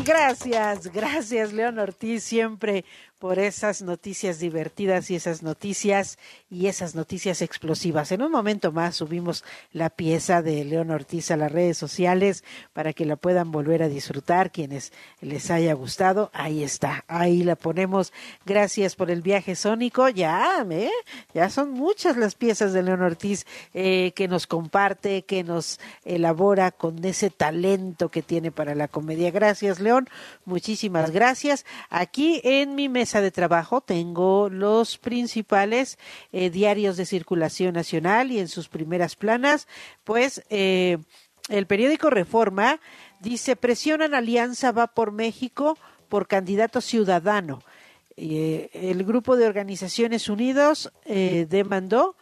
Gracias, 0.08 0.88
gracias, 0.88 1.52
León 1.52 1.80
Ortiz, 1.80 2.24
siempre 2.24 2.86
por 3.20 3.40
esas 3.40 3.82
noticias 3.82 4.40
divertidas 4.40 5.12
y 5.12 5.16
esas 5.16 5.44
noticias 5.44 6.18
y 6.50 6.68
esas 6.68 6.96
noticias 6.96 7.42
explosivas. 7.42 8.12
En 8.12 8.22
un 8.22 8.32
momento 8.32 8.72
más 8.72 8.96
subimos 8.96 9.44
la 9.74 9.90
pieza 9.90 10.42
de 10.42 10.64
León 10.64 10.92
Ortiz 10.92 11.30
a 11.32 11.38
las 11.38 11.52
redes 11.52 11.78
sociales 11.78 12.44
para 12.74 12.94
que 12.94 13.06
la 13.06 13.18
puedan 13.18 13.52
volver 13.52 13.84
a 13.84 13.90
disfrutar 13.90 14.52
quienes 14.52 14.94
les 15.20 15.52
haya 15.52 15.74
gustado. 15.74 16.32
Ahí 16.34 16.64
está, 16.64 17.04
ahí 17.08 17.44
la 17.44 17.56
ponemos. 17.56 18.14
Gracias 18.46 18.96
por 18.96 19.12
el 19.12 19.22
viaje 19.22 19.56
sónico. 19.56 20.08
Ya, 20.08 20.66
¿eh? 20.70 20.92
ya 21.34 21.50
son 21.50 21.72
muchas 21.72 22.16
las 22.16 22.36
piezas 22.36 22.72
de 22.72 22.84
León 22.84 23.02
Ortiz 23.02 23.46
eh, 23.74 24.14
que 24.16 24.30
nos 24.30 24.48
comparte, 24.48 25.24
que 25.24 25.44
nos 25.44 25.80
elabora 26.06 26.72
con 26.72 27.04
ese 27.04 27.30
talento 27.30 28.10
que 28.10 28.22
tiene 28.22 28.52
para 28.52 28.74
la 28.74 28.88
comedia. 28.88 29.32
Gracias, 29.32 29.82
León. 29.82 30.08
Muchísimas 30.46 31.12
gracias. 31.12 31.66
Aquí 31.90 32.40
en 32.46 32.76
mi 32.76 32.88
mesa 32.88 33.20
de 33.20 33.32
trabajo 33.32 33.82
tengo 33.82 34.50
los 34.50 34.98
principales 34.98 35.98
diarios 36.50 36.98
de 36.98 37.06
circulación 37.06 37.74
nacional 37.74 38.32
y 38.32 38.40
en 38.40 38.48
sus 38.48 38.70
primeras 38.70 39.16
planas, 39.16 39.68
pues 40.04 40.44
eh, 40.50 40.98
el 41.50 41.68
periódico 41.68 42.10
Reforma 42.10 42.80
dice 43.20 43.56
presionan 43.56 44.14
Alianza 44.14 44.72
va 44.72 44.88
por 44.88 45.12
México 45.12 45.78
por 46.10 46.28
candidato 46.28 46.82
ciudadano. 46.82 47.62
Eh, 48.16 48.70
el 48.74 49.04
grupo 49.04 49.36
de 49.36 49.48
Organizaciones 49.48 50.30
Unidos 50.30 50.92
demandó 51.06 52.16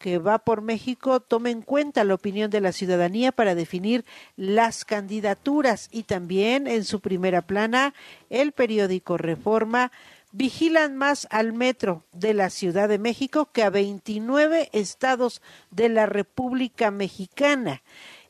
que 0.00 0.16
va 0.16 0.38
por 0.38 0.62
México 0.62 1.20
tome 1.20 1.50
en 1.50 1.60
cuenta 1.60 2.04
la 2.04 2.14
opinión 2.14 2.50
de 2.50 2.62
la 2.62 2.72
ciudadanía 2.72 3.32
para 3.32 3.54
definir 3.54 4.06
las 4.34 4.86
candidaturas 4.86 5.90
y 5.92 6.04
también 6.04 6.66
en 6.66 6.84
su 6.84 7.00
primera 7.00 7.42
plana 7.42 7.92
el 8.30 8.52
periódico 8.52 9.18
Reforma 9.18 9.92
vigilan 10.32 10.96
más 10.96 11.26
al 11.30 11.52
metro 11.52 12.04
de 12.12 12.34
la 12.34 12.50
Ciudad 12.50 12.88
de 12.88 12.98
México 12.98 13.50
que 13.52 13.62
a 13.62 13.70
29 13.70 14.70
estados 14.72 15.42
de 15.70 15.88
la 15.88 16.06
República 16.06 16.90
Mexicana. 16.90 17.82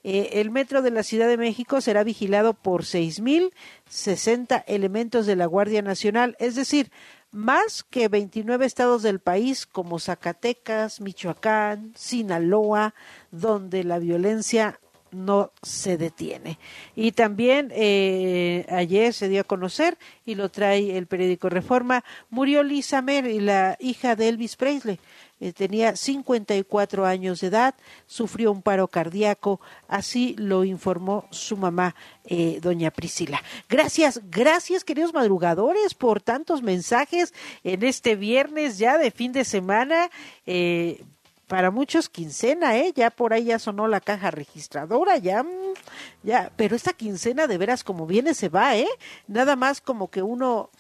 Eh, 0.03 0.40
el 0.40 0.51
metro 0.51 0.80
de 0.80 0.90
la 0.90 1.03
Ciudad 1.03 1.28
de 1.28 1.36
México 1.36 1.80
será 1.80 2.05
vigilado 2.05 2.55
por 2.55 2.84
6.060 2.84 4.64
elementos 4.66 5.26
de 5.26 5.36
la 5.36 5.44
Guardia 5.44 5.82
Nacional, 5.82 6.36
es 6.38 6.55
decir, 6.55 6.90
más 7.32 7.84
que 7.84 8.09
29 8.09 8.64
estados 8.64 9.03
del 9.03 9.20
país 9.20 9.66
como 9.66 9.98
Zacatecas, 9.98 11.01
Michoacán, 11.01 11.92
Sinaloa, 11.96 12.94
donde 13.30 13.84
la 13.84 13.98
violencia 13.98 14.80
no 15.12 15.52
se 15.62 15.96
detiene. 15.96 16.58
Y 16.94 17.12
también 17.12 17.70
eh, 17.74 18.66
ayer 18.70 19.12
se 19.12 19.28
dio 19.28 19.42
a 19.42 19.44
conocer, 19.44 19.98
y 20.24 20.34
lo 20.34 20.48
trae 20.48 20.96
el 20.96 21.06
periódico 21.06 21.48
Reforma, 21.48 22.04
murió 22.28 22.62
Lisa 22.62 23.02
Mer, 23.02 23.24
la 23.42 23.76
hija 23.80 24.16
de 24.16 24.28
Elvis 24.28 24.56
Presley. 24.56 24.98
Eh, 25.40 25.54
tenía 25.54 25.96
54 25.96 27.06
años 27.06 27.40
de 27.40 27.46
edad, 27.46 27.74
sufrió 28.06 28.52
un 28.52 28.61
paro 28.61 28.88
cardíaco, 28.88 29.58
así 29.88 30.34
lo 30.36 30.64
informó 30.64 31.24
su 31.30 31.56
mamá, 31.56 31.94
eh, 32.24 32.58
doña 32.61 32.90
Priscila. 32.90 33.42
Gracias, 33.66 34.20
gracias 34.30 34.84
queridos 34.84 35.14
madrugadores 35.14 35.94
por 35.94 36.20
tantos 36.20 36.62
mensajes 36.62 37.32
en 37.64 37.82
este 37.84 38.16
viernes 38.16 38.76
ya 38.76 38.98
de 38.98 39.11
fin 39.11 39.32
de 39.32 39.46
semana. 39.46 40.11
Eh, 40.44 41.02
para 41.51 41.72
muchos 41.72 42.09
quincena, 42.09 42.76
¿eh? 42.76 42.92
Ya 42.94 43.11
por 43.11 43.32
ahí 43.32 43.46
ya 43.46 43.59
sonó 43.59 43.88
la 43.88 44.01
caja 44.01 44.30
registradora, 44.30 45.16
ya, 45.16 45.42
mm, 45.42 45.74
ya, 46.22 46.53
pero 46.55 46.76
esta 46.76 46.92
quincena 46.92 47.48
de 47.48 47.59
veras 47.59 47.82
como 47.82 48.07
viene 48.07 48.34
se 48.34 48.48
va, 48.48 48.76
¿eh? 48.76 48.86
Nada 49.26 49.57
más 49.57 49.80
como 49.80 50.12
que 50.12 50.22
uno 50.22 50.70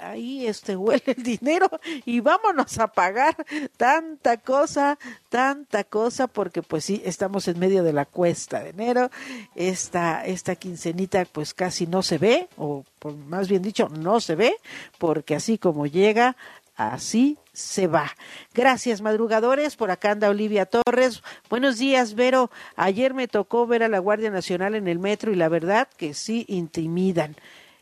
ahí 0.00 0.46
este 0.46 0.76
huele 0.76 1.02
el 1.08 1.22
dinero 1.22 1.68
y 2.06 2.20
vámonos 2.20 2.78
a 2.78 2.86
pagar 2.88 3.36
tanta 3.76 4.38
cosa, 4.38 4.98
tanta 5.28 5.84
cosa, 5.84 6.26
porque 6.26 6.62
pues 6.62 6.86
sí, 6.86 7.02
estamos 7.04 7.46
en 7.46 7.58
medio 7.58 7.84
de 7.84 7.92
la 7.92 8.06
cuesta 8.06 8.62
de 8.62 8.70
enero, 8.70 9.10
esta, 9.54 10.24
esta 10.24 10.56
quincenita 10.56 11.26
pues 11.26 11.52
casi 11.52 11.86
no 11.86 12.02
se 12.02 12.16
ve, 12.16 12.48
o 12.56 12.82
por 12.98 13.14
más 13.14 13.46
bien 13.46 13.60
dicho, 13.60 13.90
no 13.90 14.20
se 14.20 14.36
ve, 14.36 14.56
porque 14.96 15.34
así 15.34 15.58
como 15.58 15.84
llega, 15.86 16.34
así 16.76 17.36
se 17.54 17.86
va. 17.86 18.10
Gracias, 18.52 19.00
madrugadores. 19.00 19.76
Por 19.76 19.90
acá 19.90 20.10
anda 20.10 20.28
Olivia 20.28 20.66
Torres. 20.66 21.22
Buenos 21.48 21.78
días, 21.78 22.14
Vero. 22.14 22.50
Ayer 22.76 23.14
me 23.14 23.28
tocó 23.28 23.66
ver 23.66 23.82
a 23.82 23.88
la 23.88 24.00
Guardia 24.00 24.30
Nacional 24.30 24.74
en 24.74 24.88
el 24.88 24.98
metro 24.98 25.32
y 25.32 25.36
la 25.36 25.48
verdad 25.48 25.88
que 25.96 26.12
sí 26.12 26.44
intimidan. 26.48 27.36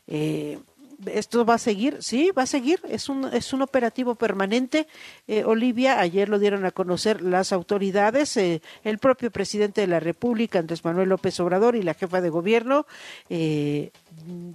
Eh, 0.07 0.59
esto 1.07 1.43
va 1.43 1.55
a 1.55 1.57
seguir, 1.57 1.97
sí, 2.01 2.31
va 2.31 2.43
a 2.43 2.45
seguir, 2.45 2.79
es 2.87 3.09
un, 3.09 3.25
es 3.25 3.51
un 3.51 3.61
operativo 3.61 4.15
permanente. 4.15 4.87
Eh, 5.27 5.43
Olivia, 5.43 5.99
ayer 5.99 6.29
lo 6.29 6.39
dieron 6.39 6.65
a 6.65 6.71
conocer 6.71 7.21
las 7.21 7.51
autoridades, 7.51 8.37
eh, 8.37 8.61
el 8.83 8.99
propio 8.99 9.31
presidente 9.31 9.81
de 9.81 9.87
la 9.87 9.99
República, 9.99 10.59
Andrés 10.59 10.85
Manuel 10.85 11.09
López 11.09 11.37
Obrador, 11.41 11.75
y 11.75 11.81
la 11.81 11.95
jefa 11.95 12.21
de 12.21 12.29
gobierno 12.29 12.85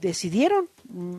decidieron 0.01 0.71
mm, 0.89 1.17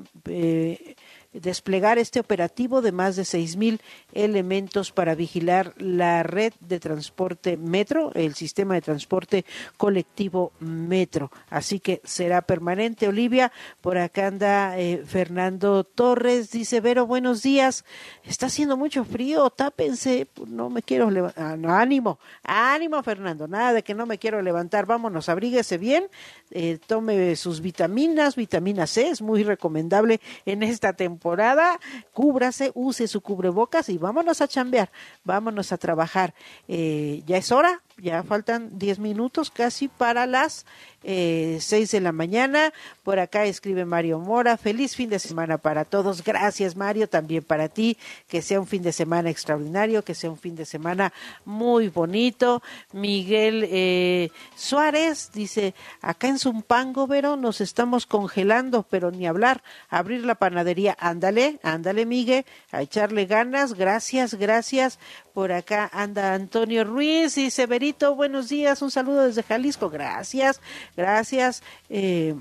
desplegar 1.33 1.99
este 1.99 2.19
operativo 2.19 2.81
de 2.81 2.91
más 2.91 3.15
de 3.15 3.23
seis 3.23 3.55
mil 3.55 3.81
elementos 4.13 4.91
para 4.91 5.13
vigilar 5.13 5.73
la 5.77 6.23
red 6.23 6.53
de 6.59 6.79
transporte 6.79 7.55
metro, 7.55 8.11
el 8.15 8.33
sistema 8.33 8.73
de 8.73 8.81
transporte 8.81 9.45
colectivo 9.77 10.51
metro. 10.59 11.31
Así 11.49 11.79
que 11.79 12.01
será 12.03 12.41
permanente, 12.41 13.07
Olivia. 13.07 13.51
Por 13.81 13.97
acá 13.97 14.27
anda 14.27 14.79
eh, 14.79 15.03
Fernando 15.05 15.83
Torres, 15.83 16.49
dice 16.49 16.81
Vero, 16.81 17.05
buenos 17.05 17.43
días. 17.43 17.85
Está 18.23 18.47
haciendo 18.47 18.75
mucho 18.75 19.05
frío, 19.05 19.49
tápense, 19.51 20.27
no 20.47 20.69
me 20.69 20.81
quiero 20.81 21.11
levantar. 21.11 21.57
no, 21.59 21.71
ánimo, 21.71 22.19
ánimo, 22.43 23.03
Fernando, 23.03 23.47
nada 23.47 23.73
de 23.73 23.83
que 23.83 23.93
no 23.93 24.07
me 24.07 24.17
quiero 24.17 24.41
levantar. 24.41 24.87
Vámonos, 24.87 25.29
abríguese 25.29 25.77
bien, 25.77 26.07
eh, 26.49 26.79
tome 26.87 27.35
sus 27.35 27.61
vitaminas, 27.61 28.35
vitamina 28.35 28.87
C, 28.87 29.09
es 29.09 29.21
muy 29.21 29.43
recomendable 29.43 30.19
en 30.45 30.63
esta 30.63 30.93
temporada 30.93 31.18
temporada, 31.19 31.77
cúbrase, 32.13 32.71
use 32.75 33.05
su 33.07 33.19
cubrebocas 33.19 33.89
y 33.89 33.97
vámonos 33.97 34.41
a 34.41 34.47
chambear, 34.47 34.89
vámonos 35.25 35.73
a 35.73 35.77
trabajar. 35.77 36.33
Eh, 36.69 37.23
ya 37.25 37.35
es 37.35 37.51
hora, 37.51 37.81
ya 38.01 38.23
faltan 38.23 38.77
10 38.77 38.99
minutos 38.99 39.51
casi 39.51 39.87
para 39.87 40.25
las 40.25 40.65
eh, 41.03 41.57
6 41.61 41.91
de 41.91 42.01
la 42.01 42.11
mañana. 42.11 42.73
Por 43.03 43.19
acá 43.19 43.45
escribe 43.45 43.85
Mario 43.85 44.19
Mora. 44.19 44.57
Feliz 44.57 44.95
fin 44.95 45.09
de 45.09 45.19
semana 45.19 45.57
para 45.57 45.85
todos. 45.85 46.23
Gracias, 46.23 46.75
Mario, 46.75 47.07
también 47.07 47.43
para 47.43 47.69
ti. 47.69 47.97
Que 48.27 48.41
sea 48.41 48.59
un 48.59 48.67
fin 48.67 48.83
de 48.83 48.91
semana 48.91 49.29
extraordinario, 49.29 50.03
que 50.03 50.15
sea 50.15 50.29
un 50.29 50.37
fin 50.37 50.55
de 50.55 50.65
semana 50.65 51.13
muy 51.45 51.89
bonito. 51.89 52.61
Miguel 52.91 53.65
eh, 53.69 54.29
Suárez 54.55 55.31
dice, 55.33 55.73
acá 56.01 56.27
en 56.27 56.39
Zumpango, 56.39 57.07
Vero, 57.07 57.35
nos 57.35 57.61
estamos 57.61 58.05
congelando, 58.05 58.85
pero 58.89 59.11
ni 59.11 59.25
hablar. 59.25 59.63
Abrir 59.89 60.25
la 60.25 60.35
panadería, 60.35 60.97
ándale, 60.99 61.59
ándale, 61.63 62.05
Miguel, 62.05 62.45
a 62.71 62.81
echarle 62.81 63.25
ganas. 63.25 63.73
Gracias, 63.73 64.35
gracias. 64.35 64.99
Por 65.33 65.51
acá 65.51 65.89
anda 65.93 66.33
Antonio 66.33 66.83
Ruiz 66.83 67.37
y 67.37 67.51
Severito, 67.51 68.15
buenos 68.15 68.49
días, 68.49 68.81
un 68.81 68.91
saludo 68.91 69.25
desde 69.25 69.43
Jalisco, 69.43 69.89
gracias, 69.89 70.59
gracias. 70.97 71.63
Eh, 71.89 72.35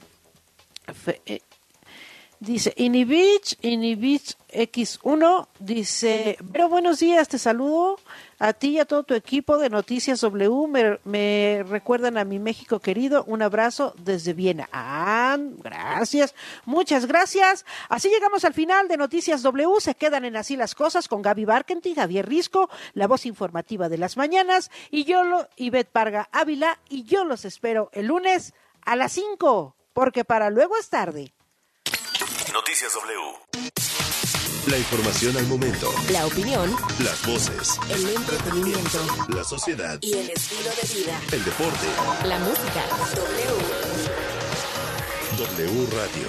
eh, 1.27 1.41
dice 2.41 2.73
Inibich, 2.77 3.57
Inibich 3.63 4.37
X1, 4.49 5.49
dice, 5.59 6.39
pero 6.53 6.69
buenos 6.69 7.01
días, 7.01 7.29
te 7.29 7.39
saludo 7.39 7.99
a 8.39 8.53
ti 8.53 8.71
y 8.71 8.79
a 8.79 8.85
todo 8.85 9.03
tu 9.03 9.15
equipo 9.15 9.59
de 9.59 9.69
Noticias 9.69 10.21
W. 10.21 10.69
Me, 10.69 10.99
me 11.05 11.65
recuerdan 11.69 12.17
a 12.17 12.25
mi 12.25 12.39
México 12.39 12.79
querido. 12.79 13.25
Un 13.25 13.43
abrazo 13.43 13.95
desde 13.99 14.33
Viena. 14.33 14.69
Ah, 14.73 15.37
gracias. 15.39 16.35
Muchas 16.65 17.07
gracias. 17.07 17.67
Así 17.89 18.09
llegamos 18.09 18.45
al 18.45 18.55
final 18.55 18.89
de 18.89 18.97
Noticias 18.97 19.43
W. 19.43 19.81
Se 19.81 19.95
quedan 19.95 20.25
en 20.25 20.37
Así 20.37 20.57
las 20.57 20.75
Cosas 20.75 21.09
con 21.09 21.23
Gaby 21.23 21.45
Barkentin, 21.45 21.97
Javier 21.97 22.29
Risco, 22.29 22.71
la 22.95 23.07
voz 23.07 23.27
informativa 23.27 23.89
de 23.89 23.99
las 23.99 24.17
mañanas, 24.17 24.71
y 24.91 25.05
yo, 25.05 25.25
lo, 25.25 25.49
Ivette 25.57 25.91
Parga 25.91 26.29
Ávila, 26.33 26.79
y 26.89 27.05
yo 27.05 27.25
los 27.25 27.45
espero 27.45 27.91
el 27.93 28.07
lunes 28.07 28.55
a 28.83 28.97
las 28.97 29.13
5, 29.13 29.75
porque 29.93 30.25
para 30.25 30.51
luego 30.51 30.77
es 30.77 30.89
tarde. 30.89 31.33
Noticias 32.53 32.95
W. 32.95 33.21
La 34.69 34.79
información 34.79 35.37
al 35.37 35.47
momento. 35.47 35.93
La 36.11 36.27
opinión. 36.27 36.75
Las 37.01 37.27
voces. 37.27 37.79
El 37.91 38.09
entretenimiento. 38.09 38.99
La 39.29 39.45
sociedad. 39.45 39.99
Y 40.01 40.15
el 40.15 40.31
estilo 40.31 40.71
de 40.71 40.83
vida. 40.95 41.21
El 41.31 41.45
deporte. 41.45 41.87
La 42.25 42.39
música. 42.39 42.85
W. 45.37 45.67
W 45.69 45.87
Radio. 45.97 46.29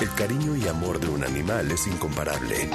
El 0.00 0.14
cariño 0.14 0.56
y 0.56 0.66
amor 0.66 0.98
de 0.98 1.08
un 1.08 1.22
animal 1.24 1.70
es 1.70 1.86
incomparable. 1.86 2.68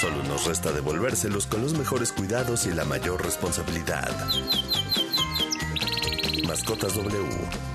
Solo 0.00 0.22
nos 0.24 0.46
resta 0.46 0.72
devolvérselos 0.72 1.46
con 1.46 1.60
los 1.62 1.74
mejores 1.74 2.12
cuidados 2.12 2.64
y 2.66 2.70
la 2.70 2.84
mayor 2.84 3.22
responsabilidad. 3.22 4.10
Mascotas 6.46 6.94
W 6.94 7.74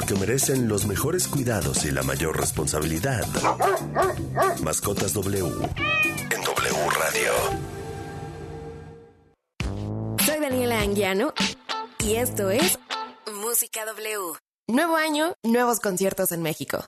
porque 0.00 0.14
merecen 0.14 0.66
los 0.66 0.86
mejores 0.86 1.28
cuidados 1.28 1.84
y 1.84 1.90
la 1.90 2.02
mayor 2.02 2.38
responsabilidad. 2.38 3.26
Mascotas 4.62 5.12
W 5.12 5.44
en 5.44 6.42
W 6.42 6.90
Radio. 6.98 7.32
Soy 10.24 10.40
Daniela 10.40 10.80
Anguiano 10.80 11.34
y 11.98 12.14
esto 12.14 12.48
es 12.48 12.78
Música 13.42 13.84
W. 13.84 14.38
Nuevo 14.68 14.96
año, 14.96 15.34
nuevos 15.42 15.80
conciertos 15.80 16.32
en 16.32 16.40
México. 16.42 16.86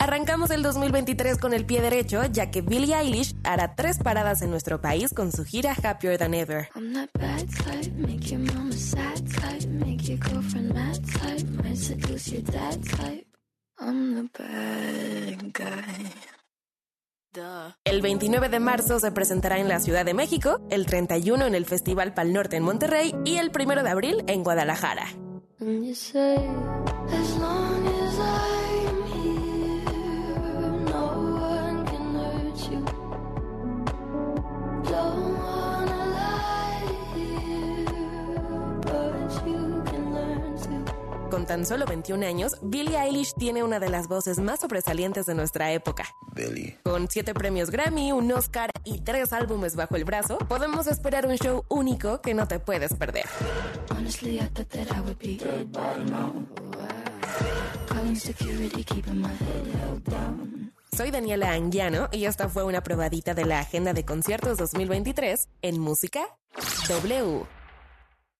Arrancamos 0.00 0.50
el 0.50 0.62
2023 0.62 1.38
con 1.38 1.52
el 1.52 1.66
pie 1.66 1.80
derecho, 1.80 2.24
ya 2.30 2.50
que 2.50 2.62
Billie 2.62 2.94
Eilish 2.94 3.34
hará 3.42 3.74
tres 3.74 3.98
paradas 3.98 4.42
en 4.42 4.50
nuestro 4.50 4.80
país 4.80 5.12
con 5.12 5.32
su 5.32 5.44
gira 5.44 5.74
Happier 5.82 6.18
Than 6.18 6.34
Ever. 6.34 6.68
El 17.84 18.02
29 18.02 18.48
de 18.48 18.60
marzo 18.60 19.00
se 19.00 19.12
presentará 19.12 19.58
en 19.58 19.68
la 19.68 19.80
Ciudad 19.80 20.04
de 20.04 20.14
México, 20.14 20.60
el 20.70 20.86
31 20.86 21.46
en 21.46 21.54
el 21.54 21.66
Festival 21.66 22.14
Pal 22.14 22.32
Norte 22.32 22.56
en 22.56 22.62
Monterrey 22.62 23.14
y 23.24 23.36
el 23.36 23.50
1 23.54 23.82
de 23.82 23.90
abril 23.90 24.24
en 24.28 24.44
Guadalajara. 24.44 25.06
Tan 41.48 41.64
solo 41.64 41.86
21 41.86 42.26
años, 42.26 42.56
Billie 42.60 42.98
Eilish 42.98 43.32
tiene 43.32 43.64
una 43.64 43.80
de 43.80 43.88
las 43.88 44.06
voces 44.06 44.38
más 44.38 44.60
sobresalientes 44.60 45.24
de 45.24 45.34
nuestra 45.34 45.72
época. 45.72 46.04
Billy. 46.34 46.76
Con 46.84 47.08
siete 47.08 47.32
premios 47.32 47.70
Grammy, 47.70 48.12
un 48.12 48.30
Oscar 48.30 48.70
y 48.84 49.00
tres 49.00 49.32
álbumes 49.32 49.74
bajo 49.74 49.96
el 49.96 50.04
brazo, 50.04 50.36
podemos 50.36 50.86
esperar 50.86 51.26
un 51.26 51.36
show 51.36 51.64
único 51.68 52.20
que 52.20 52.34
no 52.34 52.46
te 52.46 52.60
puedes 52.60 52.94
perder. 52.94 53.24
Honestly, 53.90 54.36
I 54.36 54.48
thought 54.52 54.68
that 54.68 54.94
I 54.94 55.00
would 55.00 55.18
be 55.18 55.38
dead 55.38 55.66
by 55.72 56.04
now. 56.10 56.34
Calling 57.88 58.16
security, 58.16 58.84
keeping 58.84 59.18
my 59.18 59.28
head 59.28 59.66
held 59.80 60.04
down. 60.04 60.72
Soy 60.94 61.10
Daniela 61.10 61.52
Anguiano 61.52 62.08
y 62.12 62.26
esta 62.26 62.50
fue 62.50 62.64
una 62.64 62.82
probadita 62.82 63.32
de 63.32 63.46
la 63.46 63.60
agenda 63.60 63.94
de 63.94 64.04
conciertos 64.04 64.58
2023 64.58 65.48
en 65.62 65.80
Música 65.80 66.20
W. 66.88 67.57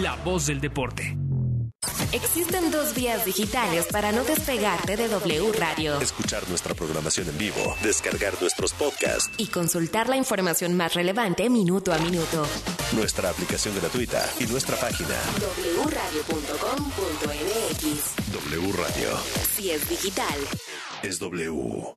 la 0.00 0.16
voz 0.24 0.46
del 0.46 0.60
deporte. 0.60 1.16
Existen 2.12 2.70
dos 2.70 2.94
vías 2.94 3.24
digitales 3.24 3.86
para 3.92 4.12
no 4.12 4.24
despegarte 4.24 4.96
de 4.96 5.08
W 5.08 5.52
Radio 5.52 6.00
Escuchar 6.00 6.48
nuestra 6.48 6.74
programación 6.74 7.28
en 7.28 7.38
vivo, 7.38 7.76
descargar 7.82 8.34
nuestros 8.40 8.72
podcasts, 8.72 9.30
y 9.36 9.46
consultar 9.48 10.08
la 10.08 10.16
información 10.16 10.74
más 10.76 10.94
relevante 10.94 11.50
minuto 11.50 11.92
a 11.92 11.98
minuto. 11.98 12.46
nuestra 12.92 13.30
aplicación 13.30 13.74
gratuita 13.76 14.24
y 14.40 14.46
nuestra 14.46 14.76
página 14.76 15.14
wradio.com.mx 15.84 18.32
W 18.32 18.72
Radio. 18.72 19.10
Si 19.54 19.70
es 19.70 19.88
digital, 19.88 20.38
Es 21.02 21.18
W. 21.20 21.96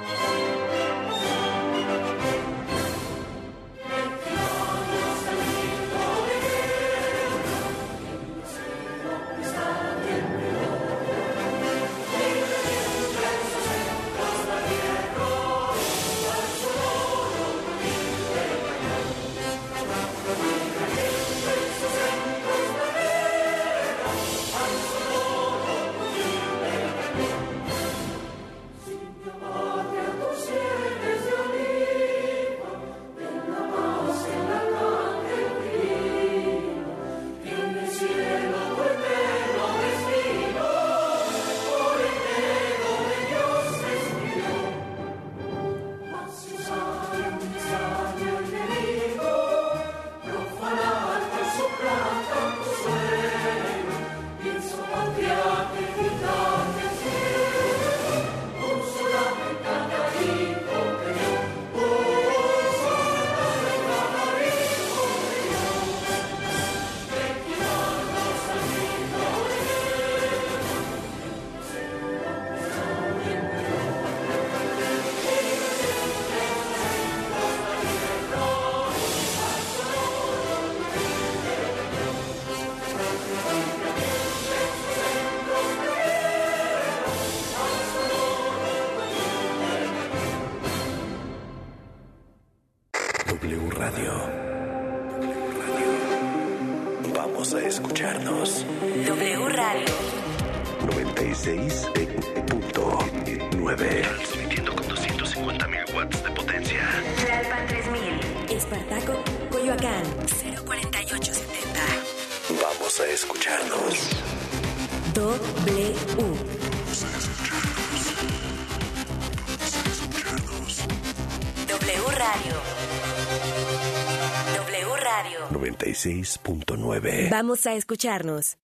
96.9. 126.05 127.29
Vamos 127.29 127.67
a 127.67 127.73
escucharnos. 127.75 128.57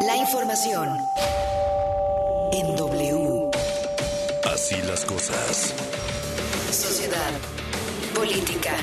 La 0.00 0.16
información 0.16 0.88
en 2.52 2.76
W. 2.76 3.50
Así 4.52 4.76
las 4.86 5.04
cosas. 5.04 5.74
Sociedad, 6.70 7.32
política, 8.14 8.76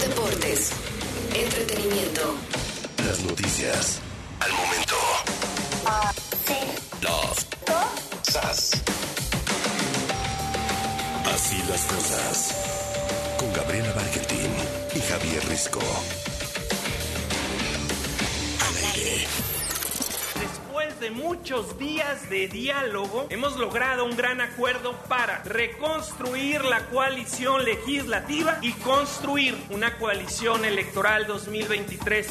deportes, 0.00 0.72
entretenimiento. 1.34 2.36
Las 3.04 3.22
noticias. 3.24 4.00
Al 4.40 4.52
momento. 4.52 4.96
Sas. 8.22 8.82
Así 11.34 11.58
las 11.68 11.82
cosas. 11.82 12.54
Con 13.38 13.52
Gabriela 13.52 13.92
Bargentín 13.92 14.50
y 14.94 15.00
Javier 15.00 15.46
Risco. 15.48 15.80
Muchos 21.22 21.78
días 21.78 22.28
de 22.28 22.48
diálogo, 22.48 23.26
hemos 23.30 23.56
logrado 23.56 24.04
un 24.04 24.16
gran 24.16 24.40
acuerdo 24.40 24.92
para 25.08 25.42
reconstruir 25.44 26.64
la 26.64 26.86
coalición 26.86 27.64
legislativa 27.64 28.58
y 28.60 28.72
construir 28.72 29.56
una 29.70 29.96
coalición 29.98 30.64
electoral 30.64 31.26
2023 31.28 32.26
y 32.26 32.30